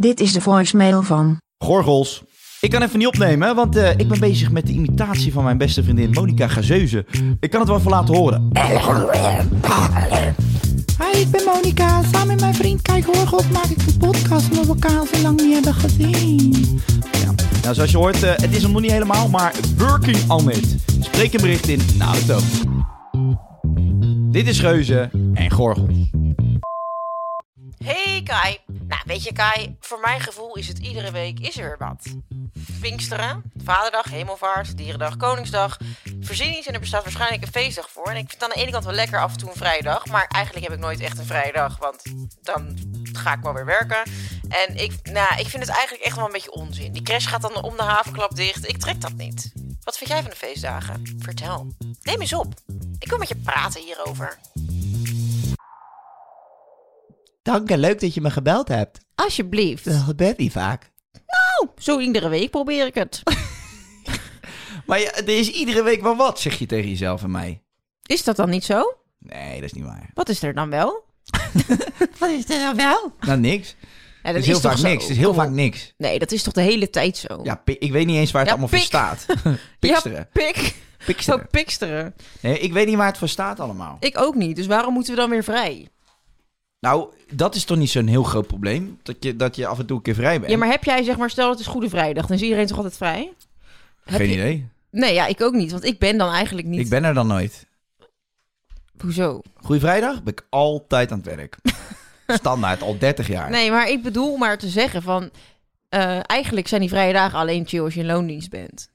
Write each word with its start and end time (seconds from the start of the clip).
Dit 0.00 0.20
is 0.20 0.32
de 0.32 0.40
voicemail 0.40 1.02
van. 1.02 1.36
Gorgels. 1.64 2.22
Ik 2.60 2.70
kan 2.70 2.82
even 2.82 2.98
niet 2.98 3.06
opnemen, 3.06 3.54
want 3.54 3.76
eh, 3.76 3.90
ik 3.90 4.08
ben 4.08 4.20
bezig 4.20 4.50
met 4.50 4.66
de 4.66 4.72
imitatie 4.72 5.32
van 5.32 5.44
mijn 5.44 5.58
beste 5.58 5.82
vriendin 5.82 6.10
Monica 6.10 6.48
Gazeuze. 6.48 7.06
Ik 7.40 7.50
kan 7.50 7.60
het 7.60 7.68
wel 7.68 7.78
even 7.78 7.90
laten 7.90 8.14
horen. 8.16 8.50
Hi, 10.98 11.20
ik 11.20 11.30
ben 11.30 11.44
Monika. 11.44 12.02
Samen 12.02 12.26
met 12.26 12.40
mijn 12.40 12.54
vriend 12.54 12.82
Kijk 12.82 13.04
Horgels 13.04 13.48
maak 13.48 13.64
ik 13.64 13.86
een 13.86 13.96
podcast 13.96 14.50
omdat 14.50 14.66
we 14.66 14.72
elkaar 14.72 14.98
al 14.98 15.06
zo 15.06 15.22
lang 15.22 15.40
niet 15.40 15.54
hebben 15.54 15.74
gezien. 15.74 16.80
Ja. 17.12 17.34
Nou, 17.62 17.74
zoals 17.74 17.90
je 17.90 17.96
hoort, 17.96 18.22
eh, 18.22 18.30
het 18.30 18.56
is 18.56 18.62
hem 18.62 18.72
nog 18.72 18.80
niet 18.80 18.92
helemaal, 18.92 19.28
maar 19.28 19.54
working 19.76 20.30
on 20.30 20.50
it. 20.50 20.76
Spreek 21.00 21.32
een 21.32 21.40
bericht 21.40 21.68
in 21.68 21.80
na 21.96 22.12
de 22.12 22.24
toon. 22.26 22.86
Dit 24.32 24.48
is 24.48 24.60
Geuze 24.60 25.10
en 25.34 25.50
Gorgels. 25.50 26.10
Hey 27.88 28.22
Kai. 28.22 28.58
Nou, 28.66 29.02
weet 29.04 29.22
je 29.22 29.32
Kai, 29.32 29.76
voor 29.80 30.00
mijn 30.00 30.20
gevoel 30.20 30.56
is 30.56 30.68
het 30.68 30.78
iedere 30.78 31.10
week 31.10 31.40
is 31.40 31.58
er 31.58 31.76
wat. 31.78 32.06
Pinksteren, 32.80 33.52
Vaderdag, 33.64 34.04
Hemelvaart, 34.10 34.76
Dierendag, 34.76 35.16
Koningsdag, 35.16 35.76
Verzinnings 36.20 36.66
en 36.66 36.74
er 36.74 36.80
bestaat 36.80 37.02
waarschijnlijk 37.02 37.42
een 37.42 37.52
feestdag 37.52 37.90
voor. 37.90 38.06
En 38.06 38.16
ik 38.16 38.28
vind 38.28 38.42
aan 38.42 38.50
de 38.54 38.60
ene 38.60 38.70
kant 38.70 38.84
wel 38.84 38.94
lekker 38.94 39.20
af 39.20 39.32
en 39.32 39.38
toe 39.38 39.50
een 39.50 39.56
vrijdag, 39.56 40.06
maar 40.06 40.26
eigenlijk 40.26 40.66
heb 40.66 40.74
ik 40.74 40.82
nooit 40.82 41.00
echt 41.00 41.18
een 41.18 41.24
vrijdag, 41.24 41.78
want 41.78 42.02
dan 42.42 42.78
ga 43.12 43.32
ik 43.32 43.42
wel 43.42 43.54
weer 43.54 43.64
werken. 43.64 44.02
En 44.48 44.76
ik, 44.76 44.92
nou, 45.02 45.38
ik 45.38 45.46
vind 45.46 45.62
het 45.66 45.72
eigenlijk 45.72 46.04
echt 46.04 46.16
wel 46.16 46.26
een 46.26 46.32
beetje 46.32 46.52
onzin. 46.52 46.92
Die 46.92 47.02
crash 47.02 47.28
gaat 47.28 47.42
dan 47.42 47.62
om 47.62 47.76
de 47.76 47.82
havenklap 47.82 48.36
dicht. 48.36 48.68
Ik 48.68 48.78
trek 48.78 49.00
dat 49.00 49.14
niet. 49.14 49.52
Wat 49.84 49.98
vind 49.98 50.10
jij 50.10 50.20
van 50.22 50.30
de 50.30 50.36
feestdagen? 50.36 51.16
Vertel. 51.18 51.66
Neem 52.02 52.20
eens 52.20 52.32
op. 52.32 52.54
Ik 52.98 53.08
wil 53.08 53.18
met 53.18 53.28
je 53.28 53.36
praten 53.36 53.82
hierover. 53.82 54.38
Dank 57.48 57.70
en 57.70 57.78
leuk 57.78 58.00
dat 58.00 58.14
je 58.14 58.20
me 58.20 58.30
gebeld 58.30 58.68
hebt. 58.68 58.98
Alsjeblieft. 59.14 59.84
Dat 59.84 59.94
gebeurt 59.94 60.38
niet 60.38 60.52
vaak. 60.52 60.90
Nou, 61.12 61.70
zo 61.78 61.98
iedere 61.98 62.28
week 62.28 62.50
probeer 62.50 62.86
ik 62.86 62.94
het. 62.94 63.22
Maar 64.86 65.00
ja, 65.00 65.12
er 65.12 65.28
is 65.38 65.50
iedere 65.50 65.82
week 65.82 66.02
wel 66.02 66.16
wat, 66.16 66.40
zeg 66.40 66.58
je 66.58 66.66
tegen 66.66 66.88
jezelf 66.88 67.22
en 67.22 67.30
mij. 67.30 67.62
Is 68.02 68.24
dat 68.24 68.36
dan 68.36 68.50
niet 68.50 68.64
zo? 68.64 68.94
Nee, 69.18 69.54
dat 69.54 69.64
is 69.64 69.72
niet 69.72 69.84
waar. 69.84 70.10
Wat 70.14 70.28
is 70.28 70.42
er 70.42 70.54
dan 70.54 70.70
wel? 70.70 71.04
Wat 72.18 72.30
is 72.30 72.50
er 72.50 72.58
nou 72.58 72.76
wel? 72.76 73.12
Nou, 73.20 73.38
niks. 73.38 73.76
Ja, 74.22 74.32
dat 74.32 74.40
is 74.40 74.46
heel 74.46 74.60
vaak 74.60 74.76
zo? 74.76 74.86
niks. 74.88 75.02
Het 75.02 75.12
is 75.12 75.18
heel 75.18 75.34
vaak 75.34 75.50
niks. 75.50 75.94
Nee, 75.96 76.18
dat 76.18 76.32
is 76.32 76.42
toch 76.42 76.54
de 76.54 76.60
hele 76.60 76.90
tijd 76.90 77.16
zo? 77.16 77.40
Ja, 77.42 77.62
ik 77.64 77.92
weet 77.92 78.06
niet 78.06 78.16
eens 78.16 78.30
waar 78.30 78.40
het 78.46 78.50
Ja, 78.50 78.56
allemaal 78.56 78.78
pik. 78.78 78.92
voor 78.92 78.98
staat. 79.00 79.26
Piksteren. 79.78 80.18
Ja, 80.18 80.28
pik. 80.32 80.74
Piksteren. 81.06 81.40
Zo 81.40 81.46
piksteren. 81.50 82.14
Nee, 82.40 82.58
ik 82.58 82.72
weet 82.72 82.86
niet 82.86 82.96
waar 82.96 83.06
het 83.06 83.18
voor 83.18 83.28
staat 83.28 83.60
allemaal. 83.60 83.96
Ik 84.00 84.18
ook 84.20 84.34
niet, 84.34 84.56
dus 84.56 84.66
waarom 84.66 84.94
moeten 84.94 85.14
we 85.14 85.20
dan 85.20 85.30
weer 85.30 85.44
vrij? 85.44 85.88
Nou, 86.80 87.12
dat 87.32 87.54
is 87.54 87.64
toch 87.64 87.76
niet 87.78 87.90
zo'n 87.90 88.06
heel 88.06 88.22
groot 88.22 88.46
probleem? 88.46 88.98
Dat 89.02 89.16
je, 89.20 89.36
dat 89.36 89.56
je 89.56 89.66
af 89.66 89.78
en 89.78 89.86
toe 89.86 89.96
een 89.96 90.02
keer 90.02 90.14
vrij 90.14 90.38
bent? 90.40 90.52
Ja, 90.52 90.58
maar 90.58 90.68
heb 90.70 90.84
jij 90.84 91.02
zeg 91.02 91.16
maar, 91.16 91.30
stel 91.30 91.50
het 91.50 91.58
is 91.60 91.66
Goede 91.66 91.88
Vrijdag, 91.88 92.26
dan 92.26 92.36
is 92.36 92.42
iedereen 92.42 92.66
toch 92.66 92.76
altijd 92.76 92.96
vrij? 92.96 93.32
Heb 94.04 94.16
Geen 94.20 94.28
je- 94.28 94.34
idee. 94.34 94.68
Nee, 94.90 95.14
ja, 95.14 95.26
ik 95.26 95.40
ook 95.40 95.54
niet, 95.54 95.70
want 95.70 95.84
ik 95.84 95.98
ben 95.98 96.18
dan 96.18 96.32
eigenlijk 96.32 96.66
niet... 96.66 96.80
Ik 96.80 96.88
ben 96.88 97.04
er 97.04 97.14
dan 97.14 97.26
nooit. 97.26 97.66
Hoezo? 99.00 99.40
Goeie 99.54 99.80
vrijdag 99.80 100.22
ben 100.22 100.32
ik 100.32 100.46
altijd 100.50 101.12
aan 101.12 101.18
het 101.18 101.26
werk. 101.36 101.56
Standaard, 102.26 102.82
al 102.82 102.98
30 102.98 103.26
jaar. 103.28 103.50
Nee, 103.50 103.70
maar 103.70 103.88
ik 103.88 104.02
bedoel 104.02 104.36
maar 104.36 104.58
te 104.58 104.68
zeggen 104.68 105.02
van... 105.02 105.30
eh, 105.88 106.18
eigenlijk 106.26 106.68
zijn 106.68 106.80
die 106.80 106.90
vrije 106.90 107.12
dagen 107.12 107.38
alleen 107.38 107.66
chill 107.66 107.80
als 107.80 107.94
je 107.94 108.00
in 108.00 108.06
loondienst 108.06 108.50
bent. 108.50 108.90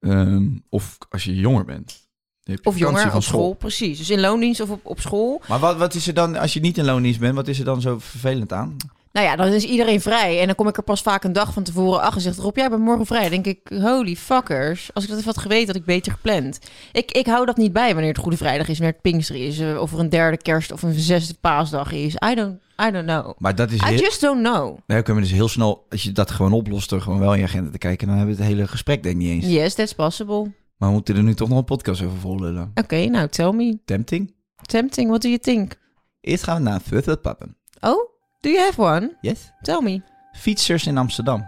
Ehm, 0.00 0.48
of 0.68 0.98
als 1.10 1.24
je 1.24 1.34
jonger 1.34 1.64
bent. 1.64 2.07
Of 2.62 2.78
jonger, 2.78 3.00
van 3.06 3.14
op 3.14 3.22
school. 3.22 3.52
precies. 3.54 3.98
Dus 3.98 4.10
in 4.10 4.20
loondienst 4.20 4.60
of 4.60 4.70
op, 4.70 4.80
op 4.82 5.00
school. 5.00 5.40
Maar 5.48 5.58
wat, 5.58 5.76
wat 5.76 5.94
is 5.94 6.06
er 6.06 6.14
dan, 6.14 6.36
als 6.36 6.52
je 6.52 6.60
niet 6.60 6.78
in 6.78 6.84
loondienst 6.84 7.20
bent, 7.20 7.34
wat 7.34 7.48
is 7.48 7.58
er 7.58 7.64
dan 7.64 7.80
zo 7.80 7.96
vervelend 8.00 8.52
aan? 8.52 8.76
Nou 9.12 9.26
ja, 9.26 9.36
dan 9.36 9.46
is 9.46 9.64
iedereen 9.64 10.00
vrij. 10.00 10.40
En 10.40 10.46
dan 10.46 10.54
kom 10.54 10.68
ik 10.68 10.76
er 10.76 10.82
pas 10.82 11.02
vaak 11.02 11.24
een 11.24 11.32
dag 11.32 11.52
van 11.52 11.62
tevoren 11.62 12.00
achter. 12.00 12.20
Zegt 12.20 12.38
Rob, 12.38 12.56
jij 12.56 12.68
bent 12.70 12.82
morgen 12.82 13.06
vrij. 13.06 13.28
Dan 13.28 13.42
denk 13.42 13.46
ik, 13.46 13.78
holy 13.82 14.16
fuckers. 14.16 14.90
Als 14.94 15.04
ik 15.04 15.10
dat 15.10 15.18
even 15.18 15.32
had 15.32 15.42
geweten, 15.42 15.66
had 15.66 15.76
ik 15.76 15.84
beter 15.84 16.12
gepland. 16.12 16.58
Ik, 16.92 17.12
ik 17.12 17.26
hou 17.26 17.46
dat 17.46 17.56
niet 17.56 17.72
bij 17.72 17.92
wanneer 17.92 18.12
het 18.12 18.18
Goede 18.22 18.36
Vrijdag 18.36 18.68
is, 18.68 18.78
wanneer 18.78 18.92
het 19.02 19.10
Pinkster 19.10 19.36
is. 19.46 19.58
eh, 19.58 19.80
Of 19.80 19.92
er 19.92 19.98
een 19.98 20.08
derde 20.08 20.36
kerst 20.36 20.72
of 20.72 20.82
een 20.82 20.94
zesde 20.94 21.34
paasdag 21.40 21.92
is. 21.92 22.14
I 22.30 22.34
don't, 22.34 22.58
I 22.86 22.90
don't 22.90 23.06
know. 23.06 23.32
Maar 23.38 23.54
dat 23.54 23.70
is 23.70 23.80
I 23.80 23.84
heel, 23.86 23.98
just 23.98 24.20
don't 24.20 24.42
know. 24.42 24.78
dan 24.86 25.02
kunnen 25.02 25.22
we 25.22 25.28
dus 25.28 25.38
heel 25.38 25.48
snel, 25.48 25.86
als 25.90 26.02
je 26.02 26.12
dat 26.12 26.30
gewoon 26.30 26.52
oplost 26.52 26.90
door 26.90 27.00
gewoon 27.00 27.18
wel 27.18 27.32
in 27.32 27.38
je 27.38 27.44
agenda 27.44 27.70
te 27.70 27.78
kijken, 27.78 28.06
dan 28.06 28.16
hebben 28.16 28.36
we 28.36 28.42
het 28.42 28.50
hele 28.52 28.66
gesprek 28.68 29.02
denk 29.02 29.14
ik 29.14 29.20
niet 29.22 29.30
eens. 29.42 29.52
Yes, 29.52 29.74
that's 29.74 29.92
possible. 29.92 30.50
Maar 30.78 30.88
we 30.88 30.94
moeten 30.94 31.16
er 31.16 31.22
nu 31.22 31.34
toch 31.34 31.48
nog 31.48 31.58
een 31.58 31.64
podcast 31.64 32.02
over 32.02 32.18
volullen. 32.18 32.70
Oké, 32.74 33.04
nou 33.06 33.28
tell 33.28 33.52
me. 33.52 33.78
Tempting? 33.84 34.34
Tempting, 34.66 35.08
what 35.08 35.22
do 35.22 35.28
you 35.28 35.40
think? 35.40 35.72
Eerst 36.20 36.44
gaan 36.44 36.56
we 36.56 36.62
naar 36.62 36.80
Further 36.80 37.16
Pappen. 37.16 37.56
Oh, 37.80 38.08
do 38.40 38.50
you 38.50 38.58
have 38.64 38.80
one? 38.82 39.16
Yes? 39.20 39.52
Tell 39.62 39.80
me. 39.82 40.02
Fietsers 40.32 40.86
in 40.86 40.96
Amsterdam. 40.98 41.46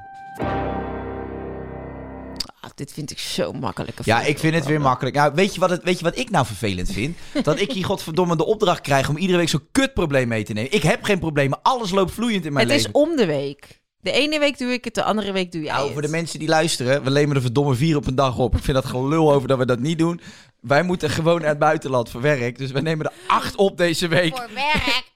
Ah, 2.60 2.70
dit 2.74 2.92
vind 2.92 3.10
ik 3.10 3.18
zo 3.18 3.52
makkelijk. 3.52 4.04
Ja, 4.04 4.22
ik 4.22 4.38
vind 4.38 4.54
het 4.54 4.66
weer 4.66 4.80
makkelijk. 4.80 5.16
Nou, 5.16 5.32
weet 5.34 5.54
je 5.54 5.60
wat, 5.60 5.70
het, 5.70 5.82
weet 5.82 5.98
je 5.98 6.04
wat 6.04 6.18
ik 6.18 6.30
nou 6.30 6.46
vervelend 6.46 6.92
vind? 6.92 7.16
dat 7.42 7.60
ik 7.60 7.72
hier 7.72 7.84
godverdomme 7.84 8.36
de 8.36 8.44
opdracht 8.46 8.80
krijg 8.80 9.08
om 9.08 9.16
iedere 9.16 9.38
week 9.38 9.48
zo'n 9.48 9.68
kutprobleem 9.72 10.28
mee 10.28 10.44
te 10.44 10.52
nemen. 10.52 10.72
Ik 10.72 10.82
heb 10.82 11.02
geen 11.02 11.18
problemen. 11.18 11.62
Alles 11.62 11.90
loopt 11.90 12.12
vloeiend 12.12 12.44
in 12.44 12.52
mijn 12.52 12.66
Het 12.68 12.76
leven. 12.76 12.90
is 12.90 13.00
om 13.00 13.16
de 13.16 13.26
week. 13.26 13.79
De 14.02 14.10
ene 14.12 14.38
week 14.38 14.58
doe 14.58 14.72
ik 14.72 14.84
het, 14.84 14.94
de 14.94 15.02
andere 15.02 15.32
week 15.32 15.52
doe 15.52 15.62
jij 15.62 15.70
Nou, 15.72 15.84
het. 15.84 15.92
voor 15.92 16.02
de 16.02 16.08
mensen 16.08 16.38
die 16.38 16.48
luisteren, 16.48 17.02
we 17.04 17.10
nemen 17.10 17.36
er 17.36 17.42
verdomme 17.42 17.74
vier 17.74 17.96
op 17.96 18.06
een 18.06 18.14
dag 18.14 18.38
op. 18.38 18.56
Ik 18.56 18.62
vind 18.62 18.76
dat 18.76 18.86
gelul 18.86 19.32
over 19.32 19.48
dat 19.48 19.58
we 19.58 19.66
dat 19.66 19.78
niet 19.78 19.98
doen. 19.98 20.20
Wij 20.60 20.82
moeten 20.82 21.10
gewoon 21.10 21.40
naar 21.40 21.48
het 21.48 21.58
buitenland 21.58 22.10
voor 22.10 22.20
werk. 22.20 22.58
Dus 22.58 22.70
we 22.70 22.80
nemen 22.80 23.06
er 23.06 23.12
acht 23.26 23.56
op 23.56 23.76
deze 23.76 24.08
week. 24.08 24.36
Voor 24.36 24.48
werk. 24.54 25.02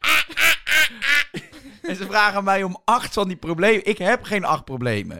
En 1.82 1.96
ze 1.96 2.06
vragen 2.06 2.44
mij 2.44 2.62
om 2.62 2.76
acht 2.84 3.12
van 3.12 3.28
die 3.28 3.36
problemen. 3.36 3.86
Ik 3.86 3.98
heb 3.98 4.22
geen 4.22 4.44
acht 4.44 4.64
problemen. 4.64 5.18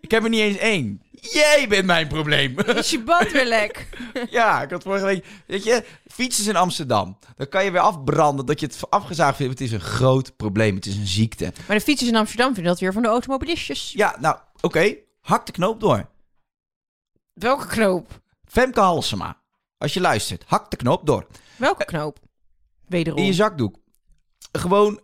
Ik 0.00 0.10
heb 0.10 0.22
er 0.22 0.28
niet 0.28 0.40
eens 0.40 0.56
één. 0.56 1.02
Jij 1.10 1.66
bent 1.68 1.86
mijn 1.86 2.08
probleem. 2.08 2.58
Is 2.60 2.90
je 2.90 3.02
band 3.02 3.32
weer 3.32 3.46
lek? 3.46 3.88
ja, 4.30 4.62
ik 4.62 4.70
had 4.70 4.82
vorige 4.82 5.04
week... 5.04 5.26
Weet 5.46 5.64
je, 5.64 5.84
fietsers 6.06 6.46
in 6.46 6.56
Amsterdam. 6.56 7.18
Dan 7.36 7.48
kan 7.48 7.64
je 7.64 7.70
weer 7.70 7.80
afbranden 7.80 8.46
dat 8.46 8.60
je 8.60 8.66
het 8.66 8.90
afgezaagd 8.90 9.36
vindt. 9.36 9.52
Het 9.52 9.68
is 9.68 9.72
een 9.72 9.80
groot 9.80 10.36
probleem. 10.36 10.74
Het 10.74 10.86
is 10.86 10.96
een 10.96 11.06
ziekte. 11.06 11.52
Maar 11.66 11.76
de 11.76 11.82
fietsers 11.82 12.10
in 12.10 12.16
Amsterdam 12.16 12.54
vinden 12.54 12.72
dat 12.72 12.80
weer 12.80 12.92
van 12.92 13.02
de 13.02 13.08
automobilistjes. 13.08 13.92
Ja, 13.92 14.16
nou, 14.20 14.36
oké. 14.60 14.94
Hak 15.20 15.46
de 15.46 15.52
knoop 15.52 15.80
door. 15.80 16.08
Welke 17.32 17.66
knoop? 17.66 18.20
Femke 18.44 18.80
Halsema. 18.80 19.36
Als 19.78 19.94
je 19.94 20.00
luistert, 20.00 20.44
hak 20.46 20.70
de 20.70 20.76
knoop 20.76 21.06
door. 21.06 21.26
Welke 21.56 21.84
knoop? 21.84 22.18
Wederom. 22.86 23.18
In 23.18 23.26
je 23.26 23.32
zakdoek. 23.32 23.76
Gewoon 24.52 25.00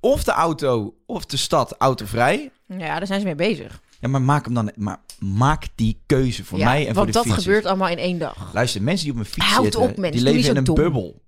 of 0.00 0.24
de 0.24 0.32
auto 0.32 0.94
of 1.06 1.26
de 1.26 1.36
stad 1.36 1.74
autovrij. 1.78 2.50
Ja, 2.78 2.98
daar 2.98 3.06
zijn 3.06 3.20
ze 3.20 3.26
mee 3.26 3.34
bezig. 3.34 3.80
Ja, 4.00 4.08
maar 4.08 4.22
maak 4.22 4.44
hem 4.44 4.54
dan... 4.54 4.70
Maar 4.76 5.00
maak 5.18 5.66
die 5.74 6.02
keuze 6.06 6.44
voor 6.44 6.58
ja, 6.58 6.64
mij 6.64 6.78
en 6.80 6.84
voor 6.86 6.94
want 6.94 7.06
de 7.06 7.12
dat 7.12 7.22
fietsers. 7.22 7.44
gebeurt 7.44 7.64
allemaal 7.66 7.88
in 7.88 7.98
één 7.98 8.18
dag. 8.18 8.50
Luister, 8.52 8.82
mensen 8.82 9.04
die 9.04 9.14
op 9.14 9.20
een 9.20 9.24
fiets 9.24 9.46
Houd 9.46 9.62
zitten, 9.62 9.80
op, 9.80 9.96
mensen. 9.96 10.24
die 10.24 10.32
leven 10.32 10.50
in 10.50 10.56
een 10.56 10.64
dom. 10.64 10.74
bubbel. 10.74 11.22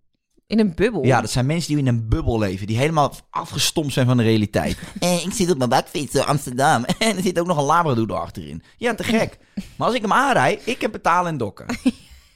In 0.47 0.59
een 0.59 0.75
bubbel? 0.75 1.05
Ja, 1.05 1.21
dat 1.21 1.31
zijn 1.31 1.47
mensen 1.47 1.69
die 1.71 1.79
in 1.79 1.87
een 1.87 2.09
bubbel 2.09 2.39
leven. 2.39 2.67
Die 2.67 2.77
helemaal 2.77 3.15
afgestompt 3.31 3.93
zijn 3.93 4.07
van 4.07 4.17
de 4.17 4.23
realiteit. 4.23 4.79
eh, 5.01 5.25
ik 5.25 5.33
zit 5.33 5.51
op 5.51 5.59
mijn 5.59 5.71
bakfiets 5.71 6.15
in 6.15 6.25
Amsterdam. 6.25 6.85
En 6.99 7.17
er 7.17 7.23
zit 7.23 7.39
ook 7.39 7.47
nog 7.47 7.57
een 7.57 7.65
labradoodle 7.65 8.17
achterin. 8.17 8.63
Ja, 8.77 8.95
te 8.95 9.05
gek. 9.05 9.39
maar 9.77 9.87
als 9.87 9.97
ik 9.97 10.03
hem 10.03 10.13
aanrijd, 10.13 10.63
ik 10.65 10.81
heb 10.81 10.93
betalen 10.93 11.31
en 11.31 11.37
dokken. 11.37 11.67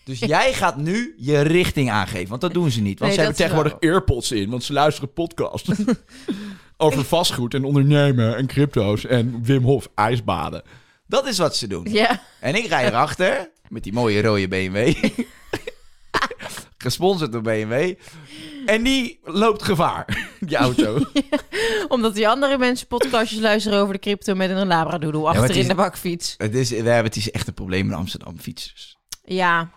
Dus 0.05 0.19
jij 0.19 0.52
gaat 0.52 0.76
nu 0.76 1.14
je 1.17 1.41
richting 1.41 1.91
aangeven, 1.91 2.29
want 2.29 2.41
dat 2.41 2.55
doen 2.55 2.70
ze 2.70 2.81
niet. 2.81 2.99
Want 2.99 3.11
Nee, 3.11 3.12
ze 3.12 3.20
hebben 3.20 3.38
tegenwoordig 3.38 3.76
earpods 3.79 4.32
in, 4.32 4.50
want 4.50 4.64
ze 4.64 4.73
luisteren 4.73 5.12
podcast. 5.12 5.69
Over 6.76 7.05
vastgoed 7.05 7.55
en 7.55 7.64
ondernemen 7.64 8.37
en 8.37 8.47
crypto's 8.47 9.06
en 9.06 9.43
Wim 9.43 9.62
Hof 9.62 9.88
ijsbaden. 9.94 10.62
Dat 11.06 11.26
is 11.26 11.38
wat 11.38 11.56
ze 11.56 11.67
doen. 11.67 11.87
Ja. 11.91 12.23
En 12.41 12.55
ik 12.55 12.67
rij 12.67 12.87
erachter 12.87 13.50
met 13.69 13.82
die 13.82 13.93
mooie 13.93 14.23
rode 14.23 14.49
BMW. 14.49 14.94
Gesponsord 16.79 17.32
door 17.32 17.43
BMW. 17.43 17.94
En 18.67 18.82
die 18.82 19.20
loopt 19.23 19.62
gevaar, 19.62 20.26
die 20.41 20.56
auto. 20.56 20.99
Omdat 21.88 22.14
die 22.14 22.29
andere 22.29 22.58
mensen 22.58 22.87
podcastjes 22.87 23.41
luisteren 23.41 23.79
over 23.79 23.94
de 23.94 24.00
crypto 24.00 24.35
met 24.35 24.50
een 24.50 24.67
labradoodle 24.67 25.26
achter 25.26 25.56
in 25.56 25.69
de 25.69 25.75
bakfiets. 25.75 26.35
het, 26.37 26.55
is, 26.55 26.70
we 26.70 26.76
hebben, 26.76 27.05
het 27.05 27.17
is 27.17 27.31
echt 27.31 27.46
een 27.46 27.55
probleem 27.55 27.87
in 27.87 27.94
Amsterdam, 27.94 28.38
fietsers. 28.38 28.96
Ja. 29.25 29.70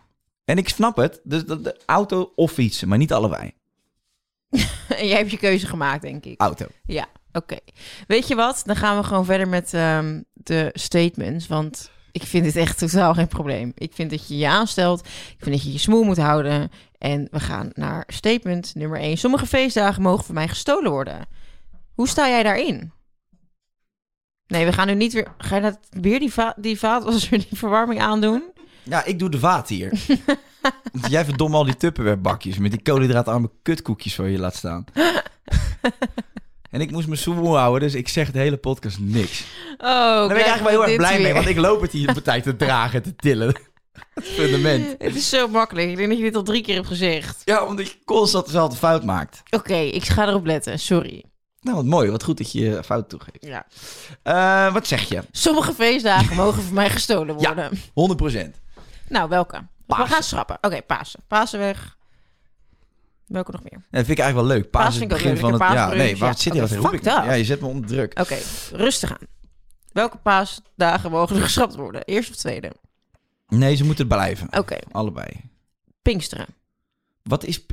En 0.45 0.57
ik 0.57 0.69
snap 0.69 0.95
het, 0.95 1.21
dus 1.23 1.45
dat 1.45 1.63
de 1.63 1.79
auto 1.85 2.31
of 2.35 2.51
fietsen, 2.51 2.87
maar 2.87 2.97
niet 2.97 3.13
allebei. 3.13 3.51
En 4.97 5.07
jij 5.07 5.17
hebt 5.17 5.31
je 5.31 5.37
keuze 5.37 5.67
gemaakt, 5.67 6.01
denk 6.01 6.25
ik. 6.25 6.41
Auto. 6.41 6.65
Ja, 6.85 7.07
oké. 7.31 7.57
Weet 8.07 8.27
je 8.27 8.35
wat? 8.35 8.61
Dan 8.65 8.75
gaan 8.75 8.97
we 8.97 9.03
gewoon 9.03 9.25
verder 9.25 9.47
met 9.47 9.73
ehm, 9.73 10.21
de 10.33 10.69
statements. 10.73 11.47
Want 11.47 11.91
ik 12.11 12.23
vind 12.23 12.43
dit 12.43 12.55
echt 12.55 12.77
totaal 12.77 13.13
geen 13.13 13.27
probleem. 13.27 13.71
Ik 13.75 13.93
vind 13.93 14.09
dat 14.09 14.27
je 14.27 14.37
je 14.37 14.47
aanstelt. 14.47 14.99
Ik 15.05 15.35
vind 15.37 15.55
dat 15.55 15.63
je 15.63 15.71
je 15.71 15.77
smoel 15.77 16.03
moet 16.03 16.17
houden. 16.17 16.71
En 16.97 17.27
we 17.31 17.39
gaan 17.39 17.69
naar 17.73 18.03
statement 18.07 18.75
nummer 18.75 18.99
1. 18.99 19.17
Sommige 19.17 19.45
feestdagen 19.45 20.01
mogen 20.01 20.25
van 20.25 20.35
mij 20.35 20.47
gestolen 20.47 20.91
worden. 20.91 21.27
Hoe 21.93 22.07
sta 22.07 22.27
jij 22.27 22.43
daarin? 22.43 22.91
Nee, 24.47 24.65
we 24.65 24.73
gaan 24.73 24.87
nu 24.87 24.93
niet 24.93 25.13
weer... 25.13 25.33
Ga 25.37 25.55
je 25.55 25.61
dat 25.61 25.79
weer 25.89 26.19
die, 26.19 26.33
va 26.33 26.55
die 26.59 26.79
vaatwasser, 26.79 27.37
die 27.49 27.57
verwarming 27.57 28.01
aandoen? 28.01 28.52
Ja, 28.83 29.03
ik 29.05 29.19
doe 29.19 29.29
de 29.29 29.39
vaat 29.39 29.69
hier. 29.69 29.89
Want 30.91 31.07
jij 31.15 31.25
verdomme 31.25 31.57
al 31.57 31.63
die 31.65 31.77
Tupperware 31.77 32.17
bakjes 32.17 32.57
met 32.57 32.71
die 32.71 32.81
koolhydraatarme 32.81 33.49
kutkoekjes 33.61 34.15
voor 34.15 34.29
je 34.29 34.39
laat 34.39 34.55
staan. 34.55 34.85
en 36.71 36.81
ik 36.81 36.91
moest 36.91 37.07
me 37.07 37.15
soepel 37.15 37.57
houden, 37.57 37.81
dus 37.81 37.93
ik 37.93 38.07
zeg 38.07 38.31
de 38.31 38.39
hele 38.39 38.57
podcast 38.57 38.99
niks. 38.99 39.43
Oh, 39.77 39.87
Daar 39.87 40.27
ben 40.27 40.37
ik 40.37 40.43
eigenlijk 40.45 40.75
wel 40.75 40.85
heel 40.85 40.87
erg 40.87 40.95
blij 41.07 41.21
mee, 41.21 41.33
want 41.33 41.47
ik 41.47 41.57
loop 41.57 41.81
het 41.81 41.91
hier 41.91 42.13
de 42.13 42.21
tijd 42.21 42.43
te 42.43 42.55
dragen, 42.55 43.01
te 43.03 43.15
tillen. 43.15 43.55
Het 44.13 44.25
fundament. 44.25 44.95
Het 44.97 45.15
is 45.15 45.29
zo 45.29 45.47
makkelijk. 45.47 45.89
Ik 45.89 45.95
denk 45.95 46.09
dat 46.09 46.17
je 46.17 46.23
dit 46.23 46.35
al 46.35 46.43
drie 46.43 46.61
keer 46.63 46.75
hebt 46.75 46.87
gezegd. 46.87 47.41
Ja, 47.45 47.65
omdat 47.65 47.87
je 47.87 47.95
constant 48.05 48.45
dezelfde 48.45 48.77
fout 48.77 49.03
maakt. 49.03 49.43
Oké, 49.49 49.75
ik 49.75 50.05
ga 50.05 50.27
erop 50.27 50.45
letten. 50.45 50.79
Sorry. 50.79 51.23
Nou, 51.61 51.75
wat 51.75 51.85
mooi. 51.85 52.09
Wat 52.11 52.23
goed 52.23 52.37
dat 52.37 52.51
je 52.51 52.59
je 52.61 52.83
fout 52.83 53.09
toegeeft. 53.09 53.37
Ja. 53.45 53.65
Eh, 54.23 54.73
wat 54.73 54.87
zeg 54.87 55.09
je? 55.09 55.21
Sommige 55.31 55.73
feestdagen 55.73 56.35
mogen 56.35 56.63
van 56.63 56.73
mij 56.73 56.89
gestolen 56.89 57.39
Ja. 57.39 57.53
worden. 57.53 57.79
100%. 57.93 58.61
Nou, 59.09 59.29
welke? 59.29 59.67
Pasen. 59.85 60.05
We 60.05 60.11
gaan 60.11 60.23
schrappen. 60.23 60.57
Oké, 60.61 60.81
Pasen. 60.81 61.19
Pasen 61.27 61.59
weg. 61.59 61.97
Welke 63.27 63.51
nog 63.51 63.63
meer? 63.63 63.81
Dat 63.89 64.05
vind 64.05 64.09
ik 64.09 64.19
eigenlijk 64.19 64.47
wel 64.47 64.57
leuk. 64.57 64.69
Paas 64.69 64.93
is 64.93 64.99
het 64.99 65.09
begin 65.09 65.37
van 65.37 65.53
het... 65.53 65.61
Ja, 65.61 65.93
nee, 65.93 66.17
waar 66.17 66.29
ja. 66.29 66.35
zit 66.35 66.53
je? 66.53 66.59
Wat 66.59 66.71
roep 66.71 66.93
ik? 66.93 67.03
Ja, 67.03 67.33
je 67.33 67.43
zet 67.43 67.61
me 67.61 67.67
onder 67.67 67.87
druk. 67.87 68.19
Oké, 68.19 68.37
rustig 68.71 69.11
aan. 69.11 69.27
Welke 69.91 70.17
paasdagen 70.17 71.11
mogen 71.11 71.35
er 71.35 71.41
geschrapt 71.41 71.75
worden? 71.75 72.03
Eerste 72.03 72.31
of 72.31 72.37
tweede? 72.37 72.71
Nee, 73.47 73.75
ze 73.75 73.83
moeten 73.83 74.07
blijven. 74.07 74.47
Oké, 74.57 74.77
Allebei. 74.91 75.27
Pinksteren. 76.01 76.47
Wat 77.23 77.43
is... 77.43 77.65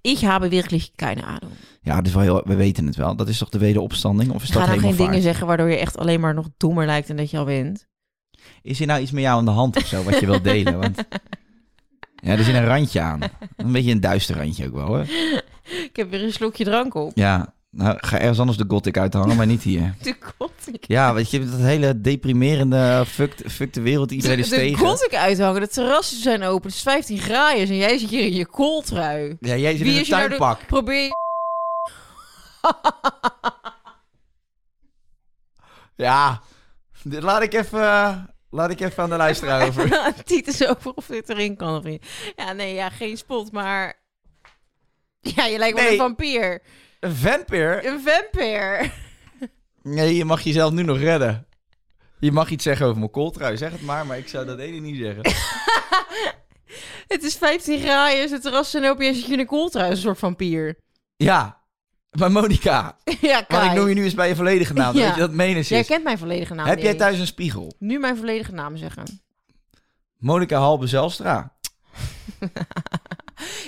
Ik 0.00 0.18
habe 0.18 0.48
wirklich 0.48 0.90
keine 0.94 1.22
Ahnung. 1.22 1.52
Ja, 1.80 1.96
dat 1.96 2.06
is 2.06 2.14
wel 2.14 2.42
we 2.44 2.54
weten 2.54 2.86
het 2.86 2.96
wel. 2.96 3.16
Dat 3.16 3.28
is 3.28 3.38
toch 3.38 3.48
de 3.48 3.58
wederopstanding? 3.58 4.32
Of 4.32 4.42
is 4.42 4.50
Ga 4.50 4.58
dat 4.58 4.68
nou 4.68 4.80
geen 4.80 4.96
dingen 4.96 5.22
zeggen 5.22 5.46
waardoor 5.46 5.68
je 5.68 5.76
echt 5.76 5.98
alleen 5.98 6.20
maar 6.20 6.34
nog 6.34 6.48
dommer 6.56 6.86
lijkt 6.86 7.10
en 7.10 7.16
dat 7.16 7.30
je 7.30 7.38
al 7.38 7.44
wint. 7.44 7.86
Is 8.62 8.80
er 8.80 8.86
nou 8.86 9.00
iets 9.00 9.10
met 9.10 9.22
jou 9.22 9.38
aan 9.38 9.44
de 9.44 9.50
hand 9.50 9.76
of 9.76 9.86
zo, 9.86 10.02
wat 10.02 10.20
je 10.20 10.26
wilt 10.26 10.44
delen? 10.44 10.78
Want... 10.80 10.98
Ja, 12.24 12.30
er 12.36 12.44
zit 12.44 12.54
een 12.54 12.64
randje 12.66 13.00
aan. 13.00 13.20
Een 13.56 13.72
beetje 13.72 13.90
een 13.90 14.00
duister 14.00 14.36
randje 14.36 14.66
ook 14.66 14.74
wel, 14.74 14.86
hoor. 14.86 15.06
Ik 15.62 15.90
heb 15.92 16.10
weer 16.10 16.22
een 16.22 16.32
slokje 16.32 16.64
drank 16.64 16.94
op. 16.94 17.12
Ja, 17.14 17.54
nou, 17.70 17.96
ga 18.00 18.18
ergens 18.18 18.38
anders 18.38 18.58
de 18.58 18.64
gothic 18.68 18.98
uithangen, 18.98 19.36
maar 19.36 19.46
niet 19.46 19.62
hier. 19.62 19.94
De 20.02 20.16
gothic. 20.38 20.84
Ja, 20.86 21.14
weet 21.14 21.30
je, 21.30 21.50
dat 21.50 21.60
hele 21.60 22.00
deprimerende 22.00 23.04
fuck, 23.06 23.34
fuck 23.50 23.72
de 23.72 23.80
wereld, 23.80 24.10
iedereen 24.10 24.38
is 24.38 24.48
de, 24.48 24.54
de 24.54 24.60
tegen. 24.60 24.78
gothic 24.86 25.14
uithangen. 25.14 25.60
De 25.60 25.68
terrassen 25.68 26.18
zijn 26.22 26.42
open. 26.42 26.66
Het 26.66 26.76
is 26.76 26.82
15 26.82 27.18
graden 27.18 27.60
en 27.68 27.76
jij 27.76 27.98
zit 27.98 28.10
hier 28.10 28.24
in 28.24 28.34
je 28.34 28.46
kooltrui. 28.46 29.36
Ja, 29.40 29.56
jij 29.56 29.76
zit 29.76 29.80
Wie 29.86 29.92
in 29.92 29.98
een 30.00 30.06
nou 30.08 30.22
de- 30.22 30.28
tuinpak. 30.28 30.66
Probeer 30.66 31.02
je... 31.02 31.14
Ja, 35.96 36.40
dit 37.02 37.22
laat 37.22 37.42
ik 37.42 37.52
even, 37.54 37.80
eh, 37.82 38.16
laat 38.52 38.70
ik 38.70 38.80
even 38.80 39.02
aan 39.02 39.10
de 39.10 39.16
luisteraar 39.16 39.62
over. 39.68 40.14
Titus 40.24 40.66
over 40.66 40.92
of 40.94 41.06
dit 41.06 41.28
erin 41.28 41.56
kan 41.56 41.76
of 41.76 41.82
niet. 41.84 42.06
Ja, 42.36 42.52
nee, 42.52 42.74
ja, 42.74 42.90
geen 42.90 43.16
spot, 43.16 43.52
maar... 43.52 44.00
Ja, 45.20 45.44
je 45.44 45.58
lijkt 45.58 45.74
wel 45.74 45.84
Nee. 45.84 45.92
een 45.92 45.98
vampier. 46.00 46.62
Een 47.00 47.14
vampire? 47.14 47.86
Een 47.86 48.00
vampier. 48.00 48.92
Nee, 49.82 50.16
je 50.16 50.24
mag 50.24 50.40
jezelf 50.40 50.72
nu 50.72 50.82
nog 50.82 50.98
redden. 50.98 51.46
Je 52.18 52.32
mag 52.32 52.50
iets 52.50 52.64
zeggen 52.64 52.86
over 52.86 52.98
mijn 52.98 53.10
kooltrui, 53.10 53.56
zeg 53.56 53.72
het 53.72 53.82
maar, 53.82 54.06
maar 54.06 54.18
ik 54.18 54.28
zou 54.28 54.46
dat 54.46 54.58
ene 54.58 54.78
niet 54.78 54.96
zeggen. 54.96 55.22
Het 57.08 57.22
is 57.22 57.36
15 57.36 57.80
graden, 57.80 58.30
het 58.30 58.42
terras 58.42 58.70
zijn 58.70 58.84
open 58.84 59.06
en 59.06 59.14
zit 59.14 59.26
je 59.26 59.32
in 59.32 59.38
een 59.38 59.46
kooltrui, 59.46 59.90
een 59.90 59.96
soort 59.96 60.18
vampier. 60.18 60.78
Ja, 61.16 61.61
maar 62.12 62.30
ja, 62.70 62.96
want 63.20 63.46
Kai. 63.46 63.68
ik 63.70 63.74
noem 63.76 63.88
je 63.88 63.94
nu 63.94 64.04
eens 64.04 64.14
bij 64.14 64.28
je 64.28 64.36
volledige 64.36 64.72
naam, 64.72 64.94
Ja. 64.96 65.04
weet 65.04 65.14
je 65.14 65.20
dat 65.20 65.30
menens 65.32 65.68
Jij 65.68 65.80
is. 65.80 65.86
kent 65.86 66.04
mijn 66.04 66.18
volledige 66.18 66.54
naam 66.54 66.66
Heb 66.66 66.78
jij 66.78 66.94
thuis 66.94 67.18
een 67.18 67.26
spiegel? 67.26 67.72
Nu 67.78 67.98
mijn 67.98 68.16
volledige 68.16 68.52
naam 68.52 68.76
zeggen. 68.76 69.20
Monica 70.18 70.58
Halbe 70.58 70.86
Zelstra. 70.86 71.52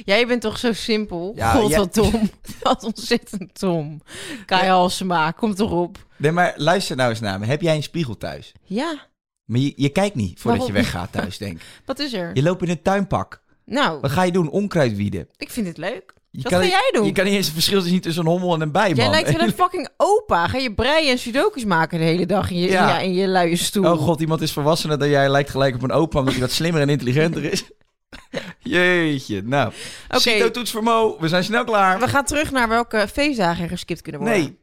Jij 0.04 0.26
bent 0.26 0.40
toch 0.40 0.58
zo 0.58 0.72
simpel? 0.72 1.32
Ja, 1.36 1.52
God, 1.52 1.68
jij- 1.70 1.78
wat 1.78 1.94
dom. 1.94 2.30
wat 2.62 2.84
ontzettend 2.84 3.60
dom. 3.60 4.02
Kai 4.46 4.68
Halsema, 4.68 5.30
kom 5.30 5.54
toch 5.54 5.70
op. 5.70 6.06
Nee, 6.16 6.32
maar 6.32 6.52
luister 6.56 6.96
nou 6.96 7.10
eens 7.10 7.20
naar 7.20 7.38
me. 7.38 7.46
Heb 7.46 7.60
jij 7.60 7.76
een 7.76 7.82
spiegel 7.82 8.16
thuis? 8.16 8.52
Ja, 8.62 9.06
Maar 9.44 9.60
je, 9.60 9.72
je 9.76 9.88
kijkt 9.88 10.14
niet 10.14 10.40
voordat 10.40 10.60
Waarom? 10.60 10.76
je 10.76 10.82
weggaat 10.82 11.12
thuis, 11.12 11.38
denk 11.38 11.56
ik. 11.56 11.62
wat 11.84 11.98
is 11.98 12.12
er? 12.12 12.30
Je 12.34 12.42
loopt 12.42 12.62
in 12.62 12.68
een 12.70 12.82
tuinpak. 12.82 13.42
Nou, 13.64 14.00
Wat 14.00 14.10
ga 14.10 14.22
je 14.22 14.32
doen? 14.32 14.50
Onkruid 14.50 14.96
wieden. 14.96 15.28
ik 15.36 15.50
vind 15.50 15.66
het 15.66 15.76
leuk. 15.76 16.14
Je 16.36 16.42
Wat 16.42 16.52
kan 16.52 16.60
ga 16.60 16.66
jij 16.68 16.90
doen? 16.92 17.06
Je 17.06 17.12
kan 17.12 17.24
niet 17.24 17.34
eens 17.34 17.44
het 17.44 17.54
verschil 17.54 17.80
zien 17.80 18.00
tussen 18.00 18.22
een 18.24 18.30
hommel 18.30 18.54
en 18.54 18.60
een 18.60 18.72
bij, 18.72 18.92
Jij 18.92 19.10
lijkt 19.10 19.32
wel 19.36 19.46
een 19.46 19.52
fucking 19.52 19.88
opa. 19.96 20.48
Ga 20.48 20.58
je 20.58 20.74
breien 20.74 21.10
en 21.10 21.18
sudokus 21.18 21.64
maken 21.64 21.98
de 21.98 22.04
hele 22.04 22.26
dag 22.26 22.50
in 22.50 22.58
je, 22.58 22.68
Ja. 22.70 22.98
in 22.98 23.14
je 23.14 23.28
luie 23.28 23.56
stoel. 23.56 23.92
Oh 23.92 23.98
god, 24.00 24.20
iemand 24.20 24.40
is 24.40 24.52
volwassener 24.52 24.98
dan 24.98 25.08
jij. 25.08 25.28
Lijkt 25.30 25.50
gelijk 25.50 25.74
op 25.74 25.82
een 25.82 25.92
opa, 25.92 26.18
omdat 26.18 26.34
hij 26.34 26.42
wat 26.42 26.52
slimmer 26.52 26.80
en 26.82 26.88
intelligenter 26.88 27.44
is. 27.52 27.64
Jeetje, 28.58 29.42
nou. 29.44 29.72
Oké. 30.08 30.20
Cito-toets 30.20 30.70
voor 30.70 30.82
Mo. 30.82 31.16
We 31.20 31.28
zijn 31.28 31.44
snel 31.44 31.64
klaar. 31.64 31.98
We 31.98 32.08
gaan 32.08 32.24
terug 32.24 32.50
naar 32.50 32.68
welke 32.68 33.08
feestdagen 33.12 33.62
er 33.64 33.70
geskipt 33.70 34.02
kunnen 34.02 34.20
worden. 34.20 34.38
Nee. 34.40 34.58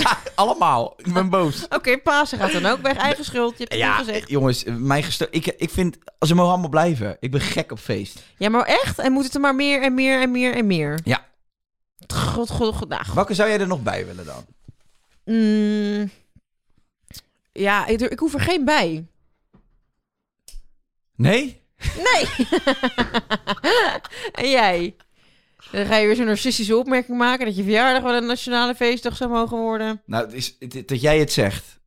Ja, 0.00 0.18
allemaal. 0.34 0.94
Ik 0.96 1.12
ben 1.12 1.28
boos. 1.30 1.68
Oké, 1.68 1.98
Pasen 1.98 2.38
gaat 2.38 2.52
dan 2.52 2.66
ook 2.66 2.80
weg. 2.80 2.96
Eigen 2.96 3.24
schuld, 3.24 3.50
je 3.52 3.58
hebt 3.58 3.72
het 3.72 3.80
Ja, 3.82 3.96
gezegd. 3.96 4.28
jongens, 4.28 4.64
mijn 4.66 5.02
gesto- 5.02 5.26
ik, 5.30 5.46
ik 5.46 5.70
vind, 5.70 5.98
ze 6.26 6.34
mogen 6.34 6.50
allemaal 6.52 6.68
blijven. 6.70 7.16
Ik 7.20 7.30
ben 7.30 7.40
gek 7.40 7.72
op 7.72 7.78
feest. 7.78 8.22
Ja, 8.38 8.48
maar 8.48 8.64
echt? 8.64 8.98
En 8.98 9.12
moet 9.12 9.24
het 9.24 9.34
er 9.34 9.40
maar 9.40 9.54
meer 9.54 9.82
en 9.82 9.94
meer 9.94 10.20
en 10.20 10.30
meer 10.30 10.54
en 10.54 10.66
meer? 10.66 11.00
Ja. 11.04 11.24
God, 12.14 12.50
god, 12.50 12.74
god. 12.74 12.88
Nou, 12.88 13.02
Welke 13.14 13.34
zou 13.34 13.48
jij 13.48 13.60
er 13.60 13.66
nog 13.66 13.82
bij 13.82 14.06
willen 14.06 14.24
dan? 14.24 14.46
Mm, 15.24 16.10
ja, 17.52 17.86
ik, 17.86 18.00
ik 18.00 18.18
hoef 18.18 18.34
er 18.34 18.40
geen 18.40 18.64
bij. 18.64 19.06
Nee? 21.16 21.62
Nee. 21.96 22.26
en 24.42 24.50
jij? 24.50 24.96
Dan 25.72 25.86
ga 25.86 25.96
je 25.96 26.06
weer 26.06 26.16
zo'n 26.16 26.24
narcistische 26.26 26.76
opmerking 26.76 27.18
maken 27.18 27.46
dat 27.46 27.56
je 27.56 27.62
verjaardag 27.62 28.02
wel 28.02 28.14
een 28.14 28.26
nationale 28.26 28.74
feestdag 28.74 29.16
zou 29.16 29.30
mogen 29.30 29.56
worden. 29.58 30.02
Nou, 30.06 30.24
het 30.24 30.34
is, 30.34 30.56
het- 30.58 30.72
het- 30.72 30.88
dat 30.88 31.00
jij 31.00 31.18
het 31.18 31.32
zegt. 31.32 31.78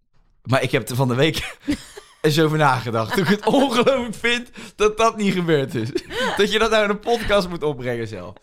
Maar 0.44 0.64
ik 0.64 0.72
heb 0.72 0.90
er 0.90 0.96
van 0.96 1.08
de 1.08 1.16
week 1.16 1.58
eens 2.22 2.40
over 2.40 2.58
nagedacht. 2.58 3.14
Toen 3.14 3.24
ik 3.24 3.30
het 3.30 3.46
ongelooflijk 3.46 4.16
vind 4.16 4.50
dat 4.76 4.98
dat 4.98 5.18
niet 5.18 5.34
gebeurd 5.34 5.76
is. 5.76 5.90
dat 6.38 6.52
je 6.52 6.60
dat 6.60 6.70
nou 6.72 6.84
in 6.84 6.90
een 6.90 7.00
podcast 7.00 7.50
moet 7.50 7.64
opbrengen 7.64 8.08
zelf. 8.08 8.34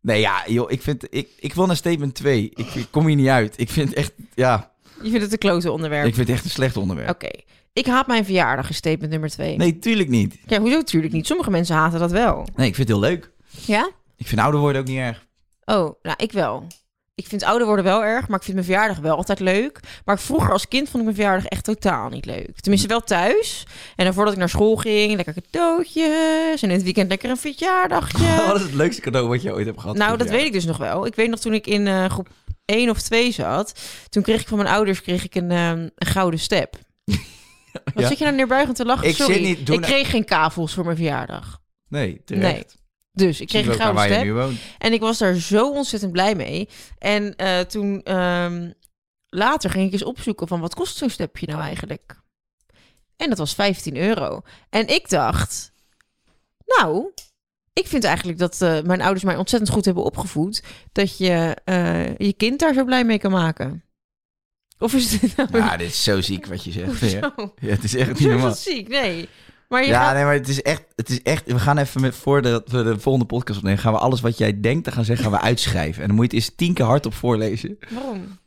Nee, 0.00 0.20
ja, 0.20 0.42
joh, 0.46 0.70
ik 0.70 0.82
vind... 0.82 1.06
Ik, 1.10 1.28
ik 1.38 1.54
wil 1.54 1.66
naar 1.66 1.76
statement 1.76 2.14
2. 2.14 2.50
Ik, 2.54 2.74
ik 2.74 2.86
kom 2.90 3.06
hier 3.06 3.16
niet 3.16 3.28
uit. 3.28 3.54
Ik 3.60 3.70
vind 3.70 3.92
echt... 3.94 4.12
Ja, 4.34 4.72
Je 5.02 5.08
vindt 5.08 5.22
het 5.22 5.32
een 5.32 5.38
klote 5.38 5.70
onderwerp. 5.72 6.06
ik 6.06 6.14
vind 6.14 6.26
het 6.26 6.36
echt 6.36 6.44
een 6.44 6.50
slecht 6.50 6.76
onderwerp. 6.76 7.10
Oké. 7.10 7.28
Ik 7.72 7.86
haat 7.86 8.06
mijn 8.06 8.24
verjaardag, 8.24 8.68
is 8.70 8.76
statement 8.76 9.10
nummer 9.10 9.30
twee. 9.30 9.56
Nee, 9.56 9.78
tuurlijk 9.78 10.08
niet. 10.08 10.36
Ja, 10.46 10.58
hoezo 10.60 10.76
natuurlijk 10.76 11.12
niet? 11.12 11.26
Sommige 11.26 11.50
mensen 11.50 11.76
haten 11.76 11.98
dat 11.98 12.10
wel. 12.10 12.48
Nee, 12.54 12.68
ik 12.68 12.74
vind 12.74 12.88
het 12.88 12.98
heel 12.98 13.08
leuk. 13.08 13.30
Ja? 13.50 13.90
Ik 14.16 14.26
vind 14.26 14.40
ouder 14.40 14.60
worden 14.60 14.80
ook 14.80 14.86
niet 14.88 14.98
erg. 14.98 15.26
Oh, 15.64 15.94
nou, 16.02 16.14
ik 16.16 16.32
wel. 16.32 16.66
Ik 17.14 17.26
vind 17.26 17.42
ouder 17.42 17.66
worden 17.66 17.84
wel 17.84 18.04
erg, 18.04 18.28
maar 18.28 18.38
ik 18.38 18.44
vind 18.44 18.54
mijn 18.56 18.68
verjaardag 18.68 18.98
wel 18.98 19.16
altijd 19.16 19.40
leuk. 19.40 19.80
Maar 20.04 20.18
vroeger 20.18 20.52
als 20.52 20.68
kind 20.68 20.84
vond 20.88 20.96
ik 20.96 21.02
mijn 21.04 21.14
verjaardag 21.14 21.44
echt 21.46 21.64
totaal 21.64 22.08
niet 22.08 22.24
leuk. 22.24 22.60
Tenminste 22.60 22.88
wel 22.88 23.00
thuis. 23.00 23.66
En 23.96 24.04
dan 24.04 24.14
voordat 24.14 24.32
ik 24.32 24.38
naar 24.38 24.48
school 24.48 24.76
ging, 24.76 25.14
lekker 25.16 25.34
cadeautjes. 25.34 26.62
En 26.62 26.68
in 26.68 26.74
het 26.74 26.82
weekend 26.82 27.08
lekker 27.08 27.30
een 27.30 27.36
verjaardagje. 27.36 28.36
Wat 28.46 28.56
is 28.56 28.62
het 28.62 28.74
leukste 28.74 29.00
cadeau 29.00 29.28
wat 29.28 29.42
je 29.42 29.52
ooit 29.52 29.66
hebt 29.66 29.80
gehad? 29.80 29.96
nou, 29.96 30.16
dat 30.16 30.28
weet 30.28 30.46
ik 30.46 30.52
dus 30.52 30.64
nog 30.64 30.76
wel. 30.76 31.06
Ik 31.06 31.14
weet 31.14 31.30
nog 31.30 31.38
toen 31.40 31.54
ik 31.54 31.66
in 31.66 31.86
eh, 31.86 32.04
groep 32.04 32.28
1 32.64 32.90
of 32.90 33.00
2 33.02 33.32
zat. 33.32 33.80
Toen 34.08 34.22
kreeg 34.22 34.40
ik 34.40 34.48
van 34.48 34.58
mijn 34.58 34.70
ouders 34.70 35.02
kreeg 35.02 35.24
ik 35.24 35.34
een, 35.34 35.50
ehm, 35.50 35.88
een 35.94 36.06
gouden 36.06 36.40
step. 36.40 36.76
Wat 37.94 38.02
Ja. 38.02 38.06
zit 38.08 38.18
je 38.18 38.24
nou 38.24 38.36
neerbuigend 38.36 38.76
te 38.76 38.84
lachen? 38.84 39.08
Ik 39.08 39.14
Sorry, 39.16 39.34
zit 39.34 39.42
niet- 39.42 39.58
ik 39.60 39.66
nou- 39.68 39.80
kreeg 39.80 40.10
geen 40.10 40.24
kavels 40.24 40.74
voor 40.74 40.84
mijn 40.84 40.96
verjaardag. 40.96 41.58
Nee, 41.88 42.22
terecht. 42.24 42.78
Dus 43.12 43.40
ik 43.40 43.48
kreeg 43.48 43.66
een 43.66 43.74
gouden 43.74 44.02
step. 44.02 44.52
En 44.78 44.92
ik 44.92 45.00
was 45.00 45.18
daar 45.18 45.34
zo 45.34 45.70
ontzettend 45.70 46.12
blij 46.12 46.34
mee. 46.34 46.68
En 46.98 47.36
eh, 47.36 47.60
toen 47.60 48.02
ehm, 48.02 48.70
later 49.28 49.70
ging 49.70 49.86
ik 49.86 49.92
eens 49.92 50.04
opzoeken 50.04 50.48
van 50.48 50.60
wat 50.60 50.74
kost 50.74 50.96
zo'n 50.96 51.10
stepje 51.10 51.46
nou 51.46 51.60
eigenlijk? 51.60 52.20
En 53.16 53.28
dat 53.28 53.38
was 53.38 53.54
15 53.54 53.96
euro. 53.96 54.40
En 54.70 54.88
ik 54.88 55.08
dacht, 55.08 55.72
nou, 56.64 57.12
ik 57.72 57.86
vind 57.86 58.04
eigenlijk 58.04 58.38
dat 58.38 58.62
eh, 58.62 58.80
mijn 58.82 59.00
ouders 59.00 59.24
mij 59.24 59.36
ontzettend 59.36 59.72
goed 59.72 59.84
hebben 59.84 60.04
opgevoed. 60.04 60.62
Dat 60.92 61.18
je 61.18 61.56
eh, 61.64 62.16
je 62.16 62.32
kind 62.32 62.58
daar 62.58 62.74
zo 62.74 62.84
blij 62.84 63.04
mee 63.04 63.18
kan 63.18 63.30
maken. 63.30 63.84
Of 64.78 64.94
is 64.94 65.18
dit 65.18 65.36
nou 65.36 65.56
Ja, 65.56 65.76
dit 65.76 65.88
is 65.88 66.02
zo 66.02 66.20
ziek 66.20 66.46
wat 66.46 66.64
je 66.64 66.72
zegt. 66.72 67.10
Ja, 67.10 67.34
ja 67.60 67.68
het 67.68 67.84
is 67.84 67.94
echt 67.94 68.18
niet 68.18 68.28
normaal. 68.28 68.54
ziek? 68.54 68.88
Nee. 68.88 69.28
Maar 69.72 69.82
je 69.82 69.88
Ja, 69.88 70.04
gaat... 70.04 70.14
nee, 70.14 70.24
maar 70.24 70.32
het 70.34 70.48
is 70.48 70.62
echt, 70.62 70.82
het 70.96 71.08
is 71.08 71.22
echt. 71.22 71.46
We 71.46 71.58
gaan 71.58 71.78
even 71.78 72.00
met 72.00 72.14
voordat 72.14 72.68
we 72.70 72.82
de 72.82 72.98
volgende 73.00 73.26
podcast 73.26 73.58
opnemen, 73.58 73.78
gaan 73.80 73.92
we 73.92 73.98
alles 73.98 74.20
wat 74.20 74.38
jij 74.38 74.60
denkt 74.60 74.84
te 74.84 74.92
gaan 74.92 75.04
zeggen, 75.04 75.24
gaan 75.24 75.34
we 75.34 75.40
uitschrijven. 75.40 76.00
En 76.02 76.06
dan 76.08 76.16
moet 76.16 76.30
je 76.30 76.36
het 76.36 76.46
eens 76.46 76.56
tien 76.56 76.74
keer 76.74 76.84
hardop 76.84 77.14
voorlezen. 77.14 77.78
Waarom? 77.90 78.38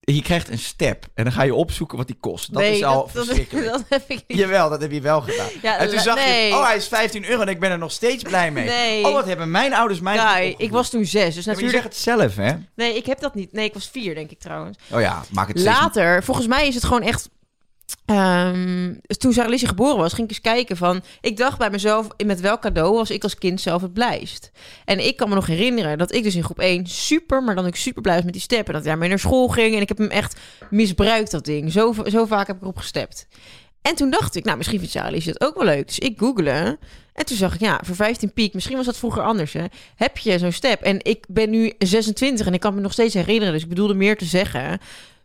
Je 0.00 0.22
krijgt 0.22 0.48
een 0.48 0.58
step 0.58 1.06
en 1.14 1.24
dan 1.24 1.32
ga 1.32 1.42
je 1.42 1.54
opzoeken 1.54 1.98
wat 1.98 2.06
die 2.06 2.16
kost. 2.20 2.52
Dat 2.52 2.62
nee, 2.62 2.76
is 2.76 2.84
al 2.84 3.00
dat, 3.02 3.10
verschrikkelijk. 3.10 3.66
dat 3.72 3.84
heb 3.88 4.02
ik 4.06 4.24
niet. 4.26 4.38
Jawel, 4.38 4.70
dat 4.70 4.80
heb 4.80 4.92
je 4.92 5.00
wel 5.00 5.20
gedaan. 5.20 5.48
Ja, 5.62 5.76
en 5.78 5.88
toen 5.90 5.98
zag 5.98 6.14
nee. 6.16 6.48
je, 6.48 6.54
oh, 6.54 6.66
hij 6.66 6.76
is 6.76 6.88
15 6.88 7.24
euro 7.24 7.42
en 7.42 7.48
ik 7.48 7.60
ben 7.60 7.70
er 7.70 7.78
nog 7.78 7.92
steeds 7.92 8.22
blij 8.22 8.50
mee. 8.50 8.64
Nee. 8.68 9.04
Oh, 9.06 9.12
wat 9.12 9.26
hebben 9.26 9.50
mijn 9.50 9.74
ouders 9.74 10.00
mij 10.00 10.18
opgevoed. 10.20 10.60
ik 10.60 10.70
was 10.70 10.90
toen 10.90 11.04
zes, 11.04 11.34
dus 11.34 11.44
Ja, 11.44 11.52
maar 11.52 11.60
je 11.60 11.66
natuurlijk... 11.66 11.94
zegt 11.94 12.06
het 12.06 12.34
zelf, 12.34 12.36
hè? 12.36 12.54
Nee, 12.74 12.96
ik 12.96 13.06
heb 13.06 13.20
dat 13.20 13.34
niet. 13.34 13.52
Nee, 13.52 13.64
ik 13.64 13.74
was 13.74 13.88
vier, 13.92 14.14
denk 14.14 14.30
ik 14.30 14.38
trouwens. 14.38 14.78
Oh 14.90 15.00
ja, 15.00 15.22
maak 15.30 15.48
het 15.48 15.58
steeds- 15.58 15.78
Later, 15.78 16.22
volgens 16.24 16.46
mij 16.46 16.66
is 16.68 16.74
het 16.74 16.84
gewoon 16.84 17.02
echt... 17.02 17.28
ehm, 18.04 18.94
toen 19.18 19.32
Sarah 19.32 19.58
geboren 19.58 19.96
was, 19.96 20.12
ging 20.12 20.28
ik 20.28 20.34
eens 20.34 20.40
kijken 20.40 20.76
van... 20.76 21.02
Ik 21.20 21.36
dacht 21.36 21.58
bij 21.58 21.70
mezelf, 21.70 22.06
met 22.26 22.40
welk 22.40 22.60
cadeau 22.60 22.94
was 22.94 23.10
ik 23.10 23.22
als 23.22 23.38
kind 23.38 23.60
zelf 23.60 23.82
het 23.82 23.92
blijst? 23.92 24.50
En 24.84 25.06
ik 25.06 25.16
kan 25.16 25.28
me 25.28 25.34
nog 25.34 25.46
herinneren 25.46 25.98
dat 25.98 26.12
ik 26.12 26.22
dus 26.22 26.34
in 26.34 26.44
groep 26.44 26.58
1 26.58 26.86
super, 26.86 27.42
maar 27.42 27.54
dan 27.54 27.66
ook 27.66 27.76
super 27.76 28.02
blij 28.02 28.14
was 28.14 28.24
met 28.24 28.32
die 28.32 28.42
step. 28.42 28.66
En 28.66 28.72
dat 28.72 28.82
ik 28.82 28.88
daarmee 28.88 29.08
naar 29.08 29.18
school 29.18 29.48
ging. 29.48 29.74
En 29.74 29.80
ik 29.80 29.88
heb 29.88 29.98
hem 29.98 30.10
echt 30.10 30.40
misbruikt, 30.70 31.30
dat 31.30 31.44
ding. 31.44 31.72
Zo, 31.72 31.94
zo 32.06 32.24
vaak 32.24 32.46
heb 32.46 32.56
ik 32.56 32.62
erop 32.62 32.78
gestept. 32.78 33.26
En 33.82 33.94
toen 33.94 34.10
dacht 34.10 34.34
ik, 34.34 34.44
nou, 34.44 34.56
misschien 34.56 34.78
vindt 34.78 34.92
Sarah 34.94 35.24
dat 35.24 35.40
ook 35.40 35.54
wel 35.54 35.64
leuk. 35.64 35.86
Dus 35.86 35.98
ik 35.98 36.18
googelde. 36.18 36.78
En 37.12 37.26
toen 37.26 37.36
zag 37.36 37.54
ik, 37.54 37.60
ja, 37.60 37.80
voor 37.84 37.94
15 37.94 38.32
piek, 38.32 38.54
misschien 38.54 38.76
was 38.76 38.86
dat 38.86 38.96
vroeger 38.96 39.22
anders, 39.22 39.52
hè. 39.52 39.64
Heb 39.96 40.18
je 40.18 40.38
zo'n 40.38 40.52
step? 40.52 40.80
En 40.80 41.04
ik 41.04 41.24
ben 41.28 41.50
nu 41.50 41.72
26 41.78 42.46
en 42.46 42.54
ik 42.54 42.60
kan 42.60 42.74
me 42.74 42.80
nog 42.80 42.92
steeds 42.92 43.14
herinneren. 43.14 43.52
Dus 43.52 43.62
ik 43.62 43.68
bedoelde 43.68 43.94
meer 43.94 44.16
te 44.16 44.24
zeggen, 44.24 44.78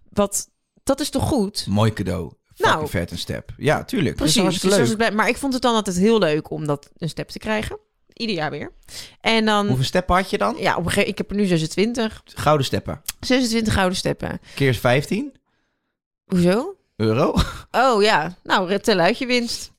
wat, 0.09 0.47
dat 0.83 0.99
is 0.99 1.09
toch 1.09 1.23
goed? 1.23 1.65
Mooi 1.69 1.93
cadeau. 1.93 2.31
Nou. 2.57 2.87
vet 2.87 3.11
een 3.11 3.17
step. 3.17 3.51
Ja, 3.57 3.83
tuurlijk. 3.83 4.15
Precies. 4.15 4.59
Dus 4.59 4.95
leuk. 4.95 5.13
maar 5.13 5.27
ik 5.27 5.37
vond 5.37 5.53
het 5.53 5.61
dan 5.61 5.75
altijd 5.75 5.97
heel 5.97 6.19
leuk 6.19 6.49
om 6.49 6.67
dat 6.67 6.89
een 6.97 7.09
step 7.09 7.27
te 7.27 7.39
krijgen. 7.39 7.79
Ieder 8.13 8.35
jaar 8.35 8.51
weer. 8.51 8.71
En 9.21 9.45
dan, 9.45 9.67
Hoeveel 9.67 9.85
steppen 9.85 10.15
had 10.15 10.29
je 10.29 10.37
dan? 10.37 10.55
ja, 10.59 10.75
op 10.75 10.83
een 10.83 10.89
gegeven 10.89 11.09
ik 11.09 11.17
heb 11.17 11.29
er 11.29 11.35
nu 11.35 11.45
26. 11.45 12.21
Gouden 12.25 12.65
steppen. 12.65 13.01
26 13.19 13.73
gouden 13.73 13.97
steppen. 13.97 14.39
Keer 14.55 14.75
15 14.75 15.33
Hoezo? 16.25 16.75
euro. 16.95 17.33
Oh 17.71 18.01
ja, 18.01 18.37
nou, 18.43 18.79
tel 18.79 18.99
uit 18.99 19.17
je 19.17 19.25
winst. 19.25 19.71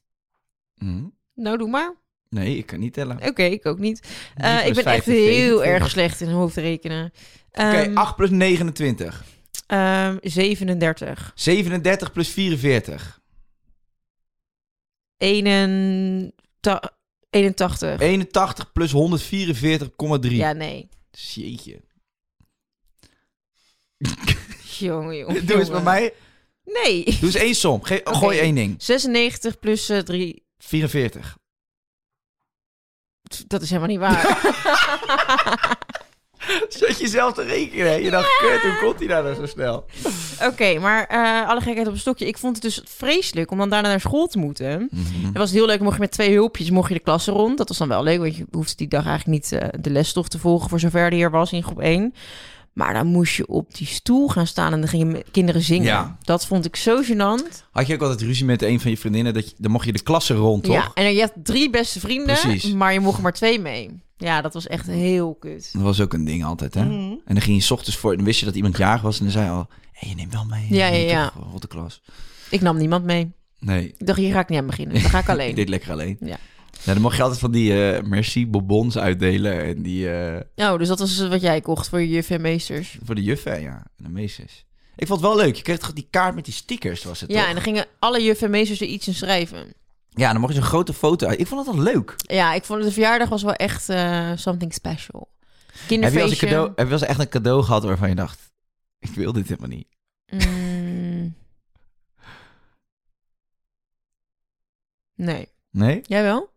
Hm. 0.75 1.03
Nou, 1.35 1.59
doe 1.59 1.69
maar. 1.69 1.95
Nee, 2.31 2.57
ik 2.57 2.67
kan 2.67 2.79
niet 2.81 2.93
tellen. 2.93 3.19
Oké, 3.29 3.43
ik 3.43 3.67
ook 3.67 3.79
niet. 3.79 4.01
Eh, 4.37 4.67
ik 4.67 4.75
ben 4.75 4.85
echt 4.85 5.05
15, 5.05 5.13
heel 5.15 5.59
47. 5.59 5.67
erg 5.67 5.91
slecht 5.91 6.21
in 6.21 6.29
hoofdrekenen. 6.29 7.13
Oké, 7.53 7.63
Ehm 7.63 7.97
8 7.97 8.17
plus 8.17 8.31
29. 8.31 9.25
Ehm, 9.69 10.17
37. 10.23 11.33
37 11.35 12.13
plus 12.13 12.29
44. 12.29 13.21
81. 15.17 16.33
81. 17.31 18.01
81 18.01 18.73
plus 18.73 18.93
144,3. 18.93 20.37
Ja, 20.37 20.53
nee. 20.53 20.89
Jeetje. 21.11 21.81
Jongen, 24.79 25.17
jongen. 25.17 25.47
Doe 25.47 25.59
eens 25.59 25.71
bij 25.71 25.83
mij. 25.83 26.13
Nee. 26.65 27.05
Doe 27.05 27.17
eens 27.21 27.35
één 27.35 27.55
som. 27.55 27.83
Ge-. 27.83 28.01
Gooi 28.05 28.39
één 28.39 28.55
ding. 28.55 28.75
96 28.79 29.59
plus 29.59 29.89
eh 29.89 29.99
3. 29.99 30.45
44. 30.59 31.39
Dat 33.47 33.63
is 33.63 33.71
helemaal 33.71 33.89
niet 33.89 33.99
waar. 33.99 34.27
Zat 36.69 36.99
je 37.01 37.09
zelf 37.09 37.35
te 37.35 37.43
rekenen. 37.43 38.03
Je 38.03 38.11
dacht, 38.11 38.29
kut, 38.39 38.61
hoe 38.61 38.79
komt 38.83 38.99
hij 38.99 39.09
daar 39.09 39.23
nou 39.23 39.35
zo 39.35 39.47
snel? 39.47 39.85
Oké, 40.43 40.79
maar 40.79 41.07
eh, 41.07 41.49
alle 41.49 41.61
gekheid 41.61 41.87
op 41.87 41.93
een 41.93 41.99
stokje. 41.99 42.27
Ik 42.27 42.39
vond 42.39 42.55
het 42.55 42.65
dus 42.65 42.83
vreselijk 42.85 43.51
om 43.51 43.59
dan 43.59 43.71
daarna 43.71 43.89
naar 43.89 44.01
school 44.01 44.27
te 44.27 44.39
moeten. 44.39 44.89
Mhm. 44.91 45.25
Dat 45.25 45.37
was 45.37 45.51
heel 45.51 45.67
leuk. 45.67 45.81
Mocht 45.81 45.95
je 45.95 46.01
met 46.01 46.11
twee 46.11 46.33
hulpjes 46.33 46.71
mocht 46.71 46.89
je 46.89 46.95
de 46.95 47.01
klasse 47.01 47.31
rond. 47.31 47.59
Dat 47.59 47.69
was 47.69 47.79
dan 47.79 47.89
wel 47.89 48.03
leuk, 48.03 48.19
want 48.19 48.37
je 48.37 48.47
hoefde 48.51 48.77
die 48.77 48.89
dag 48.89 49.07
eigenlijk 49.07 49.41
niet 49.41 49.53
eh, 49.53 49.69
de 49.81 49.91
lesstof 49.91 50.29
te 50.29 50.39
volgen 50.39 50.69
voor 50.69 50.81
zover 50.81 51.11
die 51.11 51.23
er 51.23 51.31
was 51.31 51.53
in 51.53 51.63
groep 51.63 51.81
1. 51.81 52.15
Maar 52.73 52.95
dan 52.95 53.07
moest 53.07 53.35
je 53.35 53.47
op 53.47 53.75
die 53.75 53.87
stoel 53.87 54.29
gaan 54.29 54.47
staan 54.47 54.73
en 54.73 54.81
dan 54.81 54.89
gingen 54.89 55.23
kinderen 55.31 55.63
zingen. 55.63 55.87
Ja. 55.87 56.17
Dat 56.23 56.47
vond 56.47 56.65
ik 56.65 56.77
zo 56.77 57.03
gênant. 57.03 57.65
Had 57.71 57.87
je 57.87 57.95
ook 57.95 58.03
altijd 58.03 58.21
ruzie 58.21 58.45
met 58.45 58.63
een 58.63 58.81
van 58.81 58.91
je 58.91 58.97
vriendinnen? 58.97 59.35
Dat 59.35 59.49
je, 59.49 59.55
dan 59.59 59.71
mocht 59.71 59.87
je 59.87 59.93
de 59.93 60.03
klasse 60.03 60.35
rond, 60.35 60.65
toch? 60.65 60.75
Ja, 60.75 60.91
en 60.95 61.15
je 61.15 61.21
had 61.21 61.33
drie 61.43 61.71
beste 61.71 62.01
vrienden, 62.01 62.39
Precies. 62.39 62.73
maar 62.73 62.93
je 62.93 63.01
mocht 63.01 63.17
er 63.17 63.23
maar 63.23 63.33
twee 63.33 63.61
mee. 63.61 64.01
Ja, 64.19 64.41
dat 64.41 64.55
was 64.55 64.67
echt 64.67 64.87
heel 64.87 65.35
kut. 65.35 65.69
Dat 65.73 65.83
was 65.83 66.01
ook 66.01 66.13
een 66.13 66.25
ding 66.25 66.45
altijd, 66.45 66.75
hè? 66.75 66.85
Mhm. 66.85 66.95
En 66.95 67.35
dan 67.35 67.41
ging 67.41 67.57
je 67.57 67.63
's 67.63 67.71
ochtends 67.71 67.97
voor... 67.97 68.17
Dan 68.17 68.25
wist 68.25 68.39
je 68.41 68.45
dat 68.47 68.55
iemand 68.55 68.77
jarig 68.77 69.03
was. 69.03 69.19
En 69.19 69.23
dan 69.25 69.33
zei 69.33 69.45
je 69.45 69.51
al... 69.51 69.67
Hé, 69.93 70.09
je 70.09 70.15
neemt 70.15 70.33
wel 70.33 70.45
mee. 70.45 70.67
Ja, 70.71 70.87
ja, 70.87 70.97
ja. 71.11 71.31
toch, 71.31 71.51
Rot 71.53 71.63
de 71.63 71.69
klas. 71.69 72.03
Ik 72.51 72.61
nam 72.61 72.77
niemand 72.77 73.05
mee. 73.05 73.33
Nee. 73.59 73.95
Ik 73.99 74.07
dacht, 74.07 74.19
hier 74.19 74.33
ga 74.33 74.41
ik 74.41 74.49
niet 74.49 74.59
aan 74.59 74.67
beginnen. 74.67 75.01
Dan 75.03 75.11
ga 75.11 75.19
ik 75.19 75.29
alleen. 75.35 75.49
ik 75.49 75.57
deed 75.57 75.69
lekker 75.69 75.91
alleen. 75.93 76.17
Ja. 76.21 76.39
Dan 76.85 77.01
mocht 77.01 77.17
je 77.17 77.23
altijd 77.23 77.41
van 77.41 77.51
die 77.53 77.91
eh 77.93 78.03
merci 78.03 78.47
bonbons 78.49 78.99
uitdelen. 78.99 79.65
En 79.65 79.83
die... 79.83 80.11
eh, 80.11 80.71
Oh, 80.73 80.79
dus 80.79 80.89
dat 80.89 80.99
was 80.99 81.29
wat 81.29 81.41
jij 81.41 81.61
kocht 81.61 81.89
voor 81.89 82.01
je 82.01 82.09
juffen 82.09 82.37
en 82.37 82.43
meesters. 82.43 82.99
voor 83.05 83.15
de 83.15 83.23
juffen, 83.23 83.61
ja. 83.61 83.77
En 83.97 84.05
de 84.05 84.09
meesters. 84.11 84.65
Ik 84.97 85.07
vond 85.07 85.21
het 85.21 85.29
wel 85.29 85.39
leuk. 85.39 85.55
Je 85.55 85.63
kreeg 85.63 85.79
toch 85.79 85.93
die 85.93 86.07
kaart 86.11 86.35
met 86.35 86.45
die 86.45 86.55
stickers, 86.55 87.05
was 87.05 87.21
het 87.21 87.31
Ja, 87.33 87.39
toch? 87.39 87.49
en 87.49 87.55
dan 87.55 87.63
gingen 87.63 87.87
alle 87.99 88.23
juffen 88.23 88.45
en 88.47 88.51
meesters 88.53 88.81
er 88.81 88.87
iets 88.87 89.07
in 89.09 89.15
schrijven. 89.15 89.73
Ja, 90.19 90.33
dan 90.33 90.41
mocht 90.41 90.53
je 90.53 90.59
zo'n 90.59 90.69
grote 90.69 90.93
foto 90.93 91.27
uit. 91.27 91.41
Ik 91.41 91.47
vond 91.47 91.67
het 91.67 91.75
wel 91.77 91.85
leuk. 91.85 92.15
Ja, 92.17 92.55
ik 92.55 92.65
vond 92.65 92.83
de 92.83 92.93
verjaardag 92.93 93.29
was 93.29 93.43
wel 93.43 93.55
echt 93.55 93.89
eh, 93.89 94.31
something 94.35 94.75
special. 94.75 95.29
Heb 95.89 96.13
je, 96.13 96.23
als 96.23 96.31
een 96.31 96.37
cadeau, 96.37 96.73
heb 96.77 96.87
je 96.87 96.93
eens 96.93 97.03
echt 97.03 97.21
een 97.21 97.29
cadeau 97.29 97.63
gehad 97.63 97.85
waarvan 97.85 98.09
je 98.09 98.15
dacht... 98.15 98.53
Ik 98.99 99.11
wil 99.11 99.33
dit 99.33 99.49
helemaal 99.49 99.69
niet. 99.69 99.89
Mm. 100.27 101.35
Nee. 105.15 105.49
Nee? 105.71 106.01
Jij 106.03 106.23
wel? 106.23 106.51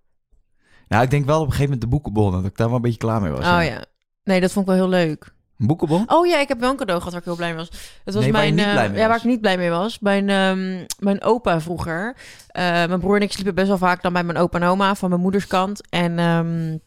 Nou, 0.87 1.03
ik 1.03 1.09
denk 1.09 1.25
wel 1.25 1.39
op 1.39 1.45
een 1.45 1.51
gegeven 1.51 1.71
moment 1.71 1.81
de 1.81 1.87
boekenbon. 1.87 2.31
Dat 2.31 2.45
ik 2.45 2.57
daar 2.57 2.67
wel 2.67 2.75
een 2.75 2.81
beetje 2.81 2.97
klaar 2.97 3.21
mee 3.21 3.31
was. 3.31 3.39
Oh 3.39 3.63
ja. 3.63 3.85
Nee, 4.23 4.41
dat 4.41 4.51
vond 4.51 4.67
ik 4.67 4.75
wel 4.75 4.81
heel 4.81 4.99
leuk. 4.99 5.33
Boekenbon? 5.67 6.03
Oh 6.07 6.27
ja, 6.27 6.39
ik 6.39 6.47
heb 6.47 6.59
wel 6.59 6.69
een 6.69 6.77
cadeau 6.77 6.99
gehad 6.99 7.13
waar 7.13 7.21
ik 7.21 7.27
heel 7.27 7.37
blij 7.37 7.49
mee 7.49 7.57
was. 7.57 7.69
Het 8.03 8.13
was 8.13 8.23
Nee, 8.23 8.31
waar 8.31 8.41
mijn, 8.41 8.55
niet 8.55 8.65
eh, 8.65 8.97
ja, 8.97 9.07
waar 9.07 9.17
ik 9.17 9.23
niet 9.23 9.41
blij 9.41 9.57
mee 9.57 9.69
was. 9.69 9.99
Mijn, 9.99 10.29
ehm, 10.29 10.85
mijn 10.99 11.23
opa 11.23 11.61
vroeger. 11.61 12.15
Eh, 12.47 12.63
mijn 12.63 12.99
broer 12.99 13.15
en 13.15 13.21
ik 13.21 13.31
sliepen 13.31 13.55
best 13.55 13.67
wel 13.67 13.77
vaak 13.77 14.01
dan 14.01 14.13
bij 14.13 14.23
mijn 14.23 14.37
opa 14.37 14.59
en 14.59 14.67
oma 14.67 14.95
van 14.95 15.09
mijn 15.09 15.21
moeders 15.21 15.47
kant. 15.47 15.89
En 15.89 16.19
ehm, 16.19 16.77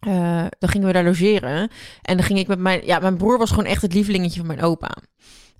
eh, 0.00 0.46
dan 0.58 0.68
gingen 0.68 0.86
we 0.86 0.92
daar 0.92 1.04
logeren. 1.04 1.70
En 2.02 2.16
dan 2.16 2.26
ging 2.26 2.38
ik 2.38 2.46
met 2.46 2.58
mijn... 2.58 2.86
Ja, 2.86 2.98
mijn 2.98 3.16
broer 3.16 3.38
was 3.38 3.50
gewoon 3.50 3.64
echt 3.64 3.82
het 3.82 3.94
lievelingetje 3.94 4.38
van 4.38 4.46
mijn 4.46 4.62
opa. 4.62 4.96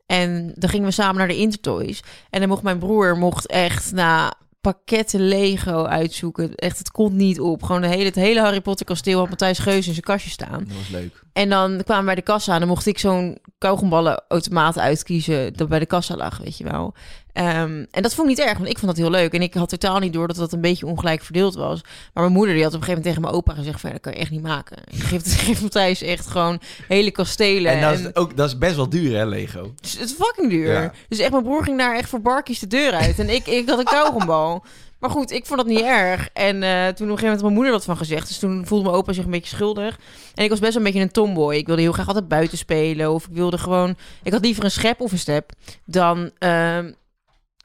En 0.06 0.52
dan 0.54 0.70
gingen 0.70 0.87
we 0.87 0.92
samen 0.92 1.16
naar 1.16 1.28
de 1.28 1.37
Intertoys. 1.37 2.02
En 2.30 2.40
dan 2.40 2.49
mocht 2.49 2.62
mijn 2.62 2.78
broer 2.78 3.16
mocht 3.16 3.46
echt 3.46 3.92
na 3.92 4.32
pakketten 4.62 5.28
Lego 5.28 5.85
uitzoeken. 5.85 6.54
Echt, 6.54 6.78
het 6.78 6.90
kon 6.90 7.16
niet 7.16 7.40
op. 7.40 7.62
Gewoon 7.62 7.81
de 7.81 7.87
hele, 7.87 8.04
het 8.04 8.14
hele 8.14 8.40
Harry 8.40 8.61
Potter 8.61 8.87
kasteel 8.87 9.19
had 9.19 9.28
Matthijs 9.28 9.59
Geus 9.59 9.87
in 9.87 9.92
zijn 9.92 10.00
kastje 10.00 10.31
staan. 10.31 10.64
Dat 10.64 10.76
was 10.76 10.88
leuk. 10.88 11.23
En 11.33 11.49
dan 11.49 11.83
kwamen 11.85 12.00
we 12.00 12.07
bij 12.07 12.14
de 12.14 12.23
kassa 12.23 12.52
en 12.52 12.59
dan 12.59 12.69
mocht 12.69 12.87
ik 12.87 12.99
zo'n 12.99 13.38
kauwgomballenautomaat 13.59 14.78
uitkiezen 14.78 15.54
dat 15.54 15.69
bij 15.69 15.78
de 15.78 15.87
kassa 15.87 16.16
lag, 16.16 16.38
weet 16.38 16.59
je 16.59 16.64
wel. 16.64 16.95
Ehm, 17.33 17.85
en 17.91 18.03
dat 18.03 18.15
vond 18.15 18.31
ik 18.31 18.37
niet 18.37 18.47
erg, 18.47 18.59
want 18.59 18.71
ik 18.71 18.79
vond 18.79 18.87
dat 18.97 19.01
heel 19.01 19.11
leuk. 19.11 19.33
En 19.33 19.43
ik 19.43 19.55
had 19.55 19.69
totaal 19.69 19.99
niet 19.99 20.12
door 20.12 20.27
dat 20.29 20.37
dat 20.37 20.53
een 20.53 20.61
beetje 20.61 20.87
ongelijk 20.87 21.23
verdeeld 21.23 21.55
was. 21.55 21.81
Maar 21.83 22.23
mijn 22.23 22.33
moeder 22.37 22.55
die 22.55 22.62
had 22.65 22.75
op 22.75 22.79
een 22.81 22.85
gegeven 22.87 23.03
moment 23.05 23.05
tegen 23.05 23.21
mijn 23.23 23.35
opa 23.35 23.55
gezegd 23.55 23.81
van, 23.81 23.89
ja, 23.91 23.95
dat 23.97 24.05
kan 24.05 24.12
je 24.12 24.19
echt 24.19 24.31
niet 24.31 24.43
maken. 24.43 24.77
Je 24.91 25.01
geeft, 25.01 25.33
geeft 25.43 25.62
Matthijs 25.62 26.03
echt 26.03 26.27
gewoon 26.27 26.61
hele 26.89 27.11
kastelen. 27.11 27.73
En 27.73 27.81
dat 27.81 27.93
en- 27.99 28.01
is, 28.07 28.15
ook, 28.15 28.37
dat 28.37 28.49
is 28.49 28.59
best 28.59 28.77
wel 28.77 28.89
duur, 28.89 29.17
hè, 29.17 29.27
Lego? 29.27 29.73
het 29.77 29.85
is- 29.87 29.93
het 29.99 30.09
is 30.11 30.12
fucking 30.19 30.51
duur. 30.51 30.73
Ja. 30.73 30.93
Dus 31.09 31.19
echt, 31.19 31.31
mijn 31.31 31.43
broer 31.43 31.65
ging 31.65 31.79
daar 31.79 31.97
echt 31.97 32.09
voor 32.09 32.21
barkies 32.21 32.59
de 32.59 32.67
deur 32.67 32.93
uit. 32.93 33.19
En 33.19 33.29
ik, 33.29 33.47
ik 33.47 33.69
had 33.69 33.79
een 33.79 33.85
kauwgombal. 33.85 34.65
Maar 35.03 35.11
goed, 35.11 35.31
ik 35.31 35.47
vond 35.47 35.59
dat 35.59 35.69
niet 35.69 35.81
erg. 35.81 36.29
En 36.33 36.62
eh, 36.62 36.71
toen 36.71 36.87
op 36.87 36.89
een 36.89 36.97
gegeven 36.97 37.09
moment 37.09 37.33
had 37.33 37.41
mijn 37.43 37.55
moeder 37.55 37.73
wat 37.73 37.85
van 37.85 37.97
gezegd. 37.97 38.29
Dus 38.29 38.39
toen 38.39 38.67
voelde 38.67 38.85
mijn 38.85 38.97
opa 38.97 39.12
zich 39.12 39.25
een 39.25 39.31
beetje 39.31 39.55
schuldig. 39.57 39.99
En 40.35 40.45
ik 40.45 40.51
was 40.51 40.59
best 40.59 40.73
wel 40.75 40.83
een 40.83 40.89
beetje 40.93 41.05
een 41.07 41.12
tomboy. 41.12 41.55
Ik 41.55 41.67
wilde 41.67 41.83
heel 41.83 41.93
graag 41.93 42.07
altijd 42.07 42.29
buiten 42.29 42.59
spelen. 42.59 43.12
Of 43.12 43.25
ik 43.27 43.33
wilde 43.35 43.59
gewoon... 43.59 43.97
Ik 44.23 44.33
had 44.33 44.45
liever 44.45 44.65
een 44.65 44.71
schep 44.71 45.01
of 45.01 45.12
een 45.12 45.19
step 45.19 45.53
dan... 45.85 46.31
ehm, 46.39 46.93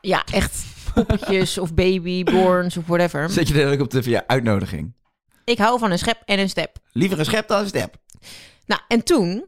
ja, 0.07 0.23
echt 0.31 0.65
poppetjes 0.93 1.57
of 1.57 1.73
babyborns 1.73 2.77
of 2.77 2.85
whatever. 2.85 3.29
Zet 3.29 3.47
je 3.47 3.61
er 3.61 3.73
ook 3.73 3.81
op 3.81 3.91
de 3.91 4.03
via 4.03 4.23
uitnodiging? 4.27 4.93
Ik 5.43 5.57
hou 5.57 5.79
van 5.79 5.91
een 5.91 5.97
schep 5.97 6.21
en 6.25 6.39
een 6.39 6.49
step. 6.49 6.77
Liever 6.91 7.19
een 7.19 7.25
schep 7.25 7.47
dan 7.47 7.59
een 7.59 7.67
step. 7.67 7.95
Nou, 8.65 8.81
en 8.87 9.03
toen 9.03 9.45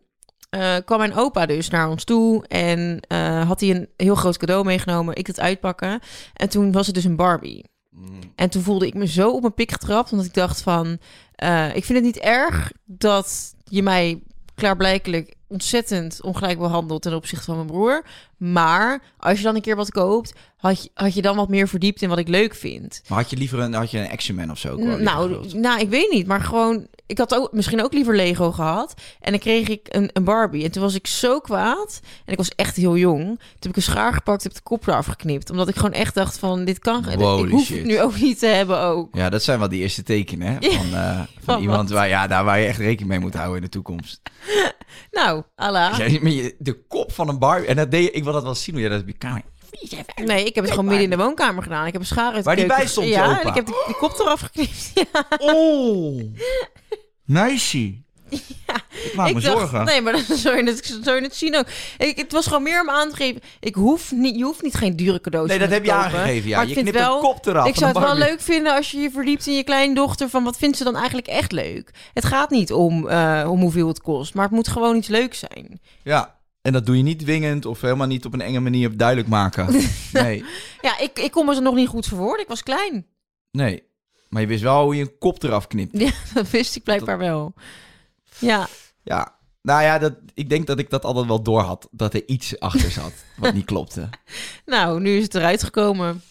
eh, 0.50 0.76
kwam 0.86 1.00
mijn 1.00 1.16
opa 1.16 1.46
dus 1.46 1.70
naar 1.70 1.90
ons 1.90 2.04
toe 2.04 2.48
en 2.48 3.00
eh, 3.08 3.48
had 3.48 3.60
hij 3.60 3.70
een 3.70 3.90
heel 3.98 4.16
groot 4.16 4.38
cadeau 4.38 4.66
meegenomen. 4.66 5.16
Ik 5.16 5.28
het 5.28 5.40
uitpakken. 5.40 6.00
En 6.34 6.50
toen 6.50 6.72
was 6.72 6.86
het 6.86 6.96
dus 6.96 7.04
een 7.04 7.16
Barbie. 7.16 7.66
En 8.36 8.50
toen 8.50 8.62
voelde 8.62 8.88
ik 8.88 8.94
me 8.94 9.08
zo 9.08 9.32
op 9.32 9.42
mijn 9.42 9.54
pik 9.54 9.72
getrapt, 9.72 10.12
omdat 10.12 10.28
ik 10.28 10.34
dacht 10.34 10.62
van, 10.62 11.00
eh, 11.36 11.76
ik 11.76 11.86
vind 11.86 11.98
het 11.98 12.08
niet 12.08 12.20
erg 12.20 12.72
dat 12.86 13.54
je 13.64 13.84
mij 13.84 14.24
klaarblijkelijk 14.60 15.34
ontzettend 15.48 16.22
ongelijk 16.22 16.60
behandelt 16.60 17.02
ten 17.02 17.14
opzichte 17.14 17.46
van 17.46 17.56
mijn 17.56 17.68
broer. 17.68 18.06
Maar 18.38 19.02
als 19.18 19.38
je 19.38 19.44
dan 19.44 19.56
een 19.56 19.62
keer 19.62 19.76
wat 19.76 19.92
koopt, 19.92 20.34
had 20.58 20.84
je, 20.84 20.90
had 20.94 21.14
je 21.14 21.22
dan 21.22 21.36
wat 21.36 21.50
meer 21.50 21.68
verdiept 21.68 22.02
in 22.02 22.10
wat 22.10 22.18
ik 22.18 22.28
leuk 22.28 22.56
vind. 22.56 23.02
Maar 23.08 23.18
had 23.18 23.30
je 23.30 23.38
liever 23.38 23.60
een, 23.60 23.74
had 23.74 23.92
je 23.92 24.00
een 24.00 24.10
Action 24.10 24.36
Man 24.36 24.52
of 24.52 24.58
zo? 24.58 24.76
Nou, 24.76 25.48
nou, 25.58 25.80
ik 25.80 25.90
weet 25.90 26.12
niet, 26.12 26.28
maar 26.28 26.42
gewoon... 26.42 26.88
Ik 27.10 27.18
had 27.18 27.36
ook, 27.36 27.52
misschien 27.52 27.84
ook 27.84 27.94
liever 27.94 28.16
Lego 28.16 28.52
gehad. 28.52 28.94
En 29.20 29.32
dan 29.32 29.40
kreeg 29.40 29.68
ik 29.68 29.88
een, 29.90 30.10
een 30.14 30.24
Barbie. 30.24 30.64
En 30.64 30.72
toen 30.72 30.82
was 30.82 30.96
ik 30.96 31.08
zo 31.08 31.40
kwaad. 31.40 32.00
En 32.26 32.32
ik 32.32 32.38
was 32.38 32.50
echt 32.56 32.76
heel 32.76 32.98
jong. 32.98 33.26
Toen 33.26 33.38
heb 33.60 33.70
ik 33.70 33.76
een 33.76 33.82
schaar 33.82 34.14
gepakt, 34.14 34.44
heb 34.44 34.54
de 34.54 34.62
kop 34.64 34.88
eraf 34.88 35.06
geknipt. 35.06 35.50
Omdat 35.50 35.68
ik 35.68 35.76
gewoon 35.76 35.94
echt 35.94 36.14
dacht 36.14 36.38
van, 36.40 36.66
dit 36.66 36.80
kan... 36.80 37.10
Ik 37.10 37.20
hoef 37.20 37.66
shit. 37.66 37.78
het 37.78 37.86
nu 37.86 38.02
ook 38.02 38.16
niet 38.20 38.40
te 38.40 38.46
hebben 38.46 38.80
ook. 38.80 39.16
Ja, 39.16 39.30
dat 39.30 39.44
zijn 39.44 39.60
wel 39.60 39.70
die 39.70 39.82
eerste 39.82 40.04
tekenen 40.04 40.48
hè? 40.48 40.58
Ja. 40.70 40.70
eh, 40.70 41.18
van 41.18 41.28
Van 41.44 41.62
iemand 41.62 41.90
wat? 41.90 41.98
waar, 41.98 42.08
ja, 42.08 42.28
daar 42.28 42.44
waar 42.44 42.60
je 42.60 42.68
echt 42.68 42.80
rekening 42.80 43.10
mee 43.10 43.20
moet 43.20 43.34
houden 43.34 43.56
in 43.56 43.64
de 43.64 43.70
toekomst. 43.70 44.22
Nou, 45.12 45.44
Allah. 45.56 45.98
De 46.58 46.84
kop 46.88 47.12
van 47.12 47.30
een 47.30 47.40
bar. 47.40 47.66
En 47.66 47.76
dat 47.76 47.92
deed 47.92 48.16
ik 48.16 48.24
wil 48.24 48.34
dat 48.34 48.44
wel 48.44 48.56
zien 48.56 48.74
hoe 48.74 48.84
jij 48.84 48.92
dat 48.92 49.02
op 49.02 49.08
je 49.08 49.14
kamer. 49.14 49.42
Nee, 50.26 50.46
ik 50.46 50.56
heb 50.56 50.64
het 50.64 50.74
gewoon 50.74 50.86
midden 50.90 51.04
in 51.04 51.10
de 51.10 51.24
woonkamer 51.24 51.64
gedaan. 51.64 51.86
Ik 51.86 51.92
heb 51.92 52.02
een 52.02 52.08
schaar 52.08 52.26
uit 52.26 52.36
de 52.36 52.44
Waar 52.44 52.56
die 52.56 52.66
bij 52.66 52.88
stond, 52.88 53.08
Ja, 53.08 53.42
en 53.42 53.48
ik 53.48 53.54
heb 53.56 53.66
de 53.66 53.96
kop 54.00 54.20
eraf 54.20 54.40
geknipt. 54.40 54.92
Ja. 55.14 55.26
Oh, 55.38 56.22
nice. 57.30 57.94
Ik 59.04 59.14
maak 59.16 59.32
me 59.34 59.38
ik 59.38 59.44
dacht, 59.46 59.58
zorgen. 59.58 59.86
nee, 59.86 60.02
maar 60.02 60.14
dan 60.14 60.38
zou 60.38 60.58
je 60.58 60.64
het, 60.64 61.00
zou 61.04 61.16
je 61.16 61.22
het 61.22 61.36
zien 61.36 61.56
ook. 61.58 61.66
Ik, 61.98 62.18
het 62.18 62.32
was 62.32 62.48
gewoon 62.48 62.64
meer 62.64 62.82
om 62.82 62.90
aan 62.90 63.10
te 63.10 63.16
geven. 63.16 63.42
Ik 63.60 63.76
hoef 63.76 64.12
niet, 64.12 64.36
je 64.36 64.44
hoeft 64.44 64.62
niet 64.62 64.74
geen 64.76 64.96
dure 64.96 65.22
cadeaus 65.22 65.48
Nee, 65.48 65.60
dat 65.60 65.68
me 65.68 65.74
heb 65.74 65.84
je 65.86 65.92
kopen. 65.92 66.06
aangegeven, 66.06 66.50
ja. 66.50 66.56
Maar 66.56 66.66
Je 66.66 66.72
ik 66.72 66.78
vind 66.78 66.90
knipt 66.90 67.06
een 67.06 67.12
wel, 67.12 67.20
kop 67.22 67.46
eraf 67.46 67.68
Ik 67.68 67.76
zou 67.76 67.90
een 67.90 68.02
het 68.02 68.06
wel 68.06 68.18
leuk 68.18 68.42
vinden 68.42 68.76
als 68.76 68.92
je 68.92 68.98
je 69.00 69.12
verdiept 69.12 69.48
in 69.48 69.54
je 69.56 69.64
kleindochter. 69.64 70.30
Van 70.30 70.44
wat 70.44 70.58
vindt 70.58 70.78
ze 70.78 70.84
dan 70.84 70.96
eigenlijk 70.96 71.28
echt 71.28 71.52
leuk? 71.52 71.92
Het 72.14 72.26
gaat 72.26 72.50
niet 72.50 72.74
om, 72.74 73.08
eh, 73.08 73.48
om 73.50 73.60
hoeveel 73.62 73.88
het 73.88 74.02
kost. 74.02 74.34
Maar 74.34 74.46
het 74.46 74.54
moet 74.54 74.68
gewoon 74.68 74.96
iets 74.96 75.08
leuks 75.08 75.40
zijn. 75.40 75.80
Ja, 76.04 76.36
en 76.62 76.74
dat 76.74 76.86
doe 76.86 76.98
je 76.98 77.04
niet 77.04 77.20
dwingend 77.20 77.66
of 77.66 77.82
helemaal 77.82 78.08
niet 78.08 78.26
op 78.26 78.34
een 78.34 78.42
enge 78.42 78.60
manier 78.60 78.98
duidelijk 78.98 79.28
maken. 79.28 79.68
Nee, 80.12 80.44
Ja, 80.82 81.00
ik, 81.00 81.20
ik 81.20 81.32
kon 81.32 81.46
me 81.46 81.56
er 81.56 81.62
nog 81.62 81.76
niet 81.76 81.88
goed 81.88 82.06
verwoorden. 82.08 82.42
Ik 82.42 82.48
was 82.50 82.64
klein. 82.64 83.06
nee. 83.52 83.88
Maar 84.30 84.42
je 84.42 84.48
wist 84.48 84.64
wel 84.64 84.84
hoe 84.84 84.96
je 84.96 85.02
een 85.02 85.18
kop 85.18 85.44
eraf 85.44 85.68
knipt. 85.68 86.00
Ja, 86.00 86.12
dat 86.34 86.50
wist 86.50 86.76
ik 86.76 86.84
blijkbaar 86.84 87.18
wel. 87.18 87.54
Ja, 88.40 88.68
Ja, 89.04 89.36
nou 89.62 89.84
ja, 89.84 90.00
dat, 90.00 90.14
ik 90.34 90.50
denk 90.50 90.68
dat 90.68 90.80
ik 90.80 90.90
dat 90.90 91.06
altijd 91.06 91.26
wel 91.26 91.42
door 91.42 91.62
had. 91.62 91.88
Dat 91.92 92.14
er 92.14 92.28
iets 92.28 92.60
achter 92.60 92.92
zat 92.92 93.14
wat 93.38 93.54
niet 93.54 93.66
klopte. 93.66 94.10
nou, 94.66 95.00
nu 95.00 95.18
is 95.18 95.24
het 95.24 95.36
eruit 95.36 95.64
gekomen. 95.64 96.22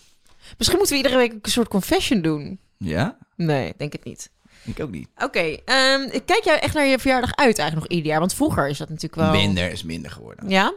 Misschien 0.56 0.78
moeten 0.78 0.96
we 0.96 1.02
iedere 1.02 1.16
week 1.20 1.32
een 1.32 1.50
soort 1.50 1.68
confession 1.68 2.20
doen. 2.22 2.60
Ja? 2.76 3.18
Nee, 3.36 3.74
denk 3.76 3.92
het 3.92 4.04
niet. 4.04 4.30
Ik 4.64 4.80
ook 4.80 4.90
niet. 4.90 5.08
Oké, 5.16 5.56
ehm, 5.64 6.08
kijk 6.24 6.40
jij 6.44 6.60
echt 6.60 6.74
naar 6.74 6.86
je 6.86 6.98
verjaardag 6.98 7.34
uit 7.34 7.58
eigenlijk 7.58 7.88
nog 7.88 7.96
ieder 7.96 8.10
jaar? 8.10 8.20
Want 8.20 8.34
vroeger 8.34 8.68
is 8.68 8.78
dat 8.78 8.88
natuurlijk 8.88 9.14
wel... 9.14 9.30
Minder 9.30 9.70
is 9.70 9.82
minder 9.82 10.10
geworden. 10.10 10.48
Ja? 10.48 10.74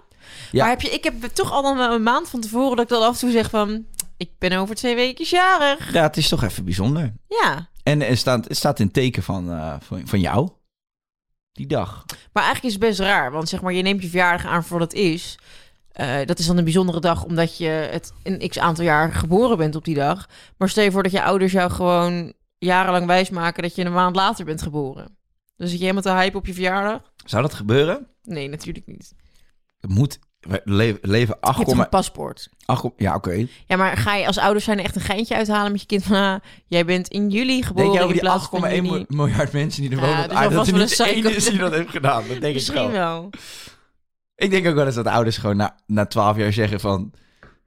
Ja. 0.52 0.62
Maar 0.62 0.70
heb 0.70 0.82
je, 0.82 0.90
ik 0.90 1.04
heb 1.04 1.24
toch 1.24 1.52
al 1.52 1.62
dan 1.62 1.80
een 1.80 2.04
maand 2.04 2.30
van 2.30 2.40
tevoren 2.40 2.76
dat 2.76 2.86
ik 2.86 2.92
dan 2.92 3.04
af 3.04 3.14
en 3.14 3.20
toe 3.20 3.32
zeg 3.32 3.50
van... 3.50 3.86
Ik 4.22 4.32
ben 4.38 4.52
over 4.52 4.76
twee 4.76 4.96
weken 4.96 5.26
jarig. 5.26 5.94
Ja, 5.94 6.02
het 6.02 6.18
is 6.18 6.30
toch 6.30 6.44
even 6.44 6.66
bijzonder. 6.66 7.14
Ja. 7.28 7.70
En 7.84 8.02
het 8.02 8.18
staat, 8.18 8.48
het 8.48 8.58
staat 8.58 8.80
in 8.80 8.92
teken 8.92 9.24
van, 9.24 9.52
eh, 9.52 9.76
van, 9.80 10.08
van 10.08 10.20
jou. 10.20 10.50
Die 11.52 11.68
dag. 11.68 12.06
Maar 12.34 12.44
eigenlijk 12.44 12.64
is 12.64 12.72
het 12.72 12.90
best 12.90 13.00
raar. 13.00 13.32
Want 13.32 13.50
zeg 13.50 13.62
maar, 13.62 13.74
je 13.74 13.82
neemt 13.82 14.02
je 14.02 14.10
verjaardag 14.10 14.46
aan 14.46 14.64
voor 14.64 14.80
wat 14.80 14.92
het 14.92 15.00
is. 15.00 15.38
Eh, 15.92 16.26
dat 16.26 16.40
is 16.40 16.46
dan 16.46 16.58
een 16.58 16.64
bijzondere 16.64 17.00
dag 17.00 17.24
omdat 17.24 17.58
je 17.58 17.68
het 17.68 18.14
een 18.24 18.50
x 18.50 18.60
aantal 18.60 18.84
jaar 18.84 19.14
geboren 19.14 19.58
bent 19.58 19.76
op 19.76 19.86
die 19.86 19.96
dag. 19.96 20.30
Maar 20.58 20.70
stel 20.70 20.84
je 20.84 20.92
voor 20.92 21.04
dat 21.04 21.12
je 21.12 21.24
ouders 21.24 21.52
jou 21.52 21.72
gewoon 21.72 22.34
jarenlang 22.58 23.06
wijsmaken 23.06 23.64
dat 23.64 23.76
je 23.76 23.86
een 23.86 23.94
maand 23.94 24.16
later 24.16 24.46
bent 24.46 24.62
geboren. 24.62 25.18
Dus 25.56 25.70
zit 25.70 25.80
je 25.80 25.86
helemaal 25.86 26.04
te 26.04 26.22
hype 26.22 26.38
op 26.38 26.46
je 26.46 26.54
verjaardag? 26.54 27.12
Zou 27.26 27.42
dat 27.42 27.54
gebeuren? 27.54 28.08
Nee, 28.24 28.50
natuurlijk 28.50 28.88
niet. 28.88 29.14
Het 29.80 29.92
moet. 29.92 30.20
We 30.42 30.62
le- 30.64 30.98
leven 31.02 31.38
Je 31.42 31.48
hebt 31.48 31.58
toch 31.58 31.76
8,8. 31.76 31.80
een 31.80 31.90
paspoort? 31.90 32.50
Ja, 32.98 33.16
oké. 33.16 33.48
Ja, 33.68 33.76
maar 33.78 33.98
ga 33.98 34.16
je 34.16 34.28
als 34.28 34.38
ouders 34.38 34.66
zijn 34.66 34.80
echt 34.80 34.96
een 34.96 35.02
geintje 35.02 35.36
uithalen 35.36 35.72
met 35.72 35.82
je 35.82 35.88
kind 35.88 36.04
van... 36.04 36.16
ah, 36.16 36.40
jij 36.68 36.86
bent 36.86 37.08
in 37.08 37.30
juli 37.30 37.64
geboren 37.64 37.76
Denk 37.84 37.94
jij 37.94 38.02
over 38.04 38.14
die 38.14 38.24
plaats 38.24 38.48
van 38.48 38.64
8,1 38.66 38.74
juni. 38.74 38.90
mil- 38.92 39.06
miljard 39.08 39.52
mensen 39.52 39.82
die 39.82 39.92
er 39.92 39.98
Ja, 39.98 40.02
wonen 40.06 40.24
op 40.24 40.30
er 40.32 40.36
aarde, 40.38 40.54
zal 40.56 40.64
dat 40.64 40.74
er 40.74 40.80
niet 40.80 40.98
wel 40.98 41.08
een 41.08 41.14
één 41.24 41.36
is 41.36 41.46
die 41.46 41.58
dat 41.58 41.72
heeft 41.72 41.90
gedaan? 41.90 42.22
Dat 42.22 42.28
denk 42.28 42.44
ik 42.44 42.54
Misschien 42.54 42.76
wel. 42.76 42.92
wel. 42.92 43.30
Ik 44.36 44.50
denk 44.52 44.68
ook 44.68 44.76
wel 44.76 44.86
eens 44.86 44.96
dat 44.96 45.06
ouders 45.08 45.38
gewoon 45.38 45.58
na, 45.58 45.76
na 45.86 46.06
12 46.06 46.38
jaar 46.38 46.54
zeggen 46.54 46.80
van... 46.80 47.12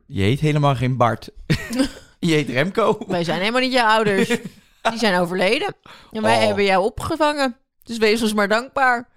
Je 0.06 0.22
heet 0.22 0.40
helemaal 0.40 0.74
geen 0.74 0.96
Bart. 0.96 1.28
je 2.18 2.32
heet 2.32 2.48
Remco. 2.48 2.98
Wij 3.06 3.24
zijn 3.24 3.38
helemaal 3.38 3.60
niet 3.60 3.72
jouw 3.72 3.86
ouders. 3.88 4.28
Die 4.90 4.98
zijn 4.98 5.20
overleden. 5.20 5.74
En 6.12 6.22
wij 6.22 6.36
Oh. 6.36 6.42
hebben 6.44 6.64
jou 6.64 6.84
opgevangen. 6.84 7.56
Dus 7.82 7.98
wees 7.98 8.22
ons 8.22 8.34
maar 8.34 8.48
dankbaar. 8.48 9.08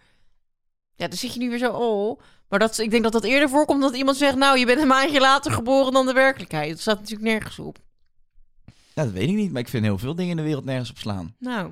Ja, 0.95 1.07
dan 1.07 1.17
zit 1.17 1.33
je 1.33 1.39
nu 1.39 1.49
weer 1.49 1.57
zo, 1.59 1.71
oh. 1.71 2.19
Maar 2.49 2.59
dat, 2.59 2.77
ik 2.77 2.91
denk 2.91 3.03
dat 3.03 3.11
dat 3.11 3.23
eerder 3.23 3.49
voorkomt 3.49 3.81
dat 3.81 3.95
iemand 3.95 4.17
zegt... 4.17 4.35
nou, 4.35 4.57
je 4.59 4.65
bent 4.65 4.81
een 4.81 4.87
maandje 4.87 5.19
later 5.19 5.51
geboren 5.51 5.93
dan 5.93 6.05
de 6.05 6.13
werkelijkheid. 6.13 6.69
Dat 6.69 6.79
staat 6.79 6.99
natuurlijk 6.99 7.29
nergens 7.29 7.59
op. 7.59 7.77
Ja, 8.93 9.03
dat 9.03 9.11
weet 9.11 9.29
ik 9.29 9.35
niet, 9.35 9.51
maar 9.51 9.61
ik 9.61 9.67
vind 9.67 9.83
heel 9.83 9.97
veel 9.97 10.15
dingen 10.15 10.31
in 10.31 10.37
de 10.37 10.43
wereld 10.43 10.65
nergens 10.65 10.89
op 10.89 10.97
slaan. 10.97 11.35
Nou, 11.39 11.71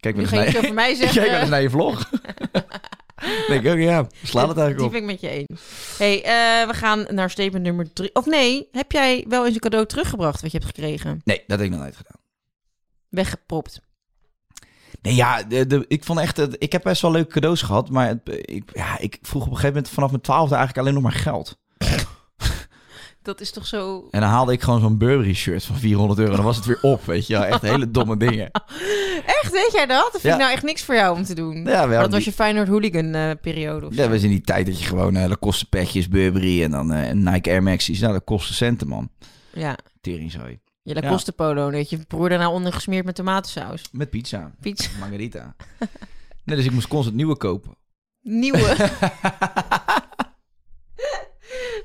Kijk 0.00 0.16
nu 0.16 0.22
eens 0.22 0.30
naar, 0.30 0.74
mij 0.74 0.94
Kijk 0.98 1.12
wel 1.12 1.12
zeggen. 1.12 1.40
eens 1.40 1.48
naar 1.50 1.62
je 1.62 1.70
vlog. 1.70 2.10
denk 3.48 3.64
ik 3.64 3.72
ook, 3.72 3.78
ja. 3.78 4.06
Slaat 4.22 4.46
het 4.48 4.56
Die 4.56 4.64
eigenlijk 4.64 4.80
op. 4.80 4.90
ben 4.90 5.00
ik 5.00 5.06
met 5.06 5.20
je 5.20 5.28
eens. 5.28 5.60
hey, 5.98 6.16
eh, 6.24 6.66
we 6.68 6.74
gaan 6.74 7.06
naar 7.10 7.30
statement 7.30 7.64
nummer 7.64 7.92
drie. 7.92 8.14
Of 8.14 8.26
nee, 8.26 8.68
heb 8.72 8.92
jij 8.92 9.24
wel 9.28 9.44
eens 9.46 9.54
een 9.54 9.60
cadeau 9.60 9.86
teruggebracht 9.86 10.40
wat 10.40 10.50
je 10.52 10.58
hebt 10.58 10.70
gekregen? 10.74 11.20
Nee, 11.24 11.42
dat 11.46 11.58
heb 11.58 11.66
ik 11.66 11.72
nog 11.72 11.80
nooit 11.82 11.96
gedaan. 11.96 12.20
Weggepropt. 13.08 13.80
Nee, 15.04 15.14
ja, 15.14 15.42
de, 15.42 15.66
de, 15.66 15.84
ik 15.88 16.04
vond 16.04 16.18
echt... 16.18 16.62
Ik 16.62 16.72
heb 16.72 16.82
best 16.82 17.02
wel 17.02 17.10
leuke 17.10 17.32
cadeaus 17.32 17.62
gehad, 17.62 17.90
maar 17.90 18.06
het, 18.08 18.20
ik, 18.24 18.70
ja, 18.74 18.98
ik 18.98 19.18
vroeg 19.22 19.42
op 19.42 19.48
een 19.48 19.54
gegeven 19.56 19.74
moment 19.74 19.92
vanaf 19.92 20.10
mijn 20.10 20.22
twaalfde 20.22 20.54
eigenlijk 20.54 20.86
alleen 20.86 21.02
nog 21.02 21.12
maar 21.12 21.20
geld. 21.20 21.58
Dat 23.22 23.40
is 23.40 23.50
toch 23.50 23.66
zo... 23.66 24.08
En 24.10 24.20
dan 24.20 24.28
haalde 24.28 24.52
ik 24.52 24.62
gewoon 24.62 24.80
zo'n 24.80 24.98
Burberry 24.98 25.34
shirt 25.34 25.64
van 25.64 25.76
400 25.76 26.18
euro. 26.20 26.36
Dan 26.36 26.44
was 26.44 26.56
het 26.56 26.64
weer 26.64 26.78
op, 26.82 27.04
weet 27.04 27.26
je 27.26 27.32
wel. 27.32 27.44
Echt 27.44 27.62
hele 27.62 27.90
domme 27.90 28.16
dingen. 28.16 28.50
Echt, 29.42 29.52
weet 29.52 29.70
jij 29.72 29.86
dat? 29.86 30.02
Dat 30.12 30.20
vind 30.20 30.22
Ja. 30.22 30.32
ik 30.32 30.38
nou 30.38 30.52
echt 30.52 30.62
niks 30.62 30.82
voor 30.82 30.94
jou 30.94 31.16
om 31.16 31.24
te 31.24 31.34
doen. 31.34 31.64
Ja, 31.64 31.88
wel. 31.88 32.00
dat 32.00 32.10
was 32.12 32.24
je 32.24 32.32
Feyenoord 32.32 32.68
hooligan 32.68 33.14
eh, 33.14 33.30
periode 33.42 33.86
of 33.86 33.94
Dat 33.94 34.04
zo. 34.04 34.10
was 34.10 34.22
in 34.22 34.28
die 34.28 34.40
tijd 34.40 34.66
dat 34.66 34.80
je 34.80 34.86
gewoon 34.86 35.16
eh 35.16 35.28
Lacoste 35.28 35.68
petjes, 35.68 36.08
Burberry 36.08 36.62
en 36.62 36.70
dan 36.70 36.92
eh, 36.92 37.12
Nike 37.12 37.50
Air 37.50 37.62
Max's. 37.62 38.00
Nou, 38.00 38.12
dat 38.12 38.24
kostte 38.24 38.54
centen, 38.54 38.88
man. 38.88 39.08
Ja, 39.52 39.76
Teringzooi. 40.00 40.58
Je 40.84 40.94
Lacoste 40.94 41.32
polo. 41.32 41.70
Dat 41.70 41.90
je 41.90 41.98
broer 41.98 42.28
daarna 42.28 42.50
onder 42.50 42.72
gesmeerd 42.72 43.04
met 43.04 43.14
tomatensaus. 43.14 43.82
Met 43.92 44.10
pizza. 44.10 44.50
Pizza. 44.60 44.90
Margarita. 45.00 45.56
nee, 46.44 46.56
dus 46.56 46.64
ik 46.64 46.72
moest 46.72 46.88
constant 46.88 47.16
nieuwe 47.16 47.36
kopen. 47.36 47.76
Nieuwe. 48.20 48.76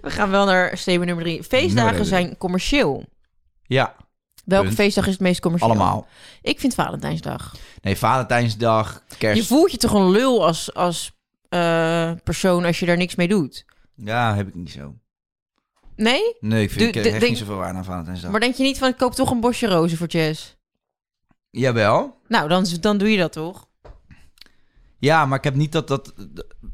We 0.01 0.09
gaan 0.09 0.29
wel 0.29 0.45
naar 0.45 0.77
statement 0.77 1.05
nummer 1.05 1.23
drie. 1.23 1.43
Feestdagen 1.43 1.89
Nummer 1.89 2.05
zijn 2.05 2.37
commercieel. 2.37 3.05
Ja, 3.63 3.95
Welke 4.45 4.65
Punt. 4.65 4.77
feestdag 4.77 5.05
is 5.05 5.11
het 5.11 5.21
meest 5.21 5.39
commercieel? 5.39 5.71
allemaal. 5.71 6.07
Ik 6.41 6.59
vind 6.59 6.73
Valentijnsdag. 6.73 7.55
Nee, 7.81 7.97
Valentijnsdag, 7.97 9.03
kerst. 9.17 9.41
Je 9.41 9.47
voelt 9.47 9.71
je 9.71 9.77
toch 9.77 9.93
een 9.93 10.09
lul 10.09 10.45
als, 10.45 10.73
als 10.73 11.11
eh, 11.49 12.11
persoon 12.23 12.65
als 12.65 12.79
je 12.79 12.85
daar 12.85 12.97
niks 12.97 13.15
mee 13.15 13.27
doet? 13.27 13.65
Ja, 13.95 14.35
heb 14.35 14.47
ik 14.47 14.55
niet 14.55 14.71
zo. 14.71 14.95
Nee? 15.99 16.35
Nee, 16.39 16.63
ik 16.63 16.69
vind 16.69 16.79
Doe- 16.79 16.87
ik 16.87 16.93
hecht 16.93 17.19
denk- 17.19 17.29
niet 17.31 17.37
zoveel 17.37 17.63
aan 17.63 17.75
aan 17.75 17.83
Valentijnsdag. 17.85 18.31
Maar 18.31 18.39
denk 18.39 18.55
je 18.55 18.63
niet 18.63 18.77
van, 18.77 18.89
ik 18.89 18.97
koop 18.97 19.13
toch 19.13 19.31
een 19.31 19.39
bosje 19.39 19.67
rozen 19.67 19.97
voor 19.97 20.07
Jess? 20.07 20.57
Jawel. 21.49 22.17
Nou, 22.27 22.47
dan, 22.49 22.65
dan 22.79 22.97
doe 22.97 23.11
je 23.11 23.17
dat 23.17 23.31
toch? 23.31 23.67
Ja, 24.99 25.25
maar 25.25 25.37
ik 25.37 25.43
heb 25.43 25.55
niet 25.55 25.71
dat, 25.71 25.87
dat, 25.87 26.13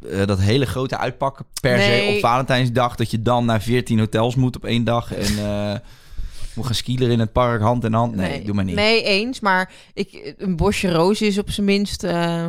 eh, 0.10 0.26
dat 0.26 0.40
hele 0.40 0.66
grote 0.66 0.98
uitpakken 0.98 1.46
per 1.62 1.78
Nee. 1.78 2.08
se 2.10 2.14
op 2.16 2.20
Valentijnsdag. 2.20 2.96
Dat 2.96 3.12
je 3.12 3.22
dan 3.22 3.46
naar 3.46 3.62
14 3.62 4.00
hotels 4.00 4.36
moet 4.36 4.56
op 4.56 4.66
één 4.66 4.84
dag. 4.84 5.14
En 5.14 5.38
eh, 5.48 5.76
moet 6.56 6.66
gaan 6.66 6.76
skielen 6.76 7.12
in 7.12 7.20
het 7.20 7.32
park, 7.32 7.62
hand 7.62 7.84
in 7.84 7.94
hand. 7.94 8.16
Nee, 8.16 8.44
doe 8.44 8.56
maar 8.56 8.64
niet. 8.64 8.76
Nee, 8.76 9.04
eens. 9.04 9.40
Maar 9.40 9.72
ik, 9.94 10.34
een 10.38 10.56
bosje 10.56 10.92
rozen 10.92 11.28
is 11.28 11.38
op 11.38 11.50
zijn 11.50 11.66
minst 11.66 12.04
eh, 12.04 12.48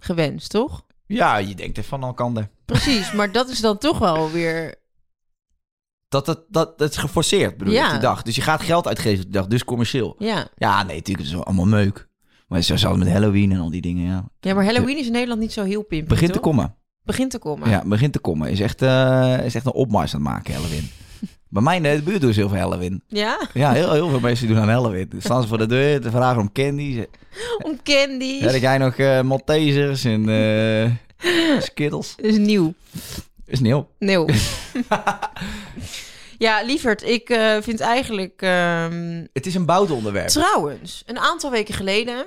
gewenst, 0.00 0.50
toch? 0.50 0.84
Ja, 1.06 1.36
je 1.36 1.54
denkt 1.54 1.78
even 1.78 1.88
van 1.88 2.02
Alkander. 2.02 2.48
Precies, 2.64 3.12
maar 3.12 3.32
dat 3.32 3.48
is 3.48 3.60
dan 3.60 3.78
toch 3.78 3.98
wel 3.98 4.30
weer... 4.30 4.74
Dat, 6.08 6.26
dat, 6.26 6.44
dat, 6.48 6.78
dat 6.78 6.90
is 6.90 6.96
geforceerd, 6.96 7.56
bedoel 7.56 7.72
je, 7.72 7.78
Ja. 7.78 7.86
op 7.86 7.92
die 7.92 8.00
dag. 8.00 8.22
Dus 8.22 8.34
je 8.36 8.40
gaat 8.42 8.62
geld 8.62 8.86
uitgeven 8.86 9.18
op 9.18 9.22
die 9.22 9.32
dag, 9.40 9.46
dus 9.46 9.64
commercieel. 9.64 10.14
Ja. 10.18 10.48
Ja, 10.56 10.82
nee, 10.82 10.96
natuurlijk, 10.96 11.28
het 11.28 11.36
is 11.36 11.44
allemaal 11.44 11.66
meuk. 11.66 12.08
Maar 12.48 12.62
zo 12.62 12.76
zelfs 12.76 12.98
met 12.98 13.08
Halloween 13.08 13.52
en 13.52 13.58
al 13.58 13.70
die 13.70 13.80
dingen, 13.80 14.06
ja. 14.06 14.28
ja, 14.40 14.54
maar 14.54 14.64
Halloween 14.64 14.98
is 14.98 15.06
in 15.06 15.12
Nederland 15.12 15.40
niet 15.40 15.52
zo 15.52 15.64
heel 15.64 15.82
pimpig, 15.82 16.08
Begint 16.08 16.32
te 16.32 16.38
komen. 16.38 16.74
Begint 17.04 17.30
te 17.30 17.38
komen. 17.38 17.70
Ja, 17.70 17.82
begint 17.86 18.12
te 18.12 18.18
komen. 18.18 18.50
Is 18.50 18.60
echt, 18.60 18.82
eh, 18.82 19.44
is 19.44 19.54
echt 19.54 19.66
een 19.66 19.72
opmars 19.72 20.14
aan 20.14 20.20
het 20.20 20.28
maken, 20.28 20.54
Halloween. 20.54 20.90
Bij 21.50 21.62
mij 21.62 21.76
in 21.76 21.82
de 21.82 22.02
buurt 22.04 22.20
doen 22.20 22.32
ze 22.32 22.40
heel 22.40 22.48
veel 22.48 22.58
Halloween. 22.58 23.02
Ja? 23.06 23.48
Ja, 23.54 23.72
heel, 23.72 23.92
heel 23.92 24.08
veel 24.08 24.20
mensen 24.20 24.46
doen 24.48 24.58
aan 24.58 24.68
Halloween. 24.68 25.06
Dan 25.08 25.20
staan 25.20 25.42
ze 25.42 25.48
voor 25.48 25.58
de 25.58 25.66
deur 25.66 26.00
te 26.00 26.10
vragen 26.10 26.40
om 26.40 26.52
candy. 26.52 27.04
Om 27.64 27.78
candies. 27.82 28.40
Ja, 28.40 28.56
jij 28.56 28.78
nog 28.78 28.94
eh 28.96 29.20
Maltesers 29.22 30.04
en... 30.04 30.28
eh, 30.28 31.60
Skittles. 31.62 32.14
is 32.16 32.36
nieuw. 32.38 32.74
Is. 33.48 33.60
Nieuw. 33.60 33.88
ja, 36.38 36.62
lieverd, 36.62 37.02
ik 37.02 37.30
eh, 37.30 37.56
vind 37.60 37.80
eigenlijk... 37.80 38.42
ehm, 38.42 39.26
Het 39.32 39.46
is 39.46 39.54
een 39.54 39.66
boud 39.66 39.90
onderwerp. 39.90 40.28
Trouwens, 40.28 41.02
een 41.06 41.18
aantal 41.18 41.50
weken 41.50 41.74
geleden... 41.74 42.26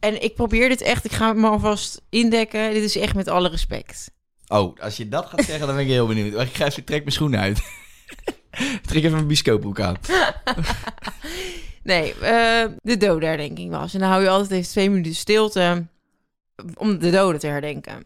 En 0.00 0.22
ik 0.22 0.34
probeer 0.34 0.68
dit 0.68 0.80
echt, 0.80 1.04
ik 1.04 1.12
ga 1.12 1.32
me 1.32 1.48
alvast 1.48 2.02
indekken. 2.08 2.72
Dit 2.72 2.82
is 2.82 2.96
echt 2.96 3.14
met 3.14 3.28
alle 3.28 3.48
respect. 3.48 4.10
Oh, 4.48 4.80
als 4.80 4.96
je 4.96 5.08
dat 5.08 5.26
gaat 5.26 5.44
zeggen, 5.44 5.66
dan 5.66 5.76
ben 5.76 5.84
ik 5.84 5.90
heel 5.90 6.06
benieuwd. 6.06 6.32
Maar 6.32 6.46
ik 6.46 6.54
ga 6.54 6.66
even, 6.66 6.84
trek 6.84 7.00
mijn 7.00 7.12
schoenen 7.12 7.40
uit. 7.40 7.60
trek 8.88 9.02
even 9.02 9.12
mijn 9.12 9.26
bioscoopbroek 9.26 9.80
aan. 9.80 9.96
Nee, 11.82 12.14
eh, 12.14 12.64
de 12.82 12.96
dodenherdenking 12.96 13.70
was. 13.70 13.94
En 13.94 14.00
dan 14.00 14.08
hou 14.08 14.22
je 14.22 14.28
altijd 14.28 14.50
even 14.50 14.70
twee 14.70 14.90
minuten 14.90 15.14
stilte 15.14 15.86
om 16.74 16.98
de 16.98 17.10
doden 17.10 17.40
te 17.40 17.46
herdenken. 17.46 18.02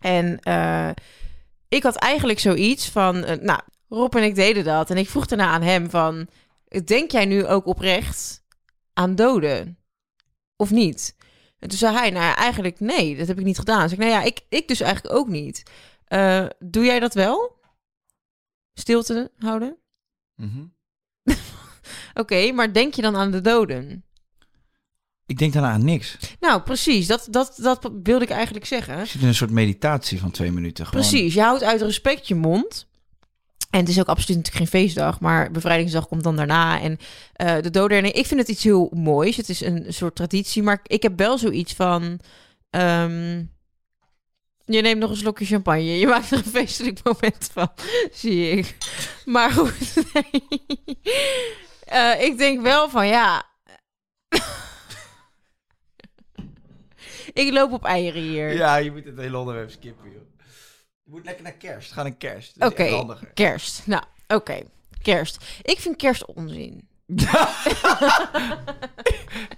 En 0.00 0.38
eh, 0.40 0.88
ik 1.68 1.82
had 1.82 1.96
eigenlijk 1.96 2.38
zoiets 2.38 2.88
van, 2.88 3.24
eh, 3.24 3.38
nou, 3.38 3.60
Rob 3.88 4.14
en 4.14 4.22
ik 4.22 4.34
deden 4.34 4.64
dat. 4.64 4.90
En 4.90 4.96
ik 4.96 5.08
vroeg 5.08 5.26
daarna 5.26 5.46
aan 5.46 5.62
hem 5.62 5.90
van, 5.90 6.28
denk 6.84 7.10
jij 7.10 7.24
nu 7.24 7.46
ook 7.46 7.66
oprecht 7.66 8.44
aan 8.92 9.14
doden? 9.14 9.78
Of 10.56 10.70
niet? 10.70 11.16
En 11.58 11.68
toen 11.68 11.78
zei 11.78 11.96
hij, 11.96 12.10
nou 12.10 12.24
ja, 12.24 12.36
eigenlijk 12.36 12.80
nee, 12.80 13.16
dat 13.16 13.28
heb 13.28 13.38
ik 13.38 13.44
niet 13.44 13.58
gedaan. 13.58 13.82
Dus 13.82 13.92
ik, 13.92 13.98
nou 13.98 14.10
ja, 14.10 14.22
ik, 14.22 14.40
ik 14.48 14.68
dus 14.68 14.80
eigenlijk 14.80 15.14
ook 15.14 15.28
niet. 15.28 15.62
Eh, 16.04 16.46
doe 16.58 16.84
jij 16.84 17.00
dat 17.00 17.14
wel? 17.14 17.60
Stilte 18.74 19.32
houden? 19.38 19.76
Mhm. 20.34 20.66
Oké, 22.14 22.52
maar 22.52 22.72
denk 22.72 22.94
je 22.94 23.02
dan 23.02 23.16
aan 23.16 23.30
de 23.30 23.40
doden? 23.40 24.04
Ik 25.26 25.38
denk 25.38 25.52
daarna 25.52 25.70
aan 25.70 25.84
niks. 25.84 26.16
Nou, 26.40 26.62
precies. 26.62 27.06
Dat, 27.06 27.28
dat, 27.30 27.54
dat 27.56 27.90
wilde 28.02 28.24
ik 28.24 28.30
eigenlijk 28.30 28.66
zeggen. 28.66 28.98
Je 28.98 29.06
zit 29.06 29.20
in 29.20 29.28
een 29.28 29.34
soort 29.34 29.50
meditatie 29.50 30.20
van 30.20 30.30
twee 30.30 30.52
minuten. 30.52 30.86
Gewoon. 30.86 31.00
Precies. 31.00 31.34
Je 31.34 31.40
houdt 31.40 31.62
uit 31.62 31.82
respect 31.82 32.28
je 32.28 32.34
mond. 32.34 32.86
En 33.70 33.80
het 33.80 33.88
is 33.88 34.00
ook 34.00 34.08
absoluut 34.08 34.36
natuurlijk 34.36 34.70
geen 34.70 34.80
feestdag, 34.80 35.20
maar 35.20 35.50
bevrijdingsdag 35.50 36.08
komt 36.08 36.22
dan 36.22 36.36
daarna. 36.36 36.80
En 36.80 36.98
eh 37.32 37.54
de 37.54 37.70
dodenherdenking, 37.70 38.22
ik 38.22 38.26
vind 38.26 38.40
het 38.40 38.48
iets 38.48 38.64
heel 38.64 38.90
moois. 38.94 39.36
Het 39.36 39.48
is 39.48 39.60
een 39.60 39.84
soort 39.88 40.14
traditie, 40.14 40.62
maar 40.62 40.80
ik 40.82 41.02
heb 41.02 41.18
wel 41.18 41.38
zoiets 41.38 41.72
van... 41.74 42.20
ehm, 42.70 43.42
je 44.64 44.80
neemt 44.80 45.00
nog 45.00 45.10
een 45.10 45.16
slokje 45.16 45.44
champagne. 45.44 45.98
Je 45.98 46.06
maakt 46.06 46.30
er 46.30 46.38
een 46.38 46.44
feestelijk 46.44 47.00
moment 47.04 47.50
van, 47.52 47.68
zie 48.12 48.50
ik. 48.50 48.76
Maar 49.24 49.50
goed, 49.50 49.94
nee. 50.12 50.98
Eh, 51.84 52.22
ik 52.22 52.38
denk 52.38 52.62
wel 52.62 52.90
van, 52.90 53.06
ja... 53.06 53.44
ik 57.42 57.52
loop 57.52 57.72
op 57.72 57.84
eieren 57.84 58.22
hier. 58.22 58.54
Ja, 58.54 58.76
je 58.76 58.92
moet 58.92 59.04
het 59.04 59.18
hele 59.18 59.38
onderwerp 59.38 59.70
skippen, 59.70 60.04
joh. 60.12 60.22
Je 61.04 61.10
moet 61.12 61.24
lekker 61.24 61.42
naar 61.42 61.52
kerst. 61.52 61.92
Ga 61.92 62.02
naar 62.02 62.14
kerst. 62.14 62.52
Oké, 62.58 63.06
kerst. 63.34 63.82
Nou, 63.86 64.02
oké. 64.28 64.58
Kerst. 65.02 65.44
Ik 65.62 65.78
vind 65.78 65.96
kerst 65.96 66.24
onzin. 66.26 66.88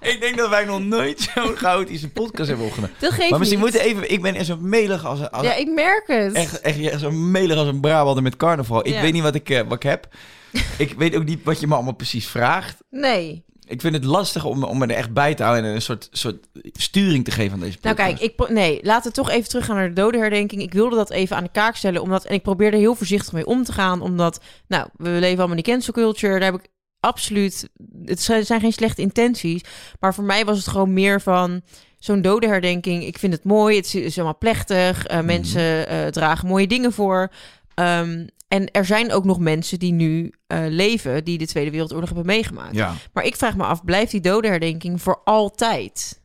Ik 0.00 0.20
denk 0.20 0.36
dat 0.36 0.48
wij 0.48 0.64
nog 0.64 0.80
nooit 0.80 1.30
zo'n 1.34 1.56
chaotische 1.56 2.08
podcast 2.10 2.48
hebben 2.48 2.66
opgenomen. 2.66 2.96
Dat 2.98 3.12
geeft 3.12 3.30
Maar 3.30 3.38
misschien 3.38 3.60
niet. 3.62 3.70
moeten 3.70 3.88
even... 3.88 4.10
Ik 4.12 4.22
ben 4.22 4.34
echt 4.34 4.46
zo 4.46 4.56
melig 4.56 5.04
als 5.04 5.20
een... 5.20 5.30
Als 5.30 5.46
Ja, 5.46 5.54
ik 5.54 5.68
merk 5.68 6.06
het. 6.06 6.32
Echt, 6.34 6.60
echt 6.60 7.00
zo 7.00 7.10
melig 7.10 7.56
als 7.56 7.68
een 7.68 7.80
Brabander 7.80 8.22
met 8.22 8.36
carnaval. 8.36 8.86
Ik 8.86 8.92
Ja. 8.94 9.00
weet 9.00 9.12
niet 9.12 9.22
wat 9.22 9.34
ik, 9.34 9.50
eh, 9.50 9.60
wat 9.60 9.72
ik 9.72 9.82
heb. 9.82 10.08
ik 10.78 10.92
weet 10.92 11.16
ook 11.16 11.24
niet 11.24 11.44
wat 11.44 11.60
je 11.60 11.66
me 11.66 11.74
allemaal 11.74 11.92
precies 11.94 12.26
vraagt. 12.28 12.76
Nee. 12.90 13.44
Ik 13.68 13.80
vind 13.80 13.94
het 13.94 14.04
lastig 14.04 14.44
om, 14.44 14.64
om 14.64 14.78
me 14.78 14.86
er 14.86 14.96
echt 14.96 15.12
bij 15.12 15.34
te 15.34 15.42
houden 15.42 15.64
en 15.64 15.74
een 15.74 15.82
soort, 15.82 16.08
soort 16.12 16.46
sturing 16.72 17.24
te 17.24 17.30
geven 17.30 17.52
aan 17.52 17.60
deze 17.60 17.78
Nou 17.82 17.94
podcast. 17.94 18.18
kijk, 18.18 18.32
ik, 18.40 18.48
nee, 18.48 18.78
laten 18.82 19.10
we 19.10 19.16
toch 19.16 19.30
even 19.30 19.48
teruggaan 19.48 19.76
naar 19.76 19.88
de 19.88 20.00
dodenherdenking. 20.00 20.62
Ik 20.62 20.72
wilde 20.72 20.96
dat 20.96 21.10
even 21.10 21.36
aan 21.36 21.44
de 21.44 21.50
kaak 21.52 21.76
stellen, 21.76 22.02
omdat, 22.02 22.24
en 22.24 22.34
ik 22.34 22.42
probeerde 22.42 22.76
er 22.76 22.82
heel 22.82 22.94
voorzichtig 22.94 23.32
mee 23.32 23.46
om 23.46 23.64
te 23.64 23.72
gaan, 23.72 24.00
omdat, 24.00 24.40
nou, 24.68 24.88
we 24.96 25.08
leven 25.08 25.38
allemaal 25.38 25.56
in 25.56 25.62
die 25.62 25.72
cancel 25.72 25.92
culture, 25.92 26.38
daar 26.40 26.52
heb 26.52 26.60
ik 26.60 26.68
absoluut, 27.00 27.68
het 28.04 28.20
zijn 28.20 28.60
geen 28.60 28.72
slechte 28.72 29.02
intenties, 29.02 29.60
maar 30.00 30.14
voor 30.14 30.24
mij 30.24 30.44
was 30.44 30.56
het 30.56 30.68
gewoon 30.68 30.92
meer 30.92 31.20
van 31.20 31.62
zo'n 31.98 32.22
dodenherdenking. 32.22 33.04
Ik 33.04 33.18
vind 33.18 33.32
het 33.32 33.44
mooi, 33.44 33.76
het 33.76 33.94
is, 33.94 34.16
allemaal 34.16 34.38
plechtig, 34.38 35.04
Mhm. 35.08 35.18
eh, 35.18 35.24
mensen 35.24 35.88
eh, 35.88 36.06
dragen 36.06 36.48
mooie 36.48 36.66
dingen 36.66 36.92
voor. 36.92 37.30
Ehm, 37.78 38.26
en 38.48 38.70
er 38.70 38.84
zijn 38.84 39.12
ook 39.12 39.24
nog 39.24 39.38
mensen 39.38 39.78
die 39.78 39.92
nu 39.92 40.32
eh, 40.46 40.64
leven, 40.68 41.24
die 41.24 41.38
de 41.38 41.46
Tweede 41.46 41.70
Wereldoorlog 41.70 42.08
hebben 42.08 42.26
meegemaakt. 42.26 42.74
Ja. 42.74 42.94
Maar 43.12 43.24
ik 43.24 43.36
vraag 43.36 43.56
me 43.56 43.64
af, 43.64 43.84
blijft 43.84 44.10
die 44.10 44.20
dodenherdenking 44.20 45.02
voor 45.02 45.20
altijd? 45.24 46.20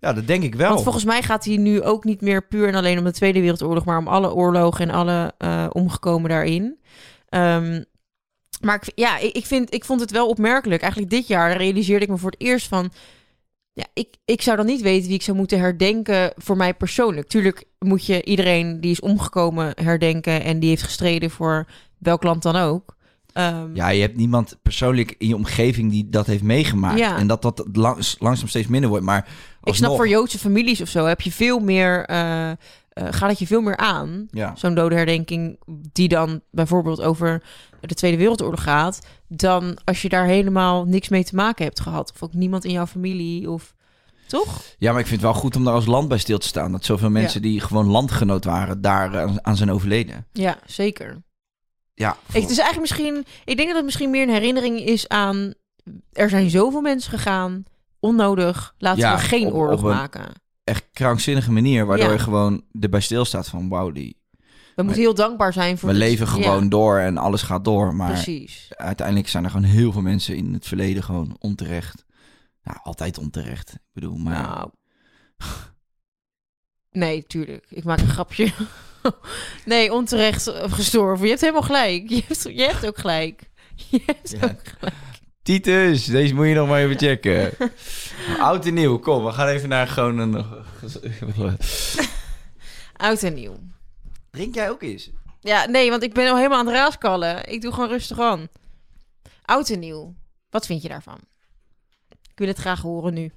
ja, 0.00 0.12
dat 0.12 0.26
denk 0.26 0.42
ik 0.42 0.54
wel. 0.54 0.68
Want 0.68 0.82
volgens 0.82 1.04
mij 1.04 1.22
gaat 1.22 1.44
hij 1.44 1.56
nu 1.56 1.82
ook 1.82 2.04
niet 2.04 2.20
meer 2.20 2.46
puur 2.46 2.68
en 2.68 2.74
alleen 2.74 2.98
om 2.98 3.04
de 3.04 3.12
Tweede 3.12 3.40
Wereldoorlog, 3.40 3.84
maar 3.84 3.98
om 3.98 4.08
alle 4.08 4.34
oorlogen 4.34 4.88
en 4.88 4.94
alle 4.94 5.34
eh, 5.38 5.66
omgekomen 5.72 6.30
daarin. 6.30 6.78
Ehm, 7.28 7.82
maar 8.60 8.74
ik, 8.74 8.92
ja, 8.94 9.18
ik, 9.18 9.32
ik, 9.32 9.46
vind, 9.46 9.74
ik 9.74 9.84
vond 9.84 10.00
het 10.00 10.10
wel 10.10 10.28
opmerkelijk. 10.28 10.82
Eigenlijk 10.82 11.12
dit 11.12 11.26
jaar 11.26 11.56
realiseerde 11.56 12.04
ik 12.04 12.10
me 12.10 12.16
voor 12.16 12.30
het 12.30 12.40
eerst 12.40 12.68
van. 12.68 12.92
Ja, 13.72 13.84
ik, 13.94 14.08
ik 14.24 14.42
zou 14.42 14.56
dan 14.56 14.66
niet 14.66 14.80
weten 14.80 15.06
wie 15.06 15.16
ik 15.16 15.22
zou 15.22 15.36
moeten 15.36 15.58
herdenken 15.58 16.32
voor 16.36 16.56
mij 16.56 16.74
persoonlijk. 16.74 17.28
Tuurlijk 17.28 17.64
moet 17.78 18.06
je 18.06 18.24
iedereen 18.24 18.80
die 18.80 18.90
is 18.90 19.00
omgekomen 19.00 19.72
herdenken 19.82 20.42
en 20.44 20.60
die 20.60 20.68
heeft 20.68 20.82
gestreden 20.82 21.30
voor 21.30 21.66
welk 21.98 22.22
land 22.22 22.42
dan 22.42 22.56
ook. 22.56 22.96
Ehm, 23.32 23.74
Ja, 23.74 23.88
je 23.88 24.00
hebt 24.00 24.16
niemand 24.16 24.56
persoonlijk 24.62 25.14
in 25.18 25.28
je 25.28 25.34
omgeving 25.36 25.90
die 25.90 26.08
dat 26.08 26.26
heeft 26.26 26.42
meegemaakt. 26.42 26.98
Ja. 26.98 27.16
En 27.18 27.26
dat 27.26 27.42
dat 27.42 27.64
langs, 27.72 28.16
langzaam 28.18 28.48
steeds 28.48 28.66
minder 28.68 28.90
wordt. 28.90 29.04
Maar 29.04 29.18
ik 29.18 29.26
snap 29.28 29.66
alsnog- 29.68 29.96
voor 29.96 30.08
Joodse 30.08 30.38
families 30.38 30.80
of 30.80 30.88
zo 30.88 31.04
heb 31.04 31.20
je 31.20 31.32
veel 31.32 31.58
meer. 31.58 32.04
eh, 32.04 32.50
eh, 32.90 33.06
gaat 33.10 33.30
het 33.30 33.38
je 33.38 33.46
veel 33.46 33.60
meer 33.60 33.76
aan. 33.76 34.26
Ja. 34.30 34.56
zo'n 34.56 34.74
dodenherdenking 34.74 35.58
die 35.92 36.08
dan 36.08 36.40
bijvoorbeeld 36.50 37.00
over 37.00 37.42
de 37.80 37.94
Tweede 37.94 38.16
Wereldoorlog 38.16 38.62
gaat, 38.62 39.00
dan 39.28 39.78
als 39.84 40.02
je 40.02 40.08
daar 40.08 40.26
helemaal 40.26 40.84
niks 40.84 41.08
mee 41.08 41.24
te 41.24 41.34
maken 41.34 41.64
hebt 41.64 41.80
gehad. 41.80 42.12
Of 42.14 42.22
ook 42.22 42.34
niemand 42.34 42.64
in 42.64 42.72
jouw 42.72 42.86
familie 42.86 43.50
of... 43.50 43.74
Toch? 44.26 44.62
ja, 44.78 44.90
maar 44.90 45.00
ik 45.00 45.06
vind 45.06 45.20
het 45.22 45.30
wel 45.30 45.40
goed 45.40 45.56
om 45.56 45.64
daar 45.64 45.74
als 45.74 45.86
land 45.86 46.08
bij 46.08 46.18
stil 46.18 46.38
te 46.38 46.46
staan. 46.46 46.72
Dat 46.72 46.84
zoveel 46.84 47.10
mensen 47.10 47.42
die 47.42 47.60
gewoon 47.60 47.86
landgenoot 47.86 48.44
waren, 48.44 48.80
daar 48.80 49.40
aan, 49.42 49.56
zijn 49.56 49.70
overleden. 49.70 50.26
Ja, 50.32 50.58
zeker. 50.66 51.22
Ja, 51.94 52.16
Ik, 52.32 52.40
het 52.42 52.50
is 52.50 52.58
eigenlijk 52.58 52.80
misschien... 52.80 53.24
Ik 53.44 53.56
denk 53.56 53.68
dat 53.68 53.76
het 53.76 53.84
misschien 53.84 54.10
meer 54.10 54.22
een 54.22 54.34
herinnering 54.34 54.78
is 54.80 55.08
aan... 55.08 55.54
Er 56.12 56.28
zijn 56.28 56.50
zoveel 56.50 56.80
mensen 56.80 57.10
gegaan. 57.10 57.62
Onnodig. 58.00 58.74
Laten 58.78 59.00
Ja, 59.00 59.14
we 59.14 59.20
geen 59.20 59.46
op- 59.46 59.54
oorlog 59.54 59.78
op 59.78 59.84
een- 59.84 59.94
maken. 59.94 60.26
Echt 60.70 60.84
krankzinnige 60.92 61.52
manier, 61.52 61.86
waardoor 61.86 62.06
Ja. 62.06 62.12
je 62.12 62.18
gewoon 62.18 62.62
erbij 62.80 63.00
stilstaat 63.00 63.48
van 63.48 63.68
wauw, 63.68 63.90
die, 63.90 64.18
We 64.76 64.82
moeten 64.82 65.02
heel 65.02 65.14
dankbaar 65.14 65.52
zijn 65.52 65.78
voor... 65.78 65.88
we 65.88 65.94
het- 65.94 66.04
leven 66.04 66.28
gewoon 66.28 66.62
Ja, 66.62 66.68
door 66.68 66.98
en 66.98 67.16
alles 67.16 67.42
gaat 67.42 67.64
door. 67.64 67.94
Maar 67.94 68.12
Precies. 68.12 68.72
uiteindelijk 68.76 69.28
zijn 69.28 69.44
er 69.44 69.50
gewoon 69.50 69.66
heel 69.66 69.92
veel 69.92 70.02
mensen 70.02 70.36
in 70.36 70.52
het 70.52 70.66
verleden 70.66 71.02
gewoon 71.02 71.36
onterecht. 71.38 72.04
Nou, 72.62 72.78
altijd 72.82 73.18
onterecht. 73.18 73.72
Ik 73.72 73.78
bedoel, 73.92 74.16
maar 74.16 74.42
Nou. 74.42 74.70
Nee, 76.90 77.26
tuurlijk. 77.26 77.66
Ik 77.68 77.84
maak 77.84 78.00
een 78.00 78.08
grapje. 78.08 78.52
nee, 79.64 79.92
onterecht 79.92 80.46
eh, 80.46 80.72
gestorven. 80.72 81.22
Je 81.24 81.28
hebt 81.30 81.40
helemaal 81.40 81.62
gelijk. 81.62 82.08
Je 82.08 82.22
hebt, 82.26 82.42
je 82.42 82.62
hebt 82.62 82.86
ook 82.86 82.98
gelijk. 82.98 83.48
Je 83.90 84.02
hebt 84.06 84.30
Ja. 84.30 84.38
ook 84.42 84.60
gelijk. 84.78 84.94
Titus, 85.50 86.04
deze 86.04 86.34
moet 86.34 86.46
je 86.46 86.54
nog 86.54 86.68
maar 86.68 86.80
even 86.80 86.98
checken. 86.98 87.52
Oud 88.38 88.66
en 88.66 88.74
nieuw, 88.74 88.98
kom, 88.98 89.24
we 89.24 89.32
gaan 89.32 89.48
even 89.48 89.68
naar 89.68 89.86
gewoon 89.86 90.18
een... 90.18 90.34
Oud 92.96 93.22
en 93.22 93.34
nieuw. 93.34 93.56
Drink 94.30 94.54
jij 94.54 94.70
ook 94.70 94.82
eens? 94.82 95.10
Ja, 95.40 95.66
nee, 95.66 95.90
want 95.90 96.02
ik 96.02 96.12
ben 96.12 96.28
al 96.28 96.36
helemaal 96.36 96.58
aan 96.58 96.66
het 96.66 96.74
raaskallen. 96.74 97.48
Ik 97.48 97.60
doe 97.60 97.72
gewoon 97.72 97.88
rustig 97.88 98.20
aan. 98.20 98.48
Oud 99.44 99.70
en 99.70 99.78
nieuw. 99.78 100.14
Wat 100.50 100.66
vind 100.66 100.82
je 100.82 100.88
daarvan? 100.88 101.18
Ik 102.08 102.38
wil 102.38 102.48
het 102.48 102.58
graag 102.58 102.80
horen 102.80 103.14
nu. 103.14 103.32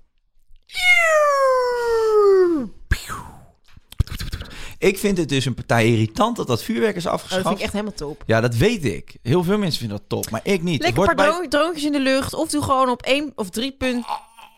Ik 4.84 4.98
vind 4.98 5.18
het 5.18 5.30
dus 5.30 5.46
een 5.46 5.54
partij 5.54 5.86
irritant 5.88 6.36
dat 6.36 6.48
dat 6.48 6.64
vuurwerk 6.64 6.96
is 6.96 7.06
Oh, 7.06 7.12
afgeschaft. 7.12 7.44
dat 7.44 7.48
vind 7.52 7.58
ik 7.60 7.64
echt 7.66 7.74
helemaal 7.74 7.96
top. 7.98 8.24
Ja, 8.26 8.42
dat 8.42 8.56
weet 8.56 8.86
ik. 8.86 9.16
Heel 9.22 9.44
veel 9.44 9.58
mensen 9.58 9.80
vinden 9.80 9.98
dat 9.98 10.10
top, 10.10 10.30
maar 10.30 10.42
ik 10.44 10.64
niet. 10.64 10.82
Lekker 10.82 10.88
een 10.88 11.06
wordt 11.06 11.16
paar 11.16 11.40
dro- 11.40 11.48
droontjes 11.48 11.84
in 11.86 11.92
de 11.92 12.00
lucht. 12.00 12.34
Of 12.34 12.50
doe 12.50 12.62
gewoon 12.64 12.90
op 12.90 13.02
één 13.02 13.32
of 13.36 13.50
drie 13.50 13.72
punten. 13.72 14.06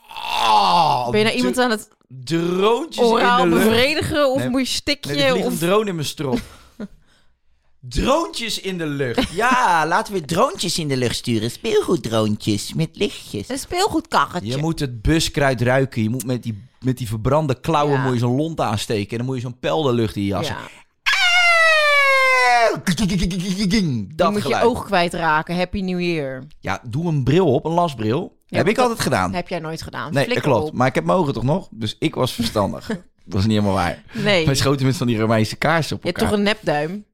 Ah, 0.07 1.09
Ben 1.09 1.19
je 1.19 1.25
nou 1.25 1.37
iemand 1.37 1.57
aan 1.59 1.69
het 1.71 1.87
Droontjes 2.07 3.05
oraal 3.05 3.43
in 3.43 3.49
de 3.49 3.55
lucht. 3.55 3.67
bevredigen? 3.69 4.31
Of 4.31 4.37
Nee, 4.39 4.49
moet 4.49 4.67
je 4.67 4.73
stikje? 4.73 5.15
Nee, 5.15 5.35
of... 5.35 5.45
een 5.45 5.57
drone 5.57 5.89
in 5.89 5.95
mijn 5.95 6.07
strop. 6.07 6.39
Droontjes 7.89 8.59
in 8.59 8.77
de 8.77 8.85
lucht. 8.85 9.29
Ja, 9.33 9.85
laten 9.87 10.13
we 10.13 10.21
droontjes 10.25 10.79
in 10.79 10.87
de 10.87 10.97
lucht 10.97 11.15
sturen. 11.15 11.51
Speelgoeddroontjes 11.51 12.73
met 12.73 12.89
lichtjes. 12.93 13.49
Een 13.49 13.57
speelgoedkacheltje. 13.57 14.49
Je 14.49 14.57
moet 14.57 14.79
het 14.79 15.01
buskruid 15.01 15.61
ruiken. 15.61 16.03
Je 16.03 16.09
moet 16.09 16.25
met 16.25 16.43
die, 16.43 16.63
met 16.85 16.97
die 16.97 17.07
verbrande 17.07 17.59
klauwen 17.59 17.97
Ja. 17.97 18.03
moet 18.03 18.13
je 18.13 18.19
zo'n 18.19 18.35
lont 18.35 18.59
aansteken. 18.61 19.11
En 19.11 19.17
dan 19.17 19.25
moet 19.25 19.35
je 19.35 19.41
zo'n 19.41 19.59
pijl 19.59 19.81
de 19.83 19.93
lucht 19.93 20.15
in 20.15 20.21
je 20.21 20.27
jas. 20.27 20.47
Ja. 20.47 20.57
Dat 24.15 24.31
moet 24.31 24.47
je 24.47 24.61
oog 24.61 24.85
kwijtraken. 24.85 25.55
Happy 25.57 25.81
New 25.81 25.99
Year. 26.01 26.43
Ja, 26.59 26.81
doe 26.87 27.07
een 27.07 27.23
bril 27.23 27.53
op, 27.53 27.65
een 27.65 27.71
lasbril. 27.71 28.37
Ja, 28.45 28.57
heb 28.57 28.67
ik 28.67 28.75
dat- 28.75 28.83
altijd 28.83 29.03
gedaan. 29.03 29.33
Heb 29.33 29.47
jij 29.47 29.59
nooit 29.59 29.81
gedaan. 29.81 30.03
Nee, 30.03 30.13
dat 30.13 30.23
Flikker 30.23 30.51
klopt. 30.51 30.67
op. 30.69 30.73
Maar 30.75 30.87
ik 30.87 30.95
heb 30.95 31.03
mijn 31.05 31.17
ogen 31.17 31.33
toch 31.33 31.43
nog, 31.43 31.67
dus 31.71 31.95
ik 31.99 32.15
was 32.15 32.31
verstandig. 32.33 32.87
was 33.25 33.41
niet 33.41 33.51
helemaal 33.51 33.73
waar. 33.73 34.03
Nee. 34.13 34.45
Wij 34.45 34.55
schoten 34.55 34.85
met 34.85 34.97
van 34.97 35.07
die 35.07 35.19
Romeinse 35.19 35.55
kaarsen 35.55 35.95
op 35.95 36.01
Je 36.03 36.07
hebt 36.09 36.21
elkaar. 36.21 36.33
toch 36.37 36.45
een 36.45 36.51
nepduim? 36.53 37.05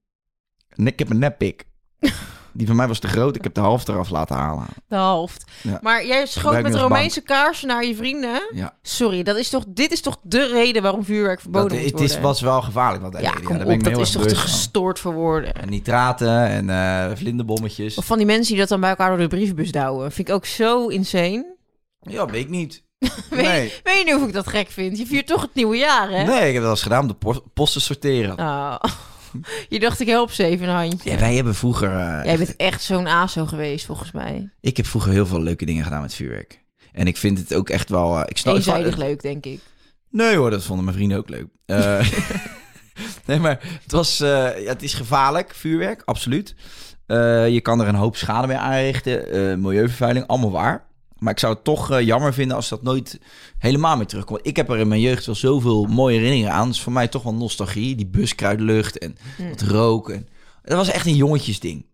Nee, 0.76 0.94
ik 0.94 1.00
heb 1.00 1.10
een 1.10 1.20
neppik. 1.20 1.66
Die 2.54 2.68
van 2.68 2.76
mij 2.76 2.88
was 2.88 3.00
te 3.00 3.08
groot. 3.08 3.36
Ik 3.36 3.44
heb 3.44 3.54
de 3.54 3.62
half 3.62 3.88
eraf 3.88 4.10
laten 4.10 4.36
halen. 4.36 4.66
De 4.88 4.96
helft. 4.96 5.44
Ja. 5.64 5.80
Maar 5.82 6.06
jij 6.06 6.26
schoot 6.26 6.54
met 6.54 6.64
nu 6.66 6.72
als 6.72 6.82
Romeinse 6.82 7.22
kaarsen 7.22 7.68
naar 7.68 7.86
je 7.86 7.96
vrienden? 7.96 8.42
Ja. 8.54 8.74
Sorry, 8.82 9.24
dat 9.24 9.38
is 9.38 9.50
toch, 9.50 9.64
dit 9.68 9.92
is 9.92 10.02
toch 10.02 10.18
de 10.24 10.48
reden 10.48 10.82
waarom 10.82 11.04
vuurwerk 11.06 11.42
verboden 11.42 11.70
Dat, 11.70 11.78
moet 11.78 11.88
het 11.90 12.00
worden? 12.00 12.18
is, 12.18 12.24
was 12.24 12.42
wel 12.42 12.62
gevaarlijk 12.62 13.04
wat 13.04 13.22
ja, 13.22 13.32
deed. 13.32 13.44
kom 13.44 13.58
daar 13.58 13.66
ben 13.66 13.80
ik 13.80 13.88
op, 13.88 13.94
dat 13.94 14.02
is 14.02 14.12
toch 14.12 14.26
te 14.28 14.36
gestoord 14.36 15.00
voor 15.00 15.14
woorden. 15.14 15.54
En 15.54 15.70
nitraten 15.70 16.48
en 16.48 16.70
eh, 16.70 17.16
vlinderbommetjes. 17.18 17.98
Of 17.98 18.06
van 18.06 18.18
die 18.18 18.26
mensen 18.26 18.50
die 18.52 18.60
dat 18.60 18.70
dan 18.70 18.80
bij 18.80 18.90
elkaar 18.90 19.10
door 19.10 19.18
de 19.18 19.28
brievenbus 19.28 19.72
douwen. 19.72 20.12
Vind 20.12 20.28
ik 20.28 20.34
ook 20.34 20.46
zo 20.46 20.88
insane. 20.88 21.56
Ja, 22.00 22.26
weet 22.26 22.44
ik 22.44 22.50
niet. 22.50 22.84
Weet, 23.30 23.42
Nee. 23.42 23.74
weet 23.84 23.98
je 23.98 24.04
niet 24.06 24.14
of 24.16 24.28
ik 24.28 24.34
dat 24.34 24.48
gek 24.48 24.70
vind? 24.70 24.98
Je 24.98 25.06
viert 25.06 25.28
toch 25.28 25.42
het 25.42 25.54
nieuwe 25.54 25.78
jaar, 25.78 26.10
hè? 26.10 26.24
Nee, 26.24 26.38
ik 26.38 26.44
heb 26.46 26.54
dat 26.54 26.62
wel 26.62 26.70
eens 26.72 26.82
gedaan 26.82 27.02
om 27.02 27.08
de 27.08 27.14
pos- 27.14 27.40
post 27.54 27.74
te 27.74 27.80
sorteren. 27.80 28.40
Oh. 28.40 28.76
Je 29.70 29.80
dacht, 29.80 30.00
ik 30.00 30.08
help 30.08 30.32
ze 30.32 30.44
even 30.44 30.68
een 30.68 30.76
handje. 30.76 31.12
Ja, 31.12 31.18
wij 31.20 31.36
hebben 31.36 31.56
vroeger... 31.56 31.90
eh, 31.90 32.26
Jij 32.26 32.38
bent 32.38 32.56
echt 32.56 32.82
zo'n 32.84 33.08
ASO 33.08 33.46
geweest, 33.46 33.86
volgens 33.86 34.12
mij. 34.12 34.50
Ik 34.60 34.78
heb 34.78 34.86
vroeger 34.86 35.12
heel 35.12 35.26
veel 35.26 35.42
leuke 35.42 35.66
dingen 35.66 35.84
gedaan 35.84 36.02
met 36.02 36.14
vuurwerk. 36.14 36.64
En 36.92 37.08
ik 37.08 37.18
vind 37.18 37.38
het 37.38 37.54
ook 37.54 37.70
echt 37.70 37.90
wel... 37.90 38.18
eh, 38.18 38.24
ik 38.26 38.38
snap 38.38 38.56
Eenzijdig 38.56 38.98
leuk, 38.98 39.22
denk 39.22 39.46
ik. 39.46 39.60
Nee 40.10 40.36
hoor, 40.36 40.50
dat 40.50 40.64
vonden 40.64 40.86
mijn 40.86 40.98
vrienden 40.98 41.18
ook 41.18 41.30
leuk. 41.30 41.48
Eh, 41.66 42.00
nee, 43.28 43.40
maar 43.40 43.60
het, 43.84 43.92
was, 43.92 44.18
ja, 44.18 44.54
het 44.66 44.84
is 44.84 44.94
gevaarlijk, 44.94 45.54
vuurwerk, 45.56 46.02
absoluut. 46.06 46.56
Je 47.48 47.60
kan 47.62 47.82
er 47.82 47.88
een 47.88 47.96
hoop 47.96 48.16
schade 48.16 48.48
mee 48.48 48.58
aanrichten. 48.58 49.62
milieuvervuiling, 49.62 50.28
allemaal 50.28 50.52
waar. 50.52 50.86
Maar 51.22 51.34
ik 51.34 51.40
zou 51.40 51.54
het 51.54 51.64
toch 51.64 51.92
eh, 51.92 52.02
jammer 52.06 52.34
vinden 52.34 52.56
als 52.56 52.70
dat 52.70 52.84
nooit 52.84 53.20
helemaal 53.58 53.98
meer 53.98 54.06
terugkomt. 54.06 54.40
Ik 54.44 54.56
heb 54.56 54.70
er 54.70 54.78
in 54.78 54.88
mijn 54.88 55.02
jeugd 55.02 55.26
wel 55.26 55.36
zoveel 55.36 55.86
mooie 55.86 56.16
herinneringen 56.16 56.52
aan. 56.52 56.70
Is 56.70 56.82
voor 56.82 56.92
mij 56.92 57.08
toch 57.08 57.24
wel 57.24 57.34
nostalgie. 57.34 57.96
Die 57.96 58.08
buskruidlucht 58.08 58.98
en 58.98 59.16
het 59.42 59.62
roken. 59.62 60.28
Dat 60.62 60.78
was 60.78 60.90
echt 60.90 61.06
een 61.06 61.16
jongetjesding. 61.16 61.86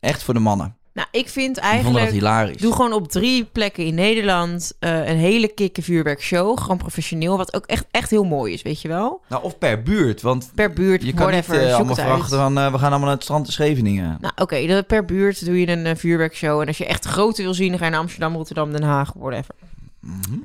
Echt 0.00 0.22
voor 0.22 0.34
de 0.34 0.40
mannen. 0.40 0.75
Nou, 0.96 1.08
ik 1.10 1.28
vind 1.28 1.58
vonden 1.58 1.62
dat 1.62 1.84
eigenlijk... 1.94 2.10
hilarisch. 2.10 2.56
Doe 2.56 2.72
gewoon 2.72 2.92
op 2.92 3.08
drie 3.08 3.44
plekken 3.44 3.84
in 3.84 3.94
Nederland 3.94 4.72
eh, 4.78 5.08
een 5.08 5.16
hele 5.16 5.48
kikke 5.48 5.82
vuurwerkshow. 5.82 6.60
Gewoon 6.60 6.76
professioneel, 6.76 7.36
wat 7.36 7.54
ook 7.54 7.66
echt, 7.66 7.84
echt 7.90 8.10
heel 8.10 8.24
mooi 8.24 8.52
is, 8.52 8.62
weet 8.62 8.80
je 8.82 8.88
wel? 8.88 9.20
Nou, 9.28 9.42
of 9.42 9.58
per 9.58 9.82
buurt. 9.82 10.22
Want 10.22 10.50
Per 10.54 10.72
buurt, 10.72 11.02
je 11.02 11.12
kan 11.12 11.32
niet 11.32 11.46
whatever, 11.46 11.54
eh, 11.54 11.68
zoek 11.68 11.76
allemaal 11.76 11.94
verwachten 11.94 12.38
van... 12.38 12.58
eh, 12.58 12.72
we 12.72 12.78
gaan 12.78 12.88
allemaal 12.88 13.06
naar 13.06 13.14
het 13.14 13.22
strand 13.22 13.46
in 13.46 13.52
Scheveningen. 13.52 14.18
Nou, 14.20 14.32
oké, 14.36 14.66
dan 14.66 14.86
per 14.86 15.04
buurt 15.04 15.44
doe 15.44 15.60
je 15.60 15.68
een 15.68 15.86
eh, 15.86 15.96
vuurwerkshow. 15.96 16.60
En 16.60 16.66
als 16.66 16.78
je 16.78 16.86
echt 16.86 17.04
grote 17.04 17.42
wil 17.42 17.54
zien, 17.54 17.68
dan 17.68 17.78
ga 17.78 17.84
je 17.84 17.90
naar 17.90 18.00
Amsterdam, 18.00 18.34
Rotterdam, 18.34 18.72
Den 18.72 18.82
Haag, 18.82 19.12
whatever. 19.16 19.54
Mhm. 20.00 20.38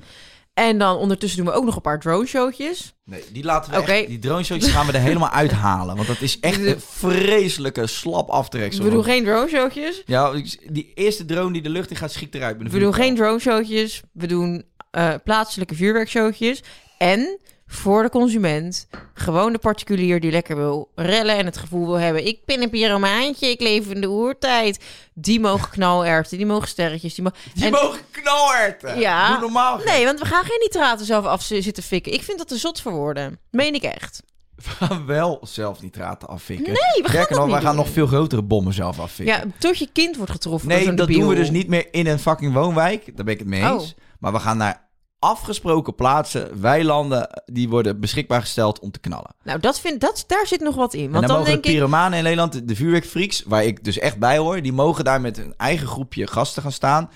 En 0.54 0.78
dan 0.78 0.98
ondertussen 0.98 1.44
doen 1.44 1.54
we 1.54 1.60
ook 1.60 1.66
nog 1.66 1.76
een 1.76 1.82
paar 1.82 2.00
drone 2.00 2.26
showtjes. 2.26 2.94
Nee, 3.04 3.24
die 3.32 3.44
laten 3.44 3.72
we 3.72 3.78
echt, 3.78 4.08
die 4.08 4.20
drone 4.20 4.44
showtjes 4.44 4.72
gaan 4.72 4.86
we 4.86 4.92
er 4.92 5.00
helemaal 5.00 5.30
uithalen. 5.30 5.96
Want 5.96 6.08
dat 6.08 6.22
is 6.22 6.40
echt 6.40 6.66
een 6.66 6.82
vreselijke 6.82 7.88
slap 7.88 8.30
aftreksel. 8.30 8.84
We 8.84 8.90
doen 8.90 9.04
geen 9.04 9.24
drone 9.24 9.48
showtjes. 9.48 10.04
Ja, 10.06 10.34
die 10.70 10.92
eerste 10.94 11.26
drone 11.26 11.54
die 11.54 11.62
de 11.62 11.70
lucht 11.70 11.90
in 11.90 11.96
gaat, 11.96 12.12
schiet 12.12 12.36
eruit. 12.36 12.72
We 12.72 12.80
doen 12.80 12.94
geen 12.94 13.16
drone 13.16 13.40
showtjes. 13.40 14.02
We 14.12 14.28
doen 14.28 14.66
eh, 14.92 15.14
plaatselijke 15.24 15.76
vuurwerkshowtjes. 15.76 16.64
En 16.98 17.40
voor 17.74 18.04
de 18.04 18.10
consument, 18.10 18.88
gewoon 19.14 19.52
de 19.52 19.58
particulier 19.58 20.20
die 20.20 20.32
lekker 20.32 20.56
wil 20.56 20.92
rellen 20.96 21.38
en 21.38 21.46
het 21.46 21.58
gevoel 21.58 21.86
wil 21.86 22.00
hebben: 22.00 22.26
ik 22.28 22.40
ben 22.46 22.62
een 22.62 22.70
pyromaantje, 22.70 23.48
ik 23.50 23.62
leef 23.62 23.88
in 23.88 24.02
de 24.02 24.10
oertijd. 24.10 24.84
Die 25.14 25.40
mogen 25.40 25.70
knalerwten, 25.78 26.38
die 26.38 26.46
mogen 26.46 26.68
sterretjes. 26.68 27.14
Die, 27.16 27.24
mo- 27.24 27.32
Die 27.54 27.66
en- 27.66 27.72
mogen 27.72 28.00
knalherten. 28.12 29.00
Ja. 29.00 29.30
Doe 29.32 29.40
normaal. 29.40 29.78
Nee, 29.86 30.06
want 30.06 30.20
we 30.20 30.26
gaan 30.26 30.44
geen 30.44 30.60
nitraten 30.60 31.06
zelf 31.06 31.26
af 31.26 31.42
zitten 31.42 31.84
fikken. 31.84 32.14
Ik 32.14 32.24
vind 32.24 32.38
dat 32.38 32.48
te 32.48 32.58
zot 32.58 32.82
voor 32.82 32.92
worden. 32.92 33.40
Meen 33.52 33.74
ik 33.74 33.84
echt. 33.84 34.24
We 34.56 34.70
gaan 34.86 35.06
wel 35.06 35.40
zelf 35.44 35.82
nitraten 35.82 36.28
afvikken. 36.28 36.66
Nee, 36.66 37.04
we 37.04 37.10
gaan 37.10 37.26
nog, 37.30 37.44
niet 37.44 37.52
wij 37.54 37.62
gaan 37.62 37.76
nog 37.76 37.90
veel 37.90 38.08
grotere 38.08 38.42
bommen 38.44 38.74
zelf 38.74 39.00
afvikken. 39.00 39.36
Ja, 39.36 39.44
tot 39.58 39.78
je 39.78 39.90
kind 39.94 40.16
wordt 40.16 40.32
getroffen. 40.32 40.70
door 40.70 40.78
nee, 40.78 40.88
dat 40.88 40.98
debiel. 40.98 41.20
doen 41.20 41.30
we 41.30 41.36
dus 41.36 41.50
niet 41.50 41.68
meer 41.68 41.88
in 41.94 42.08
een 42.08 42.20
fucking 42.20 42.54
woonwijk. 42.54 43.06
Daar 43.16 43.26
ben 43.26 43.34
ik 43.34 43.40
het 43.40 43.48
mee 43.48 43.62
eens. 43.62 43.84
Oh. 43.84 43.98
Maar 44.20 44.32
we 44.32 44.40
gaan 44.40 44.58
naar 44.58 44.90
afgesproken 45.22 45.96
plaatsen, 45.96 46.62
weilanden, 46.62 47.44
die 47.46 47.70
worden 47.70 48.00
beschikbaar 48.00 48.42
gesteld 48.42 48.80
om 48.80 48.92
te 48.92 49.00
knallen. 49.00 49.36
Nou, 49.44 49.60
dat 49.60 49.80
vind, 49.80 50.02
dat, 50.02 50.24
daar 50.28 50.48
zit 50.48 50.62
nog 50.62 50.76
wat 50.76 50.94
in. 50.94 51.06
En 51.06 51.12
Want 51.12 51.28
dan, 51.28 51.36
dan, 51.36 51.38
mogen 51.38 51.52
denk 51.52 51.64
de 51.64 51.70
ik. 51.70 51.76
pyromanen 51.76 52.18
in 52.18 52.24
Nederland, 52.24 52.68
de 52.68 52.76
vuurwerkfreaks, 52.76 53.44
waar 53.46 53.64
ik 53.64 53.84
dus 53.84 54.00
echt 54.00 54.18
bij 54.18 54.38
hoor, 54.38 54.62
die 54.62 54.74
mogen 54.74 55.04
daar 55.04 55.22
met 55.22 55.38
een 55.38 55.54
eigen 55.58 55.88
groepje 55.88 56.28
gasten 56.28 56.62
gaan 56.62 56.72
staan. 56.72 57.10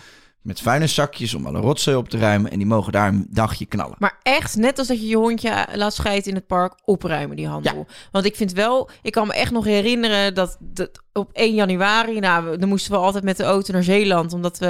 Met 0.46 0.62
vuilniszakjes 0.62 1.34
om 1.34 1.46
alle 1.46 1.60
rotzooi 1.60 1.98
op 1.98 2.10
te 2.10 2.18
ruimen. 2.18 2.52
En 2.52 2.58
die 2.58 2.68
mogen 2.68 2.92
daar 2.92 3.08
een 3.08 3.28
dagje 3.30 3.66
knallen. 3.66 3.96
Maar 4.00 4.20
echt, 4.24 4.56
net 4.56 4.80
als 4.80 4.88
dat 4.88 5.00
je 5.00 5.08
je 5.08 5.16
hondje 5.16 5.68
laat 5.74 5.94
scheiden 5.94 6.30
in 6.30 6.36
het 6.36 6.48
park, 6.48 6.74
opruimen 6.84 7.36
die 7.36 7.48
handel. 7.48 7.88
Want 8.12 8.26
ik 8.26 8.36
vind 8.36 8.52
wel, 8.52 8.90
ik 9.02 9.12
kan 9.12 9.28
me 9.28 9.34
echt 9.34 9.52
nog 9.52 9.66
herinneren 9.66 10.34
dat, 10.34 10.58
dat 10.60 10.90
op 11.14 11.30
1 11.34 11.54
januari, 11.54 12.20
nou, 12.20 12.58
dan 12.58 12.70
moesten 12.70 12.92
we 12.92 12.98
altijd 12.98 13.24
met 13.24 13.38
de 13.38 13.44
auto 13.44 13.74
naar 13.74 13.84
Zeeland, 13.84 14.34
omdat 14.34 14.58
we 14.58 14.66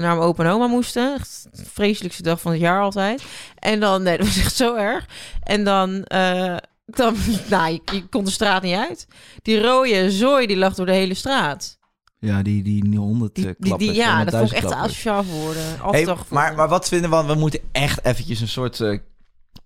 naar 0.00 0.16
mijn 0.16 0.28
opa 0.28 0.44
en 0.44 0.50
oma 0.50 0.66
moesten. 0.66 1.14
Echt 1.14 1.48
de 1.52 1.64
vreselijkste 1.72 2.22
dag 2.22 2.40
van 2.40 2.52
het 2.52 2.60
jaar 2.60 2.80
altijd. 2.80 3.22
En 3.58 3.80
dan, 3.80 4.02
nee, 4.02 4.16
dat 4.18 4.26
was 4.26 4.38
echt 4.38 4.56
zo 4.56 4.74
erg. 4.74 5.06
En 5.42 5.64
dan, 5.64 6.04
eh, 6.04 6.56
dan 6.86 7.16
nou, 7.50 7.72
je, 7.72 7.80
je 7.92 8.06
kon 8.08 8.24
de 8.24 8.30
straat 8.30 8.62
niet 8.62 8.76
uit. 8.76 9.06
Die 9.42 9.60
rode 9.60 10.10
zooi, 10.10 10.46
die 10.46 10.56
lag 10.56 10.74
door 10.74 10.86
de 10.86 10.92
hele 10.92 11.14
straat. 11.14 11.78
Ja, 12.18 12.42
die, 12.42 12.62
die 12.62 12.96
100 12.98 13.34
Die, 13.34 13.54
die, 13.58 13.76
die, 13.78 13.92
ja, 13.92 14.24
dat 14.24 14.34
vond 14.34 14.50
ik 14.50 14.56
echt 14.56 14.72
asociaal 14.72 15.24
worden. 15.24 15.62
Hey, 15.62 16.00
gevonden. 16.04 16.26
maar, 16.30 16.54
maar 16.54 16.68
wat 16.68 16.88
vinden 16.88 17.10
we? 17.10 17.24
We 17.24 17.34
moeten 17.34 17.60
echt 17.72 18.04
eventjes 18.04 18.40
een 18.40 18.48
soort 18.48 18.80
eh, 18.80 18.98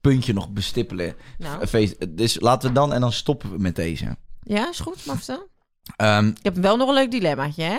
puntje 0.01 0.33
nog 0.33 0.51
bestippelen. 0.51 1.15
Nou. 1.39 1.67
Feest- 1.67 2.17
Dus 2.17 2.41
laten 2.41 2.69
we 2.69 2.75
dan 2.75 2.93
en 2.93 3.01
dan 3.01 3.13
stoppen 3.13 3.51
we 3.53 3.59
met 3.59 3.77
deze. 3.77 4.17
Ja, 4.43 4.69
is 4.71 4.81
goed, 4.81 5.01
vertel. 5.01 5.49
Ehm, 5.97 6.27
Ik 6.29 6.39
heb 6.43 6.57
wel 6.57 6.77
nog 6.77 6.89
een 6.89 6.95
leuk 6.95 7.11
dilemmaatje, 7.11 7.63
hè? 7.63 7.79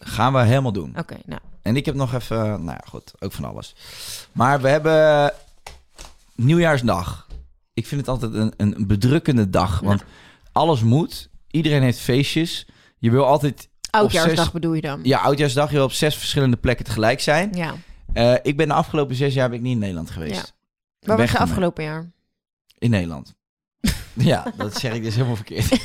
gaan 0.00 0.32
we 0.32 0.42
helemaal 0.42 0.72
doen. 0.72 0.94
Oké, 0.98 1.16
nou. 1.26 1.40
En 1.62 1.76
ik 1.76 1.86
heb 1.86 1.94
nog 1.94 2.14
even, 2.14 2.36
nou 2.36 2.64
ja, 2.64 2.80
goed, 2.88 3.12
ook 3.18 3.32
van 3.32 3.44
alles. 3.44 3.74
Maar 4.32 4.60
we 4.60 4.68
hebben 4.68 5.32
nieuwjaarsdag. 6.34 7.26
Ik 7.74 7.86
vind 7.86 8.00
het 8.00 8.10
altijd 8.10 8.34
een, 8.34 8.52
een 8.56 8.86
bedrukkende 8.86 9.50
dag, 9.50 9.80
want 9.80 10.04
alles 10.52 10.82
moet. 10.82 11.28
Iedereen 11.50 11.82
heeft 11.82 11.98
feestjes. 11.98 12.66
Je 12.98 13.10
wil 13.10 13.24
altijd 13.26 13.68
Oudjaarsdag 13.90 14.44
zes- 14.44 14.50
bedoel 14.52 14.72
je 14.74 14.80
dan? 14.80 15.00
Ja, 15.02 15.18
oudjaarsdag. 15.18 15.68
Je 15.70 15.74
wil 15.76 15.84
op 15.84 15.92
zes 15.92 16.16
verschillende 16.16 16.56
plekken 16.56 16.84
tegelijk 16.84 17.20
zijn. 17.20 17.52
Ja. 17.52 17.74
Eh, 18.12 18.34
ik 18.42 18.56
ben 18.56 18.68
de 18.68 18.74
afgelopen 18.74 19.16
zes 19.16 19.34
jaar 19.34 19.48
ben 19.48 19.58
ik 19.58 19.64
niet 19.64 19.72
in 19.72 19.78
Nederland 19.78 20.10
geweest. 20.10 20.54
Ja. 21.00 21.06
Waar 21.08 21.16
was 21.16 21.30
je 21.30 21.38
afgelopen 21.38 21.84
jaar? 21.84 22.10
In 22.78 22.90
Nederland. 22.90 23.34
ja, 24.14 24.52
dat 24.56 24.76
zeg 24.78 24.94
ik 24.94 25.02
dus 25.02 25.14
helemaal 25.14 25.36
verkeerd. 25.36 25.68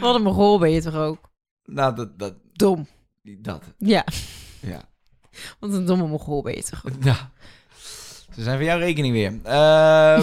Wat 0.00 0.14
een 0.14 0.22
mogol 0.22 0.58
ben 0.58 0.70
je 0.70 0.82
toch 0.82 0.94
ook? 0.94 1.30
nou, 1.64 1.94
dat, 1.94 2.18
dat, 2.18 2.34
Dom. 2.52 2.86
dat, 3.22 3.62
Ja, 3.78 4.04
ja. 4.60 4.82
wat 5.60 5.72
een 5.72 5.84
domme 5.86 6.06
mogol 6.06 6.42
ben 6.42 6.54
je 6.54 6.62
toch 6.62 6.86
ook? 6.86 6.92
Ja. 7.04 7.30
Ze 8.34 8.42
zijn 8.42 8.56
voor 8.56 8.64
jouw 8.66 8.78
rekening 8.78 9.12
weer. 9.12 9.40
Ehm, 9.42 10.22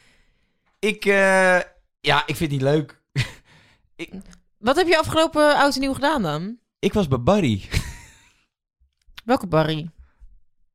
ik, 0.90 1.04
eh, 1.04 1.58
ja, 2.00 2.20
ik 2.26 2.36
vind 2.36 2.38
het 2.38 2.50
niet 2.50 2.62
leuk. 2.62 3.00
Wat 4.58 4.76
heb 4.76 4.86
je 4.86 4.98
afgelopen 4.98 5.56
oud 5.56 5.74
en 5.74 5.80
nieuw 5.80 5.94
gedaan 5.94 6.22
dan? 6.22 6.58
Ik 6.78 6.92
was 6.92 7.08
bij 7.08 7.20
Barry. 7.20 7.68
Welke 9.24 9.46
Barry? 9.46 9.90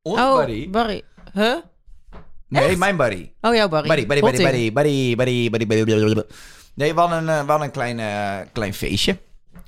Onze 0.02 0.22
oh, 0.22 0.34
Barry? 0.34 0.70
Barry. 0.70 1.02
Huh? 1.32 1.56
Nee, 2.48 2.76
mijn 2.76 2.96
Barry. 2.96 3.34
Oh, 3.40 3.54
jouw 3.54 3.68
Barry. 3.68 3.88
Barry, 3.88 4.06
Barry, 4.06 4.20
Barry, 4.20 4.44
Rotting. 4.44 4.72
Barry, 4.72 4.72
Barry, 4.72 5.16
Barry, 5.16 5.66
Barry, 5.66 5.84
Barry, 5.84 6.14
Barry. 6.14 6.24
Nee, 6.74 6.94
we 6.94 7.00
hadden 7.00 7.18
een, 7.18 7.28
eh, 7.28 7.40
we 7.44 7.50
hadden 7.50 7.66
een 7.66 7.72
klein, 7.72 7.98
eh, 7.98 8.46
klein 8.52 8.74
feestje. 8.74 9.18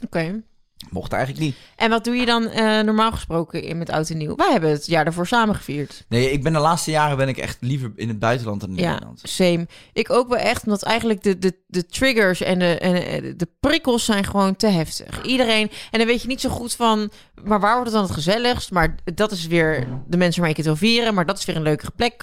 Oké. 0.05 0.43
Mocht 0.91 1.13
eigenlijk 1.13 1.45
niet. 1.45 1.55
En 1.77 1.91
wat 1.91 2.05
doe 2.05 2.15
je 2.17 2.27
dan 2.27 2.49
eh, 2.49 2.81
normaal 2.81 3.11
gesproken 3.13 3.63
in 3.63 3.79
met 3.79 3.91
oud 3.91 4.11
en 4.11 4.17
nieuw? 4.17 4.37
Wij 4.37 4.51
hebben 4.53 4.71
het 4.71 4.87
jaar 4.87 5.05
daarvoor 5.05 5.27
samen 5.27 5.55
gevierd. 5.55 6.05
Nee, 6.09 6.31
ik 6.33 6.43
ben 6.43 6.53
de 6.53 6.59
laatste 6.59 6.91
jaren 6.91 7.17
ben 7.17 7.29
ik 7.29 7.37
echt 7.39 7.57
liever 7.61 7.93
in 7.97 8.09
het 8.09 8.19
buitenland 8.19 8.61
dan 8.61 8.71
in 8.71 8.77
Ja, 8.77 8.91
Nederland. 8.93 9.21
same. 9.23 9.67
Ik 9.93 10.11
ook 10.11 10.29
wel 10.29 10.39
echt, 10.39 10.65
omdat 10.65 10.83
eigenlijk 10.83 11.23
de, 11.23 11.39
de, 11.39 11.55
de 11.67 11.87
triggers 11.87 12.41
en 12.43 12.59
de, 12.59 12.79
en 12.79 12.93
de- 13.23 13.37
de 13.37 13.49
prikkels 13.61 14.05
zijn 14.05 14.25
gewoon 14.25 14.57
te 14.57 14.67
heftig. 14.67 15.23
Iedereen, 15.25 15.71
en 15.91 15.99
dan 15.99 16.07
weet 16.09 16.23
je 16.23 16.29
niet 16.29 16.41
zo 16.41 16.49
goed 16.49 16.75
van, 16.75 17.11
maar 17.45 17.61
waar 17.61 17.75
wordt 17.75 17.87
het 17.91 17.95
dan 17.99 18.05
het 18.05 18.15
gezelligst? 18.15 18.71
Maar 18.71 18.95
dat 19.15 19.31
is 19.33 19.47
weer 19.47 19.87
de 20.07 20.17
mensen 20.17 20.41
waar 20.41 20.51
ik 20.51 20.57
het 20.57 20.67
wil 20.67 20.77
vieren, 20.77 21.15
maar 21.15 21.27
dat 21.27 21.39
is 21.39 21.45
weer 21.45 21.57
een 21.57 21.63
leukere 21.63 21.91
plek. 21.97 22.23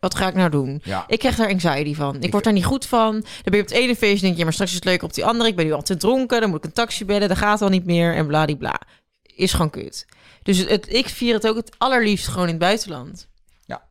Wat 0.00 0.14
ga 0.14 0.28
ik 0.28 0.34
nou 0.34 0.50
doen? 0.50 0.80
Ja. 0.84 1.04
Ik 1.08 1.18
krijg 1.18 1.36
daar 1.36 1.48
anxiety 1.48 1.94
van. 1.94 2.16
Ik, 2.22 2.32
word 2.32 2.44
daar 2.44 2.52
niet 2.52 2.64
goed 2.64 2.86
van. 2.86 3.12
Dan 3.12 3.22
ben 3.44 3.54
je 3.56 3.60
op 3.62 3.68
het 3.68 3.78
ene 3.78 3.96
feest, 3.96 4.22
denk 4.22 4.36
je, 4.36 4.42
maar 4.44 4.52
straks 4.52 4.70
is 4.70 4.76
het 4.76 4.84
leuker 4.86 5.04
op 5.06 5.14
die 5.14 5.24
andere. 5.24 5.48
Ik 5.48 5.56
ben 5.56 5.66
nu 5.66 5.72
al 5.72 5.82
te 5.82 5.96
dronken, 5.96 6.40
dan 6.40 6.48
moet 6.50 6.58
ik 6.58 6.64
een 6.64 6.72
taxi 6.72 7.04
bellen, 7.04 7.28
gaat 7.38 7.62
al 7.62 7.68
niet 7.68 7.84
meer 7.84 8.14
en 8.14 8.26
bladibla. 8.26 8.80
Is 9.22 9.52
gewoon 9.52 9.70
kut. 9.70 10.06
Dus 10.42 10.58
het, 10.58 10.68
het- 10.68 10.92
ik 10.92 11.08
vier 11.08 11.34
het 11.34 11.46
ook 11.46 11.56
het 11.56 11.74
allerliefst 11.78 12.26
gewoon 12.26 12.42
in 12.46 12.48
het 12.54 12.58
buitenland. 12.58 13.28
Ja. 13.64 13.82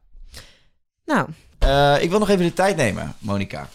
Nou, 1.05 1.29
Eh, 1.59 2.01
ik 2.01 2.09
wil 2.09 2.19
nog 2.19 2.29
even 2.29 2.45
de 2.45 2.53
tijd 2.53 2.75
nemen, 2.75 3.15
Monica. 3.19 3.69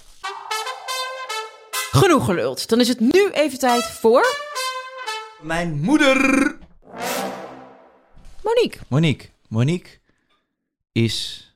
Genoeg 1.90 2.24
geluld. 2.24 2.68
Dan 2.68 2.80
is 2.80 2.88
het 2.88 3.00
nu 3.00 3.30
even 3.30 3.58
tijd 3.58 3.84
voor 3.84 4.26
Mijn 5.40 5.80
moeder. 5.80 6.16
Monique. 8.42 8.80
Monique. 8.88 9.28
Monique. 9.48 10.00
is 10.92 11.46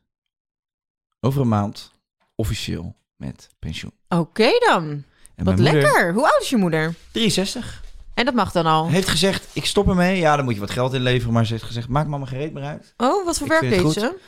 over 1.21 1.41
een 1.41 1.49
maand 1.49 1.93
officieel 2.35 2.95
met 3.17 3.49
pensioen. 3.59 3.93
Oké 4.09 4.51
dan. 4.59 5.05
En 5.35 5.45
Wat 5.45 5.57
moeder, 5.57 5.73
lekker. 5.75 6.13
Hoe 6.13 6.25
oud 6.33 6.41
is 6.43 6.51
je 6.51 6.57
moeder? 6.57 6.95
63. 7.13 7.83
En 8.17 8.25
dat 8.25 8.35
mag 8.35 8.53
dan 8.53 8.67
al. 8.67 8.89
Heeft 8.89 9.09
gezegd, 9.09 9.47
ik 9.53 9.65
stop 9.67 9.89
ermee. 9.89 10.19
Ja, 10.19 10.37
dan 10.37 10.45
moet 10.45 10.55
je 10.55 10.61
wat 10.61 10.71
geld 10.71 10.93
inleveren. 10.95 11.33
Maar 11.33 11.47
ze 11.47 11.53
heeft 11.53 11.65
gezegd, 11.65 11.89
maak 11.89 12.07
mama 12.07 12.27
gereed 12.27 12.53
meer 12.53 12.63
uit. 12.65 12.95
Oh, 12.97 13.25
wat 13.25 13.39
voor 13.39 13.47
Ik 13.47 13.61
werk 13.61 13.83
deed 13.83 13.93
ze? 13.93 14.19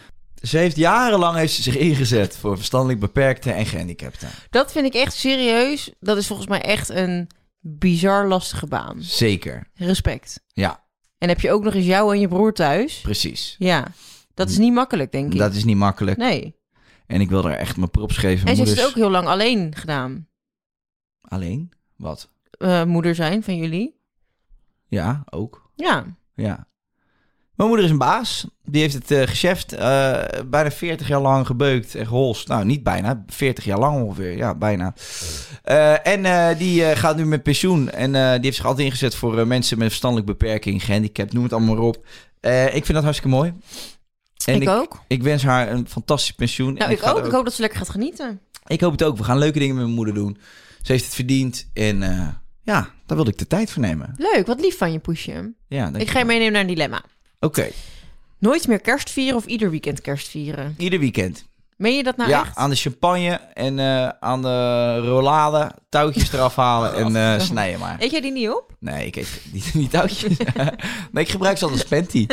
Ze 0.43 0.59
heeft 0.59 0.77
jarenlang 0.77 1.37
heeft 1.37 1.53
ze 1.53 1.63
zich 1.63 1.77
ingezet 1.77 2.37
voor 2.37 2.57
verstandelijk 2.57 3.01
beperkten 3.01 3.55
en 3.55 3.67
gehandicapten. 3.67 4.29
Dat 4.51 4.73
vind 4.73 4.87
ik 4.87 4.95
echt 4.95 5.15
serieus. 5.15 5.93
Dat 6.01 6.17
is 6.17 6.27
volgens 6.27 6.49
mij 6.49 6.63
echt 6.63 6.89
een 6.89 7.31
bizar 7.61 8.27
lastige 8.29 8.67
baan. 8.67 9.03
Zeker. 9.03 9.71
Respect. 9.75 10.41
Ja, 10.53 10.85
En 11.19 11.29
heb 11.29 11.41
je 11.41 11.53
ook 11.53 11.63
nog 11.63 11.75
eens 11.75 11.87
jou 11.87 12.15
en 12.15 12.21
je 12.21 12.29
broer 12.29 12.53
thuis? 12.53 13.01
precies. 13.01 13.57
Ja. 13.59 13.87
Dat 14.35 14.49
is 14.49 14.59
niet 14.59 14.73
makkelijk, 14.73 15.13
denk 15.13 15.33
ik. 15.33 15.39
Dat 15.39 15.55
is 15.55 15.65
niet 15.65 15.77
makkelijk. 15.77 16.17
Nee. 16.17 16.57
En 17.07 17.21
ik 17.21 17.29
wil 17.29 17.45
er 17.45 17.57
echt 17.57 17.77
mijn 17.77 17.91
props 17.91 18.17
geven. 18.17 18.49
En 18.49 18.57
ze 18.57 18.63
heeft 18.63 18.77
het 18.77 18.87
ook 18.89 18.95
heel 18.95 19.11
lang 19.11 19.27
alleen 19.27 19.75
gedaan. 19.75 20.29
Alleen? 21.21 21.73
Wat? 21.97 22.31
Eh, 22.59 22.85
moeder 22.85 23.15
zijn 23.15 23.43
van 23.43 23.57
jullie. 23.57 23.97
Ja, 24.87 25.25
ook. 25.31 25.71
Ja. 25.75 26.05
Ja. 26.35 26.67
Mijn 27.55 27.69
moeder 27.69 27.87
is 27.87 27.93
een 27.93 27.99
baas. 27.99 28.47
Die 28.65 28.81
heeft 28.81 28.95
het 28.95 29.11
eh 29.11 29.27
geschäft 29.27 29.73
eh, 29.73 30.23
bijna 30.47 30.71
40 30.71 31.09
jaar 31.09 31.21
lang 31.21 31.47
gebeukt 31.47 31.95
en 31.95 32.07
geholst. 32.07 32.49
Nou, 32.49 32.65
niet 32.65 32.83
bijna. 32.83 33.25
40 33.27 33.65
jaar 33.65 33.79
lang 33.79 34.03
ongeveer. 34.03 34.37
Ja, 34.37 34.55
bijna. 34.55 34.95
En 36.03 36.57
die 36.59 36.97
gaat 36.97 37.17
nu 37.17 37.27
met 37.27 37.43
pensioen. 37.43 37.91
En 37.91 38.13
die 38.13 38.45
heeft 38.45 38.57
zich 38.57 38.67
altijd 38.67 38.87
ingezet 38.87 39.15
voor 39.15 39.47
mensen 39.47 39.79
met 39.79 39.89
verstandelijke 39.89 40.33
beperking, 40.33 40.85
gehandicapt, 40.85 41.33
noem 41.33 41.43
het 41.43 41.53
allemaal 41.53 41.75
maar 41.75 41.85
op. 41.85 42.07
Ik 42.75 42.85
vind 42.85 42.93
dat 42.93 43.03
hartstikke 43.03 43.37
mooi. 43.37 43.55
En 44.45 44.63
ik, 44.63 44.69
ook. 44.69 45.03
Ik 45.07 45.23
wens 45.23 45.43
haar 45.43 45.71
een 45.71 45.89
fantastisch 45.89 46.35
pensioen. 46.35 46.73
Nou, 46.73 46.85
En 46.85 46.91
ik 46.91 46.99
ga 46.99 47.11
ook. 47.11 47.27
Ik 47.27 47.33
hoop 47.33 47.45
dat 47.45 47.55
ze 47.55 47.61
lekker 47.61 47.79
gaat 47.79 47.89
genieten. 47.89 48.41
Ik 48.67 48.81
hoop 48.81 48.93
het 48.93 49.03
ook. 49.03 49.17
We 49.17 49.25
gaan 49.25 49.39
leuke 49.39 49.59
dingen 49.59 49.75
met 49.75 49.85
mijn 49.85 49.97
moeder 49.97 50.15
doen. 50.15 50.39
Ze 50.83 50.93
heeft 50.93 51.05
het 51.05 51.15
verdiend. 51.15 51.69
En 51.73 52.03
ja, 52.69 52.89
daar 53.07 53.17
wilde 53.17 53.31
ik 53.31 53.39
de 53.39 53.47
tijd 53.47 53.71
voor 53.71 53.83
nemen. 53.83 54.15
Leuk, 54.17 54.47
wat 54.47 54.61
lief 54.61 54.79
van 54.79 54.93
je, 54.93 54.99
Poesje. 54.99 55.53
Ja, 55.69 55.91
Ik 55.97 56.11
ga 56.11 56.19
je 56.19 56.25
meenemen 56.25 56.53
naar 56.53 56.61
een 56.61 56.67
dilemma. 56.67 57.03
Oké, 57.41 57.69
Nooit 58.39 58.67
meer 58.69 58.81
kerst 58.81 59.11
vieren 59.11 59.37
of 59.37 59.47
ieder 59.47 59.71
weekend 59.71 60.01
kerst 60.01 60.29
vieren? 60.29 60.75
ieder 60.79 60.99
weekend. 60.99 61.47
Meen 61.77 61.97
je 61.97 62.03
dat 62.03 62.17
nou 62.17 62.31
ja, 62.31 62.41
echt? 62.41 62.57
aan 62.57 62.71
de 62.71 62.77
champagne 62.77 63.41
en 63.55 63.79
eh, 63.79 64.09
aan 64.21 64.43
de 64.43 64.97
rollade. 64.99 65.73
Touwtjes 65.89 66.33
eraf 66.33 66.57
halen 66.57 66.95
en 66.95 67.17
eh, 67.17 67.41
snijden 67.47 67.81
maar. 67.81 67.97
Eet 67.99 68.11
jij 68.11 68.21
die 68.21 68.33
niet 68.33 68.49
op? 68.49 68.73
Nee, 68.81 69.07
ik 69.07 69.17
eet 69.17 69.41
niet, 69.53 69.75
niet 69.75 69.91
touwtjes. 69.91 70.37
nee, 71.13 71.25
ik 71.25 71.29
gebruik 71.29 71.59
ze 71.59 71.65
als 71.65 71.73
een 71.73 71.79
spenty. 71.79 72.27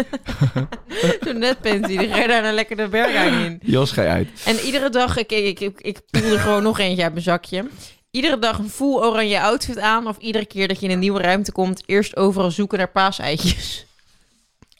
Zo'n 1.21 1.39
netpanty, 1.39 1.97
die 1.97 2.09
ga 2.09 2.17
je 2.17 2.27
daarna 2.27 2.51
lekker 2.51 2.75
de 2.75 2.87
berg 2.87 3.33
in. 3.45 3.59
Jos, 3.63 3.91
ga 3.91 4.01
je 4.01 4.07
uit. 4.09 4.29
En 4.45 4.59
iedere 4.59 4.89
dag, 4.89 5.17
ik, 5.17 5.31
ik, 5.31 5.59
ik, 5.59 5.81
ik 5.81 6.01
poel 6.11 6.31
er 6.31 6.39
gewoon 6.39 6.63
nog 6.63 6.79
eentje 6.79 7.03
uit 7.03 7.11
mijn 7.11 7.23
zakje. 7.23 7.65
Iedere 8.15 8.39
dag 8.39 8.57
een 8.57 8.69
full 8.69 8.95
oranje 8.95 9.41
outfit 9.41 9.79
aan. 9.79 10.07
Of 10.07 10.17
iedere 10.17 10.45
keer 10.45 10.67
dat 10.67 10.79
je 10.79 10.85
in 10.85 10.91
een 10.91 10.99
nieuwe 10.99 11.21
ruimte 11.21 11.51
komt, 11.51 11.83
eerst 11.85 12.15
overal 12.15 12.51
zoeken 12.51 12.77
naar 12.77 12.89
paaseitjes. 12.89 13.85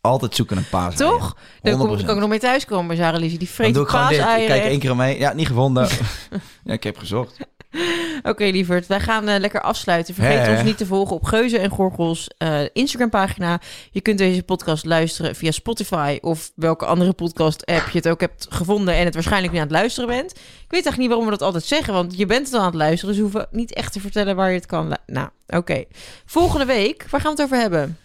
Altijd 0.02 0.36
zoeken 0.36 0.58
een 0.58 0.70
paas. 0.70 0.96
Toch? 0.96 1.38
Dan 1.62 1.78
kom 1.78 1.94
ik 1.94 2.06
100%. 2.06 2.10
ook 2.10 2.20
nog 2.20 2.30
mee 2.30 2.40
thuiskomen 2.40 2.88
bij 2.88 2.96
Sarah 2.96 3.20
Lizzie. 3.20 3.38
Die 3.38 3.48
Dan 3.48 3.56
vreet 3.56 3.74
doe 3.74 3.84
ik 3.84 3.90
gewoon 3.90 4.08
dit. 4.08 4.18
Ik 4.20 4.48
kijk 4.48 4.64
één 4.64 4.80
keer 4.80 4.96
mee. 4.96 5.20
Ja, 5.20 5.34
niet 5.34 5.48
gevonden. 5.48 5.88
ja, 6.66 6.74
ik 6.74 6.84
heb 6.84 6.98
gezocht. 6.98 7.38
Oké, 8.32 8.44
lieverd. 8.44 8.88
Wij 8.88 9.00
gaan 9.00 9.28
eh, 9.28 9.40
lekker 9.40 9.62
afsluiten. 9.62 10.14
Vergeet 10.14 10.48
ons 10.48 10.64
niet 10.64 10.78
te 10.78 10.86
volgen 10.86 11.16
op 11.16 11.24
Geuze 11.24 11.58
en 11.58 11.70
Gorgels 11.70 12.28
eh, 12.38 12.62
Instagram-pagina. 12.74 13.62
Je 13.92 14.02
kunt 14.02 14.18
deze 14.18 14.44
podcast 14.44 14.86
luisteren 14.86 15.36
via 15.36 15.52
Spotify 15.52 16.18
of 16.22 16.52
welke 16.56 16.86
andere 16.86 17.14
podcast-app 17.14 17.90
je 17.90 17.98
het 17.98 18.08
ook 18.08 18.20
hebt 18.20 18.48
gevonden 18.50 18.96
en 18.96 19.06
het 19.06 19.14
waarschijnlijk 19.14 19.54
nu 19.54 19.60
aan 19.60 19.66
het 19.66 19.76
luisteren 19.76 20.10
bent. 20.10 20.32
Ik 20.32 20.38
weet 20.72 20.86
eigenlijk 20.86 20.98
niet 20.98 21.08
waarom 21.08 21.26
we 21.26 21.32
dat 21.32 21.42
altijd 21.42 21.64
zeggen, 21.64 21.94
want 21.94 22.18
je 22.18 22.26
bent 22.26 22.46
het 22.46 22.56
al 22.56 22.60
aan 22.60 22.66
het 22.66 22.76
luisteren, 22.76 23.16
dus 23.16 23.24
we 23.24 23.30
hoeven 23.30 23.48
niet 23.52 23.74
echt 23.74 23.94
te 23.94 24.00
vertellen 24.00 24.36
waar 24.36 24.50
je 24.50 24.56
het 24.56 24.66
kan. 24.66 24.98
Nou, 25.06 25.30
oké. 25.48 25.84
Volgende 26.26 26.66
week, 26.66 27.06
waar 27.10 27.22
gaan 27.22 27.36
we 27.36 27.42
het 27.42 27.52
over 27.52 27.62
hebben? 27.62 27.98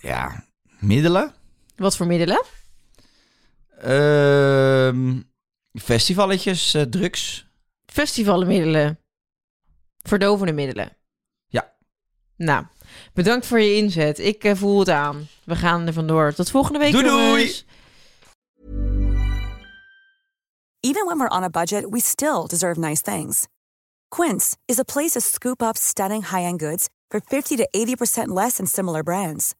Ja, 0.00 0.44
middelen. 0.78 1.32
Wat 1.76 1.96
voor 1.96 2.06
middelen? 2.06 2.42
Ehm 3.82 5.26
festivalletjes, 5.72 6.74
eh, 6.74 6.82
drugs. 6.82 7.47
Festivalmiddelen. 7.92 8.98
Verdovende 9.96 10.52
middelen. 10.52 10.96
Ja. 11.46 11.74
Nou, 12.36 12.64
bedankt 13.12 13.46
voor 13.46 13.60
je 13.60 13.74
inzet. 13.74 14.18
Ik 14.18 14.44
eh, 14.44 14.54
voel 14.56 14.78
het 14.78 14.88
aan. 14.88 15.26
We 15.44 15.56
gaan 15.56 15.86
er 15.86 15.92
vandoor. 15.92 16.34
Tot 16.34 16.50
volgende 16.50 16.78
week, 16.78 16.92
Doei, 16.92 17.04
doei. 17.04 17.62
Even 20.80 21.06
when 21.06 21.18
we're 21.18 21.36
on 21.36 21.42
a 21.42 21.50
budget, 21.50 21.84
we 21.90 22.00
still 22.00 22.46
deserve 22.46 22.78
nice 22.78 23.02
things. 23.02 23.46
Quince 24.10 24.56
is 24.66 24.78
a 24.78 24.84
place 24.84 25.10
to 25.10 25.20
scoop 25.20 25.60
up 25.62 25.76
stunning 25.76 26.22
high-end 26.22 26.60
goods 26.60 26.88
for 27.10 27.20
50 27.20 27.56
to 27.56 27.68
80% 27.74 28.28
less 28.28 28.56
than 28.56 28.66
similar 28.66 29.02
brands. 29.02 29.54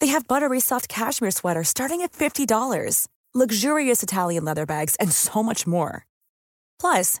They 0.00 0.08
have 0.08 0.26
buttery 0.26 0.60
soft 0.60 0.88
cashmere 0.88 1.30
sweaters 1.30 1.68
starting 1.68 2.02
at 2.02 2.12
$50, 2.12 3.06
luxurious 3.34 4.02
Italian 4.02 4.44
leather 4.44 4.66
bags, 4.66 4.96
and 4.96 5.12
so 5.12 5.42
much 5.42 5.64
more. 5.66 6.06
Plus, 6.80 7.20